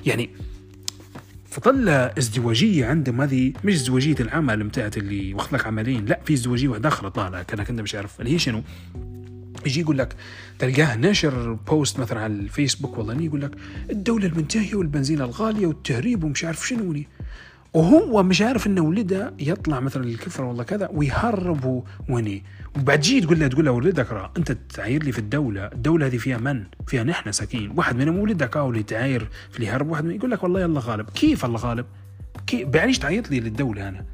يعني 0.07 0.31
فطلع 1.45 2.15
ازدواجية 2.19 2.87
عندهم 2.87 3.21
هذه 3.21 3.53
مش 3.65 3.75
ازدواجية 3.75 4.17
العمل 4.21 4.65
بتاعت 4.65 4.97
اللي 4.97 5.35
واخذ 5.35 5.57
لك 5.57 5.67
عملين 5.67 6.05
لا 6.05 6.21
في 6.25 6.35
ازدواجية 6.35 6.69
واحدة 6.69 6.89
أخرى 6.89 7.11
طالعه 7.11 7.43
كأنك 7.43 7.71
أنت 7.71 7.81
مش 7.81 7.95
عارف 7.95 8.21
اللي 8.21 8.35
هي 8.35 8.39
شنو. 8.39 8.63
يجي 9.67 9.81
يقول 9.81 9.99
لك 9.99 10.17
تلقاه 10.59 10.97
نشر 10.97 11.53
post 11.53 12.01
مثلا 12.01 12.21
على 12.21 12.33
الفيسبوك 12.33 12.99
والله 12.99 13.23
يقول 13.23 13.41
لك 13.41 13.51
الدولة 13.91 14.27
المنتهية 14.27 14.75
والبنزين 14.75 15.21
الغالية 15.21 15.67
والتهريب 15.67 16.25
ومش 16.25 16.45
عارف 16.45 16.69
شنو 16.69 16.95
وهو 17.75 18.23
مش 18.23 18.43
عارف 18.43 18.67
إنه 18.67 18.81
ولده 18.81 19.35
يطلع 19.39 19.81
مثلا 19.81 20.05
الكفر 20.05 20.45
والله 20.45 20.65
كذا 20.65 20.89
ويهرب 20.93 21.85
وني 22.09 22.43
وبعد 22.77 23.01
جي 23.01 23.21
تقول 23.21 23.41
له 23.41 23.47
تقول 23.47 23.65
له 23.65 23.71
ولدك 23.71 24.13
را 24.13 24.33
أنت 24.37 24.53
تعاير 24.53 25.03
لي 25.03 25.13
في 25.13 25.19
الدولة، 25.19 25.67
الدولة 25.67 26.07
هذه 26.07 26.17
فيها 26.17 26.39
من؟ 26.39 26.65
فيها 26.87 27.05
نحن 27.05 27.33
ساكين، 27.33 27.73
واحد 27.77 27.97
منهم 27.97 28.19
ولدك 28.19 28.57
أو 28.57 28.71
اللي 28.71 28.83
تعاير 28.83 29.29
في 29.51 29.57
اللي 29.57 29.67
يهرب 29.67 29.91
واحد 29.91 30.07
يقول 30.07 30.31
لك 30.31 30.43
والله 30.43 30.61
الله 30.61 30.81
غالب، 30.81 31.11
كيف 31.11 31.45
الله 31.45 31.59
غالب؟ 31.59 31.87
كيف 32.47 32.69
بعديش 32.69 32.99
تعيط 32.99 33.31
لي 33.31 33.41
للدولة 33.41 33.89
أنا؟ 33.89 34.05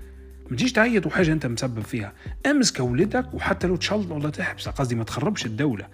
ما 0.53 0.59
تجيش 0.59 0.73
تعيط 0.73 1.07
وحاجة 1.07 1.33
أنت 1.33 1.47
مسبب 1.47 1.81
فيها. 1.81 2.13
امسك 2.47 2.81
ولدك 2.81 3.35
وحتى 3.35 3.67
لو 3.67 3.77
تشلط 3.77 4.11
ولا 4.11 4.31
تحبسه 4.31 4.71
قصدي 4.71 4.95
ما 4.95 5.05
تخربش 5.05 5.47
الدولة. 5.47 5.87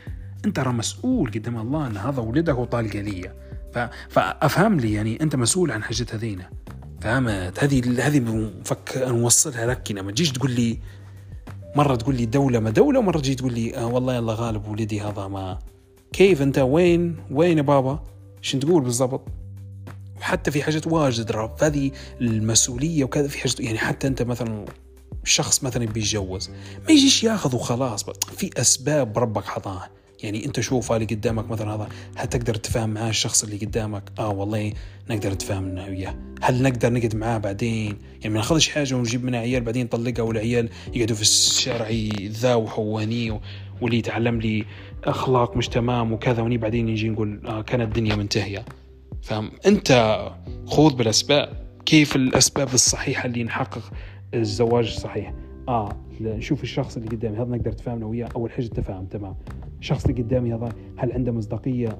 أنت 0.45 0.59
راه 0.59 0.73
مسؤول 0.73 1.31
قدام 1.31 1.57
الله 1.57 1.87
أن 1.87 1.97
هذا 1.97 2.23
ولدك 2.23 2.59
وطالقه 2.59 3.01
لي 3.01 3.33
فأفهم 4.09 4.81
لي 4.81 4.93
يعني 4.93 5.23
أنت 5.23 5.37
مسؤول 5.37 5.71
عن 5.71 5.83
حاجة 5.83 6.07
هذينا. 6.13 6.51
فهمت 7.01 7.65
هذه 7.65 8.07
هذه 8.07 8.51
فك 8.65 9.05
نوصلها 9.07 9.67
لك 9.67 9.93
ما 9.93 10.11
تجيش 10.11 10.33
تقول 10.33 10.51
لي 10.51 10.79
مرة 11.77 11.97
تقول 11.97 12.15
لي 12.15 12.27
دولة 12.27 12.61
ما 12.61 12.71
دولة 12.71 12.99
ومرة 12.99 13.19
تجي 13.19 13.35
تقول 13.35 13.53
لي 13.53 13.77
آه 13.77 13.87
والله 13.87 14.15
يلا 14.15 14.33
غالب 14.33 14.69
ولدي 14.69 15.01
هذا 15.01 15.29
ما 15.29 15.59
كيف 16.13 16.43
أنت؟ 16.43 16.59
وين؟ 16.59 17.17
وين 17.31 17.59
يا 17.59 17.63
بابا؟ 17.63 18.05
شو 18.41 18.59
تقول 18.59 18.83
بالضبط؟ 18.83 19.29
وحتى 20.21 20.51
في 20.51 20.62
حاجات 20.62 20.87
واجد 20.87 21.31
راب. 21.33 21.57
هذه 21.61 21.91
المسؤولية 22.21 23.05
وكذا 23.05 23.29
في 23.29 23.39
حاجات 23.39 23.61
يعني 23.61 23.79
حتى 23.79 24.07
أنت 24.07 24.23
مثلا 24.23 24.64
شخص 25.25 25.64
مثلا 25.64 25.87
بيتجوز 25.87 26.51
ما 26.89 26.91
يجيش 26.91 27.25
ياخذ 27.25 27.55
وخلاص. 27.55 28.05
في 28.37 28.51
أسباب 28.57 29.19
ربك 29.19 29.45
حطاها. 29.45 29.91
يعني 30.23 30.45
أنت 30.47 30.61
شوف 30.61 30.93
اللي 30.93 31.05
قدامك 31.05 31.51
مثلا 31.51 31.75
هذا 31.75 31.89
هل 32.16 32.27
تقدر 32.27 32.55
تفهم 32.55 32.91
معاه 32.91 33.11
الشخص 33.11 33.45
اللي 33.45 33.57
قدامك؟ 33.57 34.03
آه 34.19 34.29
والله 34.29 34.73
نقدر 35.11 35.33
نتفاهم 35.33 35.75
وياه. 35.79 36.14
هل 36.43 36.62
نقدر 36.62 36.93
نقعد 36.93 37.16
معاه 37.16 37.39
بعدين؟ 37.39 37.99
يعني 38.21 38.29
ما 38.29 38.41
ناخذش 38.41 38.69
حاجة 38.69 38.95
ونجيب 38.95 39.25
منها 39.25 39.41
عيال 39.41 39.62
بعدين 39.62 39.85
نطلقها 39.85 40.23
والعيال 40.23 40.69
يقعدوا 40.95 41.16
في 41.16 41.23
الشارع 41.23 41.89
يذاوحوا 41.89 42.95
وني 42.95 43.41
واللي 43.81 43.99
يتعلم 43.99 44.41
لي 44.41 44.64
أخلاق 45.05 45.57
مش 45.57 45.69
تمام 45.69 46.12
وكذا 46.12 46.43
وني 46.43 46.59
بعدين 46.59 46.89
يجي 46.89 47.09
نقول 47.09 47.41
آه 47.47 47.62
كانت 47.62 47.83
الدنيا 47.83 48.16
منتهية. 48.16 48.64
فهم. 49.29 49.51
انت 49.66 50.18
خوض 50.66 50.97
بالأسباب. 50.97 51.49
كيف 51.87 52.16
الأسباب 52.16 52.68
الصحيحة 52.74 53.26
اللي 53.26 53.45
نحقق 53.45 53.93
الزواج 54.35 54.87
الصحيح 54.87 55.35
آه 55.68 55.89
نشوف 56.20 56.62
الشخص 56.62 56.97
اللي 56.97 57.09
قدامي 57.09 57.37
هذا 57.37 57.45
نقدر 57.45 57.70
نتفاهم 57.70 58.03
وياه. 58.03 58.29
أول 58.37 58.51
حاجة 58.51 58.66
تفاهم 58.66 59.07
تمام. 59.07 59.37
الشخص 59.81 60.05
اللي 60.07 60.22
قدامي 60.22 60.55
هذا 60.55 60.68
هل 60.97 61.12
عنده 61.12 61.33
مصداقية؟ 61.33 61.99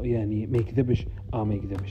يعني 0.00 0.46
ما 0.46 0.58
يكذبش؟ 0.58 1.06
آه 1.34 1.44
ما 1.44 1.54
يكذبش. 1.54 1.90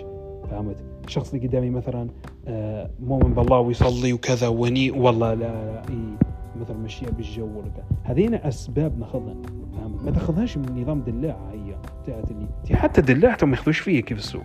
فهمت؟ 0.50 0.84
الشخص 1.08 1.34
اللي 1.34 1.48
قدامي 1.48 1.70
مثلا 1.70 2.10
آه 2.48 2.92
مؤمن 3.00 3.34
بالله 3.34 3.60
ويصلي 3.60 4.14
وكذا 4.14 4.48
وني 4.48 4.92
والله 4.92 5.34
لا, 5.34 5.46
لا 5.46 5.82
إيه 5.90 6.18
مثلا 6.62 6.78
مشيها 6.78 7.10
بالجو 7.10 7.60
ولا 7.60 7.72
هذين 8.04 8.34
أسباب 8.34 9.00
نأخذها. 9.00 9.36
فهمت؟ 9.74 10.04
ما 10.04 10.12
تأخذهاش 10.12 10.58
من 10.58 10.82
نظام 10.82 11.02
دلاعة 11.02 11.52
هي 11.52 11.76
بتاعت 12.04 12.32
اللي 12.32 12.48
حتى 12.78 13.02
دلاعتهم 13.02 13.50
ما 13.50 13.56
يأخذوش 13.56 13.80
فيها 13.80 14.02
كيف 14.02 14.18
السوق. 14.18 14.44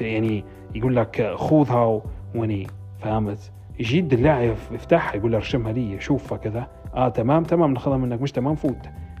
يعني 0.00 0.44
يقول 0.74 0.96
لك 0.96 1.34
خذها 1.36 2.02
وني 2.34 2.66
فهمت؟ 3.00 3.52
يجي 3.80 3.98
الدلاع 3.98 4.42
يفتحها 4.72 5.16
يقول 5.16 5.34
ارشمها 5.34 5.72
لي 5.72 6.00
شوفها 6.00 6.38
كذا. 6.38 6.68
آه 6.94 7.08
تمام 7.08 7.44
تمام 7.44 7.72
ناخذها 7.72 7.96
منك 7.96 8.20
مش 8.22 8.32
تمام 8.32 8.54
فوت. 8.54 8.78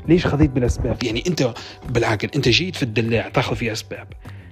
ليش 0.08 0.26
خذيت 0.26 0.50
بالاسباب 0.50 0.96
يعني 1.04 1.22
أنت 1.26 1.54
بالعقل 1.88 2.28
أنت 2.36 2.48
جيت 2.48 2.76
في 2.76 2.82
الدلاع 2.82 3.28
تاخذ 3.28 3.56
فيه 3.56 3.72
أسباب. 3.72 4.06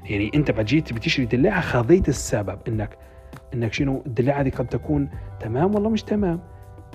يعني 0.04 0.30
أنت 0.34 0.50
بعد 0.50 0.64
جيت 0.64 0.92
بتشتري 0.92 1.26
دلاعه 1.26 1.60
خذيت 1.60 2.08
السبب 2.08 2.58
إنك 2.68 2.98
إنك 3.54 3.72
شنو؟ 3.72 4.02
الدلاعه 4.06 4.42
دي 4.42 4.50
قد 4.50 4.66
تكون 4.66 5.08
تمام 5.40 5.74
والله 5.74 5.90
مش 5.90 6.02
تمام. 6.02 6.40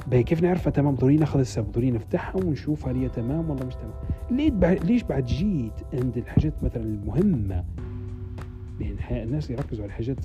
باهي 0.08 0.24
كيف 0.24 0.44
نعرفها 0.44 0.72
تمام؟ 0.72 0.96
ضروري 0.96 1.16
ناخذ 1.16 1.40
السبب 1.40 1.72
ضروري 1.72 1.92
نفتحها 1.92 2.36
ونشوف 2.36 2.88
هل 2.88 2.96
هي 2.96 3.10
تمام 3.10 3.50
ولا 3.50 3.66
مش 3.66 3.74
تمام. 3.76 4.60
ليش 4.84 5.04
بعد 5.04 5.26
جيت 5.26 5.74
عند 5.94 6.18
الحاجات 6.18 6.54
مثلا 6.64 6.84
المهمة 6.84 7.64
يعني 8.82 9.24
الناس 9.24 9.50
يركزوا 9.50 9.84
على 9.84 9.94
حاجات 9.94 10.18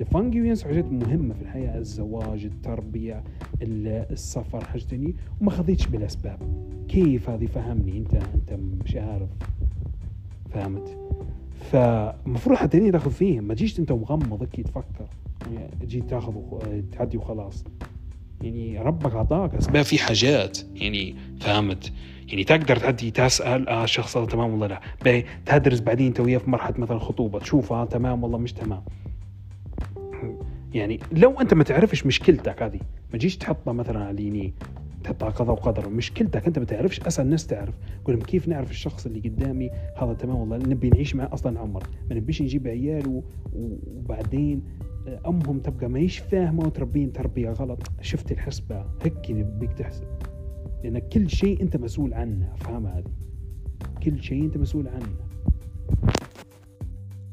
الفانجي 0.00 0.40
وينسوا 0.40 0.68
حاجات 0.68 0.84
مهمة 0.84 1.34
في 1.34 1.42
الحياة 1.42 1.78
الزواج 1.78 2.44
التربية 2.44 3.24
السفر 3.62 4.64
حاجة 4.64 4.82
تانية. 4.82 5.12
وما 5.40 5.50
خذيتش 5.50 5.86
بالأسباب 5.86 6.38
كيف 6.88 7.30
هذه؟ 7.30 7.46
فهمني. 7.46 7.98
أنت 7.98 8.14
أنت 8.14 8.58
مش 8.84 8.96
عارف. 8.96 9.28
فهمت. 10.50 10.98
فمفروض 11.70 12.56
حتى 12.58 12.90
تاخذ 12.90 13.10
فيهم 13.10 13.44
ما 13.44 13.54
تجيش 13.54 13.80
أنت 13.80 13.92
مغمض 13.92 14.42
هيك 14.42 14.66
تفكر 14.66 15.06
يعني 15.54 15.70
تجي 15.80 16.00
تاخذ 16.00 16.32
تعدي 16.92 17.16
وخلاص. 17.16 17.64
يعني 18.42 18.78
ربك 18.78 19.14
أعطاك 19.14 19.54
أسباب 19.54 19.84
في 19.84 19.98
حاجات. 19.98 20.58
يعني 20.74 21.16
فهمت. 21.40 21.92
يعني 22.28 22.44
تقدر 22.44 22.76
تعدي 22.76 23.10
تسأل 23.10 23.68
آه 23.68 23.84
الشخص 23.84 24.16
هذا 24.16 24.26
تمام 24.26 24.54
ولا 24.60 24.80
لا؟ 25.04 25.22
تدرس 25.46 25.80
بعدين 25.80 26.06
انت 26.06 26.20
وياه 26.20 26.38
في 26.38 26.50
مرحلة 26.50 26.74
مثلا 26.78 26.98
خطوبه 26.98 27.38
تشوف 27.38 27.72
آه 27.72 27.84
تمام 27.84 28.22
والله 28.22 28.38
مش 28.38 28.52
تمام. 28.52 28.82
يعني 30.74 31.00
لو 31.12 31.40
أنت 31.40 31.54
ما 31.54 31.64
تعرفش 31.64 32.06
مشكلتك 32.06 32.62
هذه 32.62 32.80
ما 33.12 33.18
تجيش 33.18 33.36
تحطها 33.36 33.72
مثلا 33.72 34.04
على 34.04 34.10
اليمين 34.10 34.54
تحطها 35.04 35.28
قضاء 35.28 35.52
وقدر 35.56 35.88
مشكلتك 35.88 36.46
أنت 36.46 36.58
ما 36.58 36.64
تعرفش 36.64 37.00
اسال 37.00 37.24
الناس 37.24 37.46
تعرف. 37.46 37.74
قول 38.04 38.16
لهم 38.16 38.24
كيف 38.24 38.48
نعرف 38.48 38.70
الشخص 38.70 39.06
اللي 39.06 39.20
قدامي 39.20 39.70
هذا 39.96 40.12
تمام 40.12 40.36
والله 40.36 40.56
نبي 40.56 40.88
نعيش 40.90 41.14
معه 41.14 41.34
أصلا 41.34 41.60
عمر. 41.60 41.82
ما 42.10 42.16
نبيش 42.16 42.42
نجيب 42.42 42.68
عيال 42.68 43.22
وبعدين 43.52 44.62
أمهم 45.26 45.58
تبقى 45.58 45.88
ما 45.88 45.98
هيش 45.98 46.18
فاهمة 46.18 46.66
وتربين 46.66 47.12
تربية 47.12 47.50
غلط. 47.50 47.82
شفت 48.00 48.32
الحسبة؟ 48.32 48.84
هيك 49.02 49.30
نبيك 49.30 49.72
تحسب. 49.72 50.04
لأن 50.84 50.98
كل 50.98 51.30
شيء 51.30 51.62
أنت 51.62 51.76
مسؤول 51.76 52.14
عنه 52.14 52.48
فاهم 52.60 52.86
هذه؟ 52.86 53.12
كل 54.02 54.22
شيء 54.22 54.42
أنت 54.44 54.56
مسؤول 54.56 54.88
عنه. 54.88 55.16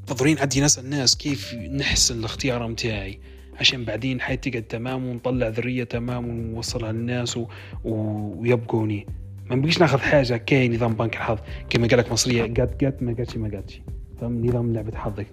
ضروري 0.09 0.39
عندي 0.39 0.61
نسأل 0.61 0.85
الناس 0.85 1.17
كيف 1.17 1.53
نحسن 1.53 2.19
الاختيار 2.19 2.67
متاعي؟ 2.67 3.19
عشان 3.59 3.85
بعدين 3.85 4.21
حياتي 4.21 4.49
تقعد 4.49 4.63
تمام 4.63 5.05
ونطلع 5.05 5.47
ذرية 5.47 5.83
تمام 5.83 6.27
ونوصلها 6.29 6.91
للناس 6.91 7.37
و... 7.37 7.47
و... 7.83 7.93
ويبقوني. 8.41 9.05
ما 9.49 9.55
نبقيش 9.55 9.79
ناخذ 9.79 9.97
حاجة 9.97 10.37
كي 10.37 10.69
نظام 10.69 10.93
بنك 10.93 11.15
الحظ 11.15 11.37
كما 11.69 11.87
قال 11.87 11.99
لك 11.99 12.11
مصرية. 12.11 12.41
قات 12.41 12.83
قات 12.83 13.03
ما 13.03 13.13
قاتش 13.13 13.37
ما 13.37 13.49
قاتش 13.49 13.81
فاهم 14.21 14.45
نظام 14.45 14.73
لعبة 14.73 14.97
حظك. 14.97 15.27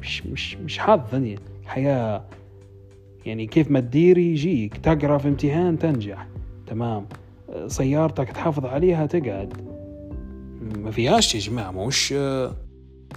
مش 0.00 0.26
مش 0.26 0.56
مش 0.56 0.78
حظ 0.78 1.00
ثانية 1.10 1.36
حياه 1.64 2.24
يعني 3.26 3.46
كيف 3.46 3.70
ما 3.70 3.80
تدير 3.80 4.18
يجيك. 4.18 4.76
تقرأ 4.76 5.18
في 5.18 5.28
امتحان 5.28 5.78
تنجح. 5.78 6.26
تمام. 6.66 7.06
سيارتك 7.66 8.28
تحافظ 8.28 8.66
عليها 8.66 9.06
تقعد. 9.06 9.54
ما 10.76 10.90
فيهاش 10.90 11.34
يا 11.34 11.40
جماعة 11.40 11.86
مش 11.86 12.08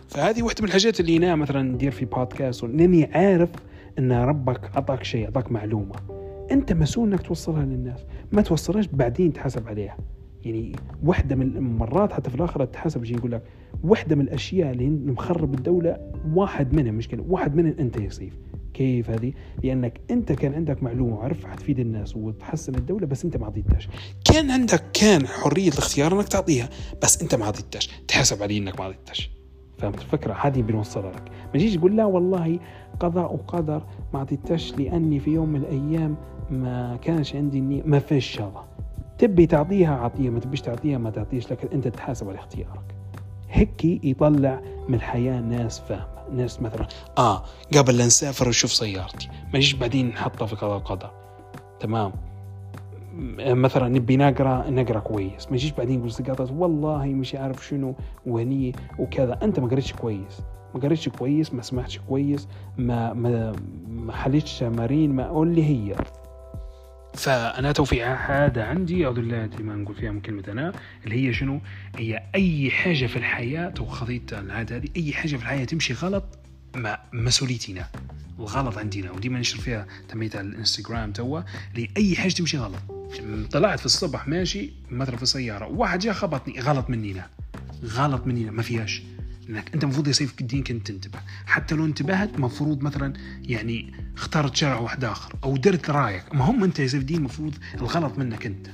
فهذه 0.08 0.44
واحدة 0.44 0.62
من 0.62 0.68
الحاجات 0.68 1.00
اللي 1.00 1.18
أنا 1.18 1.36
مثلا 1.36 1.62
ندير 1.62 1.92
في 1.92 2.06
بودكاست 2.06 2.64
لاني 2.64 3.06
عارف 3.06 3.50
إن 4.00 4.12
ربك 4.12 4.72
أعطاك 4.76 5.04
شيء 5.04 5.26
أعطاك 5.26 5.52
معلومة. 5.52 5.96
أنت 6.52 6.74
مسؤول 6.74 7.12
إنك 7.12 7.22
توصلها 7.22 7.66
للناس 7.66 8.00
ما 8.32 8.42
توصلهاش 8.42 8.88
بعدين 8.88 9.34
تحاسب 9.34 9.68
عليها. 9.68 9.98
يعني 10.46 10.76
واحدة 11.04 11.36
من 11.36 11.58
المرات 11.58 12.14
حتى 12.14 12.30
في 12.30 12.36
الآخرة 12.36 12.66
تحاسب 12.66 13.04
يجي 13.04 13.14
يقول 13.14 13.32
لك 13.32 13.44
واحدة 13.84 14.16
من 14.16 14.22
الأشياء 14.22 14.72
اللي 14.72 14.90
مخرب 14.90 15.54
الدولة 15.54 15.98
واحد 16.34 16.74
منها 16.74 16.92
مشكلة 16.92 17.24
واحد 17.30 17.56
منها 17.56 17.74
أنت 17.80 17.98
يا 17.98 18.10
سيف. 18.10 18.34
كيف 18.76 19.10
هذه؟ 19.10 19.34
لأنك 19.64 20.02
أنت 20.12 20.32
كان 20.32 20.54
عندك 20.54 20.84
معلومة 20.84 21.16
وعرف 21.16 21.46
حتفيد 21.46 21.80
الناس 21.80 22.16
وتحسن 22.16 22.76
الدولة 22.76 23.08
بس 23.08 23.26
أنت 23.26 23.38
ما 23.38 23.46
عطيتهاش 23.46 23.90
كان 24.26 24.52
عندك 24.52 24.84
كان 24.94 25.28
حرية 25.28 25.70
الاختيار 25.70 26.14
أنك 26.14 26.28
تعطيها 26.28 26.70
بس 27.04 27.22
أنت 27.22 27.36
ما 27.36 27.46
عطيتهاش 27.46 27.90
تحاسب 28.08 28.44
عليه 28.44 28.60
أنك 28.60 28.80
ما 28.80 28.86
عطيتهاش 28.86 29.32
فهمت 29.78 30.02
الفكرة؟ 30.02 30.34
هذه 30.34 30.62
بنوصلها 30.62 31.12
لك. 31.12 31.32
ما 31.46 31.52
تجيش 31.54 31.76
تقول 31.76 31.98
لا 31.98 32.06
والله 32.06 32.60
قضاء 33.00 33.34
وقدر 33.34 33.84
ما 34.14 34.20
عطيتهاش 34.20 34.74
لأني 34.74 35.20
في 35.20 35.32
يوم 35.32 35.50
من 35.50 35.60
الأيام 35.60 36.16
ما 36.50 37.00
كانش 37.02 37.36
عندي 37.36 37.60
النية. 37.60 37.84
ما 37.86 38.00
فيش 38.00 38.42
هذا. 38.42 38.64
تبي 39.18 39.46
تعطيها 39.46 39.96
عطيها 39.96 40.32
ما 40.32 40.40
تبيش 40.40 40.62
تعطيها 40.62 40.98
ما 40.98 41.10
تعطيش 41.10 41.52
لكن 41.52 41.68
أنت 41.74 41.88
تحاسب 41.88 42.30
على 42.30 42.38
اختيارك. 42.38 42.96
هيك 43.50 43.86
يطلع 43.86 44.62
من 44.90 44.96
الحياة 44.96 45.42
ناس 45.42 45.80
فاهمة. 45.80 46.15
ناس 46.32 46.62
مثلا 46.62 46.88
آه 47.18 47.44
قبل 47.78 47.98
لا 47.98 48.06
نسافر 48.06 48.48
ونشوف 48.48 48.72
سيارتي 48.72 49.28
ما 49.28 49.56
نجيش 49.56 49.74
بعدين 49.74 50.08
نحطها 50.10 50.46
في 50.46 50.56
قضاء 50.56 50.80
قدر 50.80 51.12
تمام؟ 51.80 52.12
مثلا 53.40 53.88
نبي 53.88 54.18
نقرأ 54.18 54.70
نقرأ 54.70 55.00
كويس. 55.00 55.48
ما 55.50 55.56
يجيش 55.56 55.72
بعدين 55.72 56.00
نقول 56.00 56.12
سقطت 56.12 56.52
والله 56.52 57.06
مش 57.06 57.36
عارف 57.36 57.68
شنو 57.68 57.96
وهني 58.26 58.76
وكذا. 59.00 59.40
أنت 59.44 59.60
ما 59.60 59.68
قريتش 59.68 59.94
كويس. 59.94 60.42
ما 60.76 60.82
قريتش 60.82 61.10
كويس 61.10 61.54
ما 61.54 61.62
سمعتش 61.62 62.00
كويس 62.10 62.48
ما 62.78 63.14
ما 63.14 63.54
ما 63.88 64.14
حليتش 64.14 64.60
تمارين 64.60 65.12
ما 65.16 65.44
اللي 65.44 65.64
هي. 65.64 65.96
فأنا 67.16 67.72
توفيق 67.72 68.08
عاده 68.08 68.66
عندي 68.66 69.06
اعوذ 69.06 69.16
بالله 69.16 69.50
ما 69.60 69.76
نقول 69.76 69.96
فيها 69.96 70.12
من 70.12 70.22
كلمه 70.22 70.44
أنا 70.48 70.74
اللي 71.06 71.28
هي 71.28 71.34
شنو؟ 71.34 71.62
هي 71.96 72.24
أي 72.36 72.72
حاجة 72.72 73.06
في 73.06 73.16
الحياة 73.16 73.70
تو 73.70 73.86
خذيت 73.86 74.34
العادة 74.34 74.76
هذه 74.76 74.88
أي 74.98 75.14
حاجة 75.14 75.36
في 75.36 75.44
الحياة 75.44 75.66
تمشي 75.66 75.94
غلط 75.94 76.24
ما 76.76 76.98
مسؤوليتنا 77.14 77.88
الغلط 78.40 78.78
عندنا. 78.78 79.12
وديما 79.12 79.40
نشر 79.40 79.58
فيها 79.58 79.88
تميت 80.10 80.36
على 80.36 80.48
الإنستغرام 80.48 81.12
توا 81.12 81.42
اللي 81.76 81.90
أي 81.98 82.16
حاجة 82.16 82.32
تمشي 82.34 82.58
غلط. 82.58 82.82
طلعت 83.52 83.80
في 83.80 83.86
الصبح 83.86 84.28
ماشي 84.28 84.74
مثلا 84.92 85.16
في 85.16 85.24
السيارة 85.24 85.68
واحد 85.68 86.00
جاء 86.00 86.14
خبطني 86.14 86.60
غلط 86.60 86.90
مني 86.90 87.22
غلط 87.86 88.28
مني 88.28 88.52
ما 88.52 88.62
فيهاش. 88.62 89.04
انك 89.50 89.74
أنت 89.74 89.84
المفروض 89.84 90.08
يا 90.08 90.14
سيف 90.14 90.42
الدين 90.42 90.64
كنت 90.64 90.88
تنتبه 90.88 91.20
حتى 91.46 91.76
لو 91.76 91.86
انتبهت 91.86 92.40
مفروض 92.40 92.82
مثلا 92.82 93.14
يعني 93.42 93.94
اخترت 94.18 94.56
شرع 94.56 94.78
واحد 94.78 95.04
آخر 95.04 95.34
أو 95.44 95.58
درت 95.58 95.90
رايك. 95.90 96.36
ما 96.36 96.46
هم 96.46 96.64
أنت 96.64 96.80
يا 96.80 96.88
سيف 96.88 97.02
الدين 97.02 97.18
المفروض 97.18 97.56
الغلط 97.76 98.18
منك 98.18 98.46
أنت. 98.46 98.68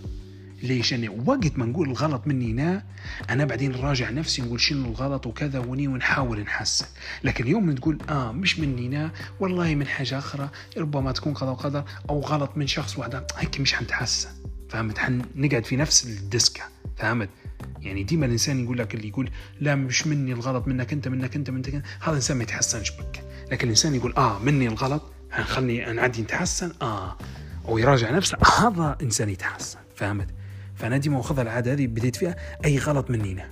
ليش؟ 0.63 0.91
يعني 0.91 1.09
وقت 1.09 1.57
ما 1.57 1.65
نقول 1.65 1.89
الغلط 1.89 2.27
مني 2.27 2.53
نا 2.53 2.83
أنا 3.29 3.45
بعدين 3.45 3.75
راجع 3.75 4.09
نفسي 4.09 4.41
نقول 4.41 4.61
شنو 4.61 4.89
الغلط 4.89 5.27
وكذا 5.27 5.59
وني 5.59 5.87
ونحاول 5.87 6.39
نحسن. 6.41 6.85
لكن 7.23 7.43
اليوم 7.43 7.75
تقول 7.75 7.97
آه 8.09 8.31
مش 8.31 8.59
مني 8.59 8.87
نا 8.87 9.11
والله 9.39 9.75
من 9.75 9.87
حاجة 9.87 10.17
أخرى 10.17 10.49
ربما 10.77 11.11
تكون 11.11 11.33
قضاء 11.33 11.51
وقدر 11.51 11.83
أو 12.09 12.19
غلط 12.19 12.51
من 12.55 12.67
شخص 12.67 12.97
واحد. 12.97 13.23
هيك 13.37 13.59
مش 13.59 13.73
حنتحسن. 13.73 14.29
فهمت؟ 14.69 14.97
حنقعد 14.97 15.65
في 15.65 15.75
نفس 15.75 16.05
الدسكة. 16.05 16.63
فهمت؟ 16.97 17.29
يعني 17.81 18.03
ديما 18.03 18.25
الإنسان 18.25 18.63
يقول 18.63 18.77
لك 18.77 18.95
اللي 18.95 19.07
يقول 19.07 19.29
لا 19.59 19.75
مش 19.75 20.07
مني 20.07 20.33
الغلط 20.33 20.67
منك 20.67 20.93
أنت 20.93 21.07
منك 21.07 21.35
أنت 21.35 21.49
منك 21.49 21.69
أنت. 21.69 21.85
هذا 22.01 22.15
انسان 22.15 22.37
ما 22.37 22.43
يتحسنش 22.43 22.91
بك. 22.91 23.23
لكن 23.51 23.63
الإنسان 23.63 23.95
يقول 23.95 24.13
آه 24.17 24.39
مني 24.39 24.67
الغلط 24.67 25.01
خلني 25.31 25.93
نعدي 25.93 26.21
نتحسن 26.21 26.71
آه. 26.81 27.17
أو 27.67 27.77
يراجع 27.77 28.11
نفسه 28.11 28.37
هذا 28.59 28.97
إنسان 29.01 29.29
يتحسن 29.29 29.79
فهمت؟ 29.95 30.27
فأنا 30.75 30.97
ديما 30.97 31.17
واخذها 31.17 31.41
العادة 31.41 31.73
هذه 31.73 31.87
بديت 31.87 32.15
فيها 32.15 32.35
أي 32.65 32.77
غلط 32.77 33.09
منينا 33.09 33.51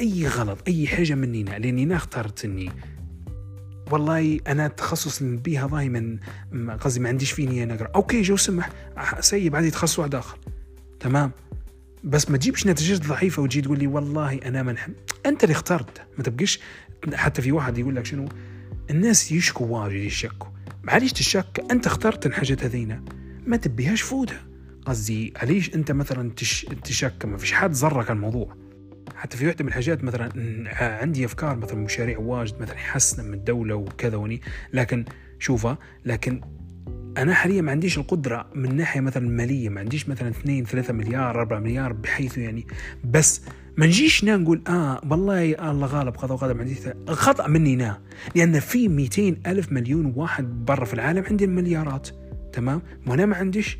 أي 0.00 0.26
غلط 0.26 0.58
أي 0.68 0.86
حاجة 0.86 1.14
منينا 1.14 1.58
لأني 1.58 1.82
أنا 1.82 1.96
اخترت 1.96 2.44
إني 2.44 2.72
والله 3.90 4.40
أنا 4.46 4.66
التخصص 4.66 5.20
اللي 5.20 5.36
نبيه 5.36 5.66
دائما 5.66 6.18
قصدي 6.80 7.00
ما 7.00 7.08
عنديش 7.08 7.32
فيني 7.32 7.62
أنا 7.62 7.74
اقرا 7.74 7.88
okay 7.94 8.22
جو 8.22 8.36
سمح 8.36 8.70
سيب 9.20 9.56
عندي 9.56 9.70
تخصص 9.70 9.98
واحد 9.98 10.14
آخر. 10.14 10.38
تمام؟ 11.00 11.30
بس 12.04 12.30
ما 12.30 12.36
تجيبش 12.36 12.66
نتيجة 12.66 13.06
ضعيفة 13.08 13.42
وتجي 13.42 13.60
تقول 13.60 13.78
لي 13.78 13.86
والله 13.86 14.34
أنا 14.34 14.62
ما 14.62 14.72
نحب. 14.72 14.92
أنت 15.26 15.44
اللي 15.44 15.52
اخترت. 15.52 16.02
ما 16.18 16.24
تبقيش 16.24 16.60
حتى 17.14 17.42
في 17.42 17.52
واحد 17.52 17.78
يقول 17.78 17.96
لك 17.96 18.04
شنو؟ 18.04 18.28
الناس 18.90 19.32
يشكوا 19.32 19.66
واجد 19.66 19.94
يشكوا. 19.94 20.48
معليش 20.82 21.12
تشك 21.12 21.64
أنت 21.70 21.86
اخترت 21.86 22.26
الحاجات 22.26 22.64
هذينا. 22.64 23.04
ما 23.46 23.56
تبيهاش 23.56 24.02
فودها 24.02 24.46
قصدي 24.86 25.32
عليش 25.36 25.74
أنت 25.74 25.92
مثلا 25.92 26.30
تش... 26.30 26.66
تشك؟ 26.84 27.24
ما 27.24 27.36
فيش 27.36 27.52
حد 27.52 27.72
زرك 27.72 28.10
الموضوع. 28.10 28.56
حتى 29.16 29.36
في 29.36 29.46
وحده 29.48 29.64
من 29.64 29.68
الحاجات 29.68 30.04
مثلا 30.04 30.30
عندي 31.00 31.24
أفكار 31.24 31.56
مثلا 31.56 31.76
مشاريع 31.76 32.18
واجد 32.18 32.60
مثلا 32.60 32.74
يحسن 32.74 33.24
من 33.24 33.34
الدولة 33.34 33.74
وكذا 33.74 34.16
وني. 34.16 34.40
لكن 34.72 35.04
شوفها 35.38 35.78
لكن 36.04 36.40
أنا 37.18 37.34
حاليا 37.34 37.62
ما 37.62 37.70
عنديش 37.70 37.98
القدرة 37.98 38.46
من 38.54 38.76
ناحية 38.76 39.00
مثلا 39.00 39.28
مالية 39.28 39.68
ما 39.68 39.80
عنديش 39.80 40.08
مثلا 40.08 40.28
2 40.28 40.64
3 40.64 40.92
مليار 40.92 41.40
4 41.40 41.58
مليار 41.60 41.92
بحيث 41.92 42.38
يعني 42.38 42.66
بس 43.04 43.42
ما 43.76 43.86
نجيش 43.86 44.24
نقول 44.24 44.62
آه 44.68 45.00
والله 45.10 45.70
الله 45.70 45.86
غالب 45.86 46.14
قضاء 46.14 46.32
وقدر 46.32 46.60
عندي 46.60 46.76
خطأ 47.08 47.48
مني 47.48 47.76
نا 47.76 48.00
لأن 48.34 48.60
في 48.60 48.88
200 48.88 49.36
ألف 49.46 49.72
مليون 49.72 50.12
واحد 50.16 50.64
برا 50.64 50.84
في 50.84 50.94
العالم 50.94 51.24
عندهم 51.30 51.50
مليارات 51.50 52.08
تمام؟ 52.52 52.82
وأنا 53.06 53.26
ما 53.26 53.36
عنديش 53.36 53.78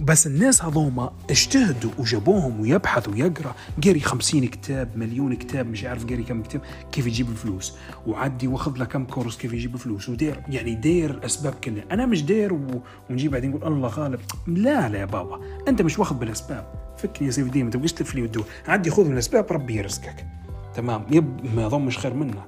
بس 0.00 0.26
الناس 0.26 0.64
هذوما 0.64 1.12
اجتهدوا 1.30 1.90
وجابوهم 1.98 2.60
ويبحث 2.60 3.08
ويقرأ. 3.08 3.54
قري 3.84 4.00
خمسين 4.00 4.46
كتاب 4.46 4.96
مليون 4.96 5.34
كتاب 5.34 5.66
مش 5.66 5.84
عارف 5.84 6.04
قري 6.04 6.22
كم 6.22 6.42
كتاب 6.42 6.60
كيف 6.92 7.06
يجيب 7.06 7.28
الفلوس. 7.28 7.76
وعدي 8.06 8.48
واخذ 8.48 8.76
له 8.76 8.84
كم 8.84 9.04
course 9.04 9.36
كيف 9.36 9.52
يجيب 9.52 9.74
الفلوس. 9.74 10.08
ودير 10.08 10.42
يعني 10.48 10.74
دير 10.74 11.24
أسباب 11.24 11.54
كلها 11.64 11.84
أنا 11.90 12.06
مش 12.06 12.24
دير 12.24 12.52
و... 12.54 12.82
ونجي 13.10 13.28
بعدين 13.28 13.50
نقول 13.50 13.72
الله 13.72 13.88
غالب. 13.88 14.20
لا 14.46 14.88
لا 14.88 14.98
يا 14.98 15.04
بابا 15.04 15.40
أنت 15.68 15.82
مش 15.82 15.98
واخذ 15.98 16.16
بالأسباب. 16.16 16.94
فكني 16.98 17.26
يا 17.26 17.32
سيف 17.32 17.56
ما 17.56 17.70
تبقاش 17.70 17.92
تلف 17.92 18.14
لي 18.14 18.30
عدي 18.68 18.90
خذ 18.90 19.04
من 19.04 19.12
الأسباب 19.12 19.52
ربي 19.52 19.76
يرزقك. 19.76 20.26
تمام؟ 20.74 21.06
يب 21.10 21.54
ما 21.54 21.68
ضمش 21.68 21.98
خير 21.98 22.14
منه. 22.14 22.44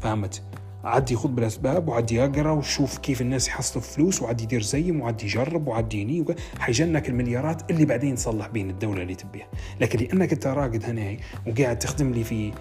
فهمت؟ 0.00 0.42
عدي 0.84 1.14
يخوض 1.14 1.34
بالأسباب 1.34 1.88
وعدي 1.88 2.14
يقرأ 2.14 2.50
وشوف 2.50 2.98
كيف 2.98 3.20
الناس 3.20 3.48
يحصلوا 3.48 3.84
فلوس 3.84 4.22
وعدي 4.22 4.44
يدير 4.44 4.62
زيهم 4.62 5.00
وعدي 5.00 5.24
يجرب 5.24 5.68
وعدي 5.68 6.00
يني 6.00 6.24
حيجنك 6.58 7.08
المليارات 7.08 7.70
اللي 7.70 7.84
بعدين 7.84 8.14
تصلح 8.14 8.46
بين 8.48 8.70
الدولة 8.70 9.02
اللي 9.02 9.14
تبيها. 9.14 9.46
لكن 9.80 9.98
لأنك 9.98 10.32
أنت 10.32 10.46
راقد 10.46 10.84
هنا 10.84 11.16
وقاعد 11.46 11.78
تخدم 11.78 12.12
لي 12.12 12.24
في 12.24 12.52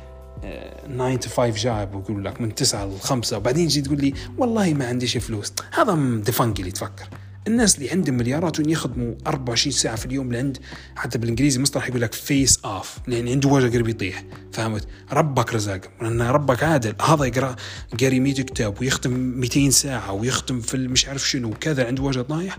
9 0.42 1.16
to 1.16 1.30
5 1.30 1.50
job 1.50 1.96
ويقول 1.96 2.26
لك 2.26 2.42
من 2.42 2.56
9 2.56 2.86
ل 2.86 3.00
5 3.00 3.38
وبعدين 3.38 3.68
تجي 3.68 3.82
تقول 3.82 4.02
لي 4.02 4.14
والله 4.38 4.74
ما 4.74 4.88
عنديش 4.88 5.18
فلوس. 5.18 5.54
هذا 5.74 6.22
دفنقي 6.26 6.60
اللي 6.60 6.72
تفكر. 6.72 7.10
الناس 7.48 7.76
اللي 7.76 7.92
عندهم 7.92 8.18
مليارات 8.18 8.60
يخدموا 8.60 9.14
24 9.28 9.72
ساعة 9.72 9.96
في 9.96 10.06
اليوم 10.06 10.32
لعند 10.32 10.58
حتى 10.96 11.18
بالإنجليزي 11.18 11.62
مصطلح 11.62 11.88
يقول 11.88 12.02
لك 12.02 12.14
face 12.14 12.60
off 12.66 12.98
لأن 13.08 13.28
عنده 13.28 13.50
وجه 13.50 13.74
قريب 13.74 13.88
يطيح 13.88 14.24
فهمت؟ 14.52 14.88
ربك 15.12 15.54
رزاق 15.54 15.82
لأن 16.02 16.22
ربك 16.22 16.64
عادل. 16.64 16.96
هذا 17.02 17.26
يقرأ 17.26 17.56
قاري 18.00 18.20
100 18.20 18.34
كتاب 18.34 18.82
ويختم 18.82 19.12
200 19.12 19.70
ساعة 19.70 20.14
ويختم 20.14 20.62
في 20.62 20.78
مش 20.78 21.08
عارف 21.08 21.30
شنو 21.30 21.50
وكذا 21.50 21.88
عنده 21.88 22.04
وجه 22.04 22.22
طايح 22.22 22.58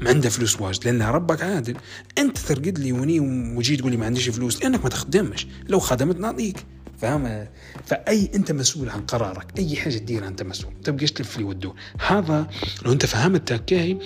ما 0.00 0.10
عنده 0.10 0.28
فلوس 0.28 0.60
واجد 0.60 0.84
لأن 0.84 1.02
ربك 1.02 1.42
عادل. 1.42 1.76
أنت 2.18 2.38
ترقد 2.38 2.78
لي 2.78 2.92
وني 2.92 3.20
وجي 3.56 3.76
تقول 3.76 3.90
لي 3.90 3.96
ما 3.96 4.06
عنديش 4.06 4.28
فلوس 4.28 4.62
لأنك 4.62 4.84
ما 4.84 4.90
تخدمش. 4.90 5.46
لو 5.68 5.78
خدمت 5.78 6.18
نعطيك. 6.18 6.56
فاهم 6.98 7.46
فأي 7.86 8.30
أنت 8.34 8.52
مسؤول 8.52 8.88
عن 8.90 9.00
قرارك 9.00 9.58
أي 9.58 9.76
حاجة 9.76 9.98
تديرها 9.98 10.28
أنت 10.28 10.42
مسؤول. 10.42 10.72
ما 10.72 10.82
تبقاش 10.82 11.12
تلف 11.12 11.38
لي 11.38 11.44
وتدور 11.44 11.74
هذا 12.06 12.46
لو 12.84 12.92
أنت 12.92 13.06
فهمت 13.06 13.52
تكاي 13.52 13.98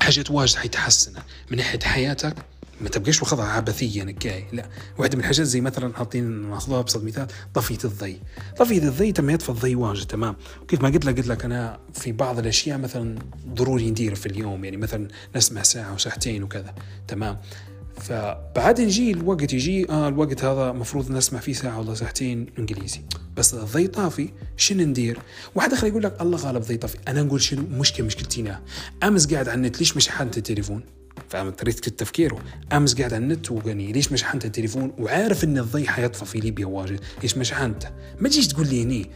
حاجات 0.00 0.30
واجد 0.30 0.56
حيتحسن 0.56 1.12
من 1.50 1.56
ناحية 1.56 1.80
حياتك 1.80 2.34
ما 2.80 2.88
تبقاش 2.88 3.22
واخذها 3.22 3.44
عبثيا 3.44 4.04
نكاي 4.04 4.44
لا. 4.52 4.66
واحدة 4.98 5.14
من 5.16 5.20
الحاجات 5.20 5.46
زي 5.46 5.60
مثلا 5.60 5.94
حاطين 5.94 6.50
ناخذها 6.50 6.80
ابسط 6.80 7.04
مثال 7.04 7.26
طفيه 7.54 7.78
الضي. 7.84 8.20
طفيه 8.58 8.78
الضي 8.78 9.12
تم 9.12 9.30
يطفى 9.30 9.48
الضي 9.48 9.74
واجد 9.74 10.06
تمام. 10.06 10.36
وكيف 10.62 10.80
ما 10.82 10.88
قلت 10.88 11.04
لك 11.04 11.16
قلت 11.16 11.26
لك 11.26 11.44
أنا 11.44 11.78
في 11.94 12.12
بعض 12.12 12.38
الأشياء 12.38 12.78
مثلا 12.78 13.18
ضروري 13.48 13.90
ندير 13.90 14.14
في 14.14 14.26
اليوم. 14.26 14.64
يعني 14.64 14.76
مثلا 14.76 15.08
نسمع 15.36 15.62
ساعة 15.62 15.94
وساعتين 15.94 16.42
وكذا 16.42 16.74
تمام. 17.08 17.38
فبعد 18.00 18.80
نجي 18.80 19.10
الوقت 19.10 19.52
يجي 19.52 19.90
آه 19.90 20.08
الوقت 20.08 20.44
هذا 20.44 20.72
مفروض 20.72 21.10
نسمع 21.10 21.40
فيه 21.40 21.52
ساعة 21.52 21.80
ولا 21.80 21.94
ساعتين 21.94 22.46
إنجليزي. 22.58 23.00
بس 23.36 23.54
الضي 23.54 23.86
طافي 23.86 24.28
شنو 24.56 24.84
ندير؟ 24.84 25.18
واحد 25.54 25.72
آخر 25.72 25.86
يقول 25.86 26.02
لك 26.02 26.22
الله 26.22 26.38
غالب 26.38 26.62
ضي 26.62 26.76
طافي. 26.76 26.98
أنا 27.08 27.22
نقول 27.22 27.42
شنو؟ 27.42 27.62
مشكلة 27.62 28.06
مشكلتي 28.06 28.56
أمس 29.02 29.32
قاعد 29.32 29.48
على 29.48 29.56
النت 29.56 29.78
ليش 29.78 29.96
مش 29.96 30.08
حالة 30.08 30.30
التليفون؟ 30.36 30.82
فاهم؟ 31.28 31.50
طريقه 31.50 31.78
تفكيره. 31.78 32.38
أمس 32.72 32.94
قاعد 32.94 33.14
على 33.14 33.22
النت 33.22 33.50
وقال 33.50 33.76
ليش 33.76 34.12
مش 34.12 34.22
حالة 34.22 34.44
التليفون؟ 34.44 34.92
وعارف 34.98 35.44
إن 35.44 35.58
الضي 35.58 35.88
حيطفى 35.88 36.24
في 36.24 36.38
ليبيا 36.40 36.66
واجد. 36.66 37.00
ليش 37.22 37.38
مش 37.38 37.52
حالته 37.52 37.90
ما 38.20 38.28
تجيش 38.28 38.48
تقول 38.48 38.68
لي 38.68 38.82
هني 38.82 39.10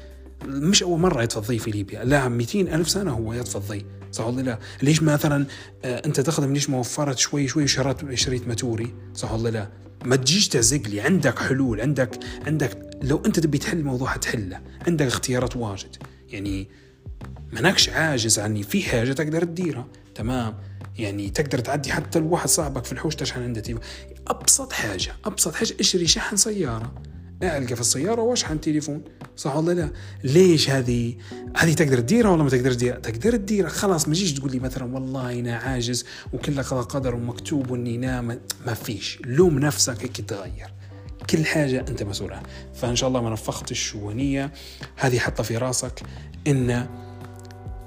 مش 0.45 0.83
أول 0.83 1.01
مرة 1.01 1.22
يطفى 1.22 1.39
الضي 1.39 1.59
في 1.59 1.70
ليبيا. 1.70 2.05
لا 2.05 2.28
200 2.28 2.61
ألف 2.61 2.89
سنة 2.89 3.11
هو 3.11 3.33
يطفى 3.33 3.57
الضي. 3.57 3.85
صح 4.12 4.26
ولا 4.26 4.42
لا؟ 4.42 4.58
ليش 4.82 5.02
مثلا 5.02 5.46
آه، 5.84 6.02
أنت 6.06 6.20
تخدم 6.20 6.52
ليش 6.52 6.70
ما 6.70 6.78
وفرت 6.78 7.18
شوي 7.18 7.48
شوي 7.48 7.64
وشريت 7.64 8.14
شريت 8.14 8.48
ماتوري؟ 8.48 8.94
صح 9.14 9.32
ولا 9.32 9.48
لا؟ 9.48 9.68
ما 10.04 10.16
تجيش 10.16 10.48
تعزق 10.48 10.82
لي. 10.88 11.00
عندك 11.00 11.38
حلول 11.38 11.80
عندك 11.80 12.18
عندك 12.46 12.98
لو 13.02 13.22
أنت 13.26 13.40
تبي 13.40 13.58
تحل 13.58 13.78
الموضوع 13.78 14.08
حتحله. 14.08 14.60
عندك 14.86 15.06
اختيارات 15.06 15.56
واجد. 15.56 15.96
يعني 16.28 16.68
منكش 17.52 17.88
عاجز 17.88 18.38
عني. 18.38 18.62
في 18.62 18.82
حاجة 18.82 19.12
تقدر 19.12 19.44
تديرها. 19.44 19.86
تمام. 20.14 20.54
يعني 20.98 21.30
تقدر 21.30 21.58
تعدي 21.58 21.92
حتى 21.92 22.18
الواحد 22.18 22.48
صاحبك 22.48 22.84
في 22.84 22.92
الحوش 22.92 23.14
تشحن 23.14 23.42
عنده 23.42 23.80
أبسط 24.28 24.72
حاجة 24.72 25.12
أبسط 25.24 25.54
حاجة 25.54 25.74
اشتري 25.80 26.06
شحن 26.06 26.36
سيارة. 26.36 26.94
ألقى 27.43 27.74
في 27.74 27.80
السيارة 27.80 28.22
واشحن 28.22 28.61
تليفون؟ 28.61 29.03
صح 29.36 29.57
ولا 29.57 29.72
لا؟ 29.72 29.90
ليش 30.24 30.70
هذه؟ 30.70 31.14
هذه 31.57 31.72
تقدر 31.72 32.01
تديرها 32.01 32.30
ولا 32.30 32.43
ما 32.43 32.51
تقدر 32.51 32.72
تديرها؟ 32.72 32.99
تقدر 32.99 33.36
تديرها. 33.36 33.68
خلاص 33.68 34.09
ما 34.09 34.14
تجيش 34.14 34.32
تقول 34.32 34.53
لي 34.53 34.59
مثلا 34.59 34.95
والله 34.95 35.38
أنا 35.38 35.57
عاجز 35.57 36.05
وكل 36.32 36.62
قدر 36.62 37.14
ومكتوب 37.14 37.70
وإني 37.70 37.97
نام 37.97 38.40
ما 38.66 38.74
فيش. 38.74 39.18
لوم 39.24 39.59
نفسك 39.59 40.03
هيك 40.03 40.20
تغير. 40.20 40.74
كل 41.30 41.45
حاجة 41.47 41.80
أنت 41.80 42.03
مسؤول 42.03 42.32
عنها 42.32 42.47
فإن 42.74 42.97
شاء 42.97 43.09
الله 43.09 43.22
ما 43.22 43.30
نفختش 43.30 43.95
ونية. 43.95 44.53
هذه 44.97 45.18
حطها 45.18 45.43
في 45.43 45.57
راسك 45.57 46.03
إن 46.47 46.86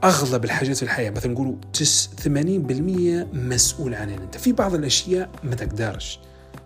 أغلب 0.04 0.46
الحاجات 0.46 0.76
في 0.76 0.84
الحياة 0.84 1.10
مثلا 1.10 1.32
نقولوا 1.32 1.56
80% 2.24 3.28
مسؤول 3.34 3.96
عنها 3.96 4.16
أنت. 4.16 4.38
في 4.38 4.52
بعض 4.52 4.74
الأشياء 4.74 5.30
ما 5.44 5.56
تقدرش. 5.56 6.20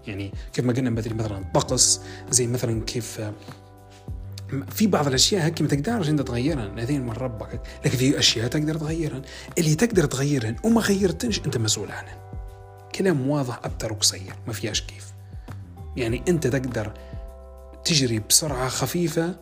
يعني 0.07 0.31
كيف 0.53 0.65
ما 0.65 0.73
قلنا 0.73 0.89
مثلا 0.89 1.37
الطقس 1.37 2.01
زي 2.31 2.47
مثلا 2.47 2.81
كيف 2.81 3.21
في 4.71 4.87
بعض 4.87 5.07
الأشياء 5.07 5.45
هيك 5.45 5.61
ما 5.61 5.67
تقدرش 5.67 6.09
أنت 6.09 6.21
تغيرها 6.21 6.73
هذين 6.77 7.05
من 7.05 7.11
ربك. 7.11 7.61
لكن 7.85 7.97
في 7.97 8.19
أشياء 8.19 8.47
تقدر 8.47 8.75
تغيرها. 8.75 9.21
اللي 9.57 9.75
تقدر 9.75 10.05
تغيرها 10.05 10.55
وما 10.63 10.81
غيرتنش 10.81 11.39
أنت 11.45 11.57
مسؤول 11.57 11.91
عنها. 11.91 12.31
كلام 12.95 13.29
واضح 13.29 13.59
أبتر 13.63 13.93
وقصير 13.93 14.35
ما 14.47 14.53
فيهاش 14.53 14.81
كيف. 14.81 15.05
يعني 15.97 16.23
أنت 16.27 16.47
تقدر 16.47 16.93
تجري 17.85 18.19
بسرعة 18.19 18.69
خفيفة 18.69 19.35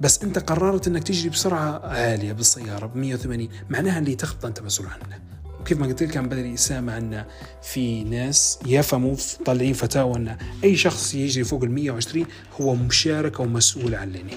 بس 0.00 0.22
أنت 0.22 0.38
قررت 0.38 0.86
إنك 0.86 1.02
تجري 1.02 1.28
بسرعة 1.28 1.86
عالية 1.86 2.32
بالسيارة 2.32 2.86
ب 2.86 2.96
180 2.96 3.48
معناها 3.70 3.98
اللي 3.98 4.14
تخطى 4.14 4.48
أنت 4.48 4.60
مسؤول 4.60 4.88
عنه. 4.88 5.20
وكيف 5.62 5.78
ما 5.78 5.86
قلت 5.86 6.02
لك 6.02 6.16
عن 6.16 6.28
بدري 6.28 6.56
سامع 6.56 6.98
أن 6.98 7.24
في 7.62 8.04
ناس 8.04 8.58
يفهموا 8.66 9.16
طالعين 9.44 9.72
فتاوى 9.72 10.16
أن 10.16 10.36
أي 10.64 10.76
شخص 10.76 11.14
يجري 11.14 11.44
فوق 11.44 11.62
ال 11.62 11.70
120 11.70 12.26
هو 12.60 12.74
مشارك 12.74 13.40
أو 13.40 13.46
مسؤول 13.46 13.94
عن 13.94 14.08
اللي 14.08 14.36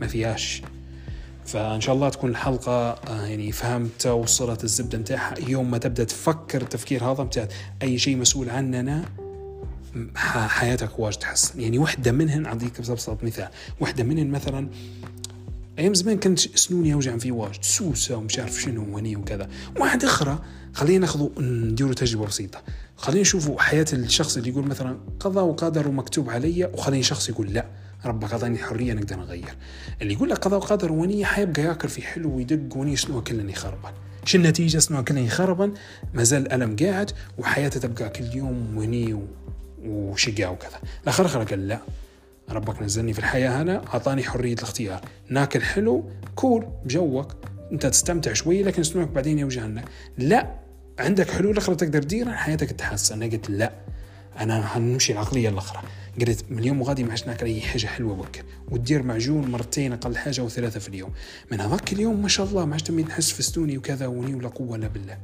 ما 0.00 0.06
فيهاش. 0.06 0.62
فإن 1.46 1.80
شاء 1.80 1.94
الله 1.94 2.08
تكون 2.08 2.30
الحلقة 2.30 2.90
آه، 2.90 3.26
يعني 3.26 3.52
فهمت 3.52 4.06
وصلت 4.06 4.64
الزبدة 4.64 4.98
نتاعها. 4.98 5.34
يوم 5.48 5.70
ما 5.70 5.78
تبدأ 5.78 6.04
تفكر 6.04 6.62
التفكير 6.62 7.04
هذا 7.04 7.22
بتاع 7.22 7.48
أي 7.82 7.98
شيء 7.98 8.16
مسؤول 8.16 8.50
عننا 8.50 9.04
حياتك 10.16 10.98
واجد 10.98 11.18
تحسن. 11.18 11.60
يعني 11.60 11.78
وحدة 11.78 12.12
منهن 12.12 12.46
اعطيك 12.46 12.78
ابسط 12.78 13.24
مثال. 13.24 13.48
وحدة 13.80 14.04
منهن 14.04 14.30
مثلا 14.30 14.68
أيام 15.78 15.94
زمان 15.94 16.18
كانت 16.18 16.38
سنوني 16.38 16.88
يوجع 16.88 17.16
في 17.16 17.32
واجد 17.32 17.62
سوسة 17.62 18.16
ومش 18.16 18.38
عارف 18.38 18.60
شنو 18.60 18.94
وهني 18.94 19.16
وكذا. 19.16 19.48
واحد 19.80 20.04
أخرى 20.04 20.38
خلينا 20.72 20.98
ناخذ 20.98 21.42
نديروا 21.42 21.94
تجربة 21.94 22.26
بسيطة. 22.26 22.62
خلينا 22.96 23.20
نشوفوا 23.20 23.60
حياة 23.60 23.86
الشخص 23.92 24.36
اللي 24.36 24.48
يقول 24.48 24.66
مثلا 24.66 24.98
قضاء 25.20 25.44
وقدر 25.44 25.88
ومكتوب 25.88 26.30
علي 26.30 26.64
وخلينا 26.64 27.02
شخص 27.02 27.28
يقول 27.28 27.52
لا. 27.52 27.66
ربك 28.04 28.32
أعطاني 28.32 28.58
حرية 28.58 28.92
نقدر 28.92 29.16
نغير 29.16 29.56
اللي 30.02 30.12
يقول 30.12 30.30
لك 30.30 30.38
قضاء 30.38 30.60
وقدر 30.60 30.92
ونية 30.92 31.24
حيبقى 31.24 31.62
ياكل 31.62 31.88
في 31.88 32.02
حلو 32.02 32.36
ويدق 32.36 32.76
وني 32.76 32.96
شنو 32.96 33.22
كلن 33.22 33.50
يخربن 33.50 33.90
شو 34.24 34.38
النتيجة؟ 34.38 34.78
شنو 34.78 35.04
كلن 35.04 35.18
يخربن 35.18 35.74
ما 36.14 36.24
زال 36.24 36.42
الالم 36.42 36.76
قاعد 36.76 37.10
وحياته 37.38 37.80
تبقى 37.80 38.08
كل 38.08 38.24
يوم 38.24 38.76
وني 38.76 39.22
وشقاء 39.84 40.52
وكذا. 40.52 40.80
الآخر 41.02 41.26
اخر 41.26 41.44
قال 41.44 41.68
لا. 41.68 41.78
ربك 42.50 42.82
نزلني 42.82 43.12
في 43.12 43.18
الحياة 43.18 43.62
هنا 43.62 43.86
أعطاني 43.86 44.22
حرية 44.22 44.54
الاختيار. 44.54 45.00
ناكل 45.28 45.62
حلو 45.62 46.10
كول 46.34 46.66
بجوك 46.84 47.36
أنت 47.72 47.86
تستمتع 47.86 48.32
شوي 48.32 48.62
لكن 48.62 48.82
سنوك 48.82 49.08
بعدين 49.10 49.38
يوجعنا 49.38 49.84
لا 50.18 50.54
عندك 50.98 51.30
حلول 51.30 51.56
أخرى 51.56 51.74
تقدر 51.76 52.02
تديرها؟ 52.02 52.36
حياتك 52.36 52.70
تتحسن. 52.70 53.22
أنا 53.22 53.32
قلت 53.32 53.50
لا. 53.50 53.72
أنا 54.40 54.66
حنمشي 54.66 55.12
العقلية 55.12 55.48
الأخرى. 55.48 55.82
قلت 56.20 56.44
من 56.50 56.58
اليوم 56.58 56.80
وغادي 56.80 57.04
ما 57.04 57.10
عادش 57.10 57.26
ناكل 57.26 57.46
أي 57.46 57.60
حاجة 57.60 57.86
حلوة 57.86 58.14
بكر 58.14 58.42
وتدير 58.70 59.02
معجون 59.02 59.50
مرتين 59.50 59.92
أقل 59.92 60.16
حاجة 60.16 60.40
أو 60.40 60.48
ثلاثة 60.48 60.80
في 60.80 60.88
اليوم. 60.88 61.12
من 61.52 61.60
هذاك 61.60 61.92
اليوم 61.92 62.22
ما 62.22 62.28
شاء 62.28 62.46
الله 62.46 62.64
ما 62.64 62.72
عادش 62.72 62.90
نحس 62.90 63.32
فستوني 63.32 63.78
وكذا 63.78 64.06
وني 64.06 64.34
ولا 64.34 64.48
قوة 64.48 64.76
إلا 64.76 64.88
بالله. 64.88 65.18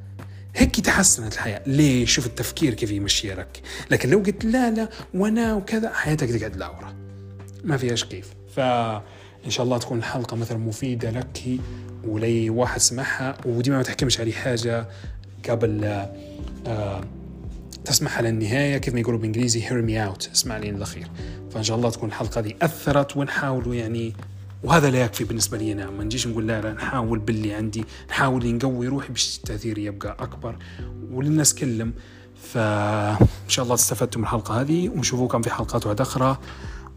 هيك 0.56 0.80
تحسنت 0.80 1.34
الحياة. 1.34 1.62
ليه؟ 1.66 2.06
شوف 2.06 2.26
التفكير 2.26 2.74
كيف 2.74 2.90
يمشي 2.90 3.34
لك 3.34 3.62
لكن 3.90 4.10
لو 4.10 4.18
قلت 4.18 4.44
لا 4.44 4.70
لا 4.70 4.88
وأنا 5.14 5.54
وكذا 5.54 5.92
حياتك 5.92 6.28
تقعد 6.28 6.56
لاورة 6.56 6.99
ما 7.64 7.76
فيهاش 7.76 8.04
كيف. 8.04 8.34
فإن 8.56 9.48
شاء 9.50 9.64
الله 9.64 9.78
تكون 9.78 9.98
الحلقة 9.98 10.36
مثلا 10.36 10.58
مفيدة 10.58 11.10
لك 11.10 11.42
ولي 12.04 12.50
واحد 12.50 12.80
سمعها 12.80 13.36
وديما 13.46 13.76
ما 13.76 13.82
تحكمش 13.82 14.20
عليه 14.20 14.32
حاجة 14.32 14.88
قبل 15.48 15.84
آه 16.66 17.00
تسمعها 17.84 18.22
للنهاية 18.22 18.78
كيف 18.78 18.94
ما 18.94 19.00
يقولوا 19.00 19.18
بالإنجليزي 19.18 19.62
hear 19.62 19.72
me 19.86 20.14
out 20.18 20.30
اسمع 20.32 20.58
لي 20.58 20.70
الأخير 20.70 21.06
فإن 21.50 21.62
شاء 21.62 21.76
الله 21.76 21.90
تكون 21.90 22.08
الحلقة 22.08 22.40
دي 22.40 22.56
أثرت 22.62 23.16
ونحاول 23.16 23.74
يعني 23.74 24.14
وهذا 24.64 24.90
لا 24.90 25.00
يكفي 25.04 25.24
بالنسبة 25.24 25.58
لي 25.58 25.72
أنا. 25.72 25.90
ما 25.90 26.04
نجيش 26.04 26.26
نقول 26.26 26.46
لا 26.48 26.60
لا 26.60 26.72
نحاول 26.72 27.18
باللي 27.18 27.54
عندي 27.54 27.84
نحاول 28.10 28.54
نقوي 28.54 28.88
روحي 28.88 29.08
باش 29.08 29.36
التأثير 29.36 29.78
يبقى 29.78 30.16
أكبر 30.20 30.56
وللناس 31.12 31.54
كلهم 31.54 31.92
فإن 32.52 33.26
شاء 33.48 33.62
الله 33.62 33.74
استفدتوا 33.74 34.20
من 34.20 34.24
الحلقة 34.26 34.60
هذه 34.60 34.88
ونشوفوكم 34.88 35.42
في 35.42 35.50
حلقات 35.50 35.86
واحدة 35.86 36.02
أخرى. 36.02 36.38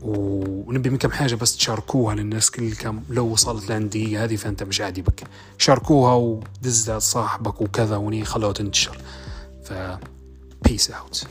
ونبي 0.04 0.90
منكم 0.90 1.12
حاجة 1.12 1.36
بس 1.36 1.58
تشاركوها 1.58 2.16
للناس 2.16 2.52
كل 2.52 2.76
كم 2.76 3.02
لو 3.10 3.26
وصلت 3.26 3.70
لعند 3.70 3.84
الدقيقه 3.84 4.24
هذه 4.24 4.36
فأنت 4.36 4.64
مش 4.64 4.82
عادي 4.82 5.02
بك. 5.02 5.24
شاركوها 5.58 6.14
ودزها 6.14 6.98
لصاحبك 6.98 7.62
وكذا 7.62 7.96
وني 7.96 8.26
خلوها 8.26 8.54
تنتشر. 8.54 8.98
ف 9.64 9.74
peace 10.64 10.92
out 10.92 11.28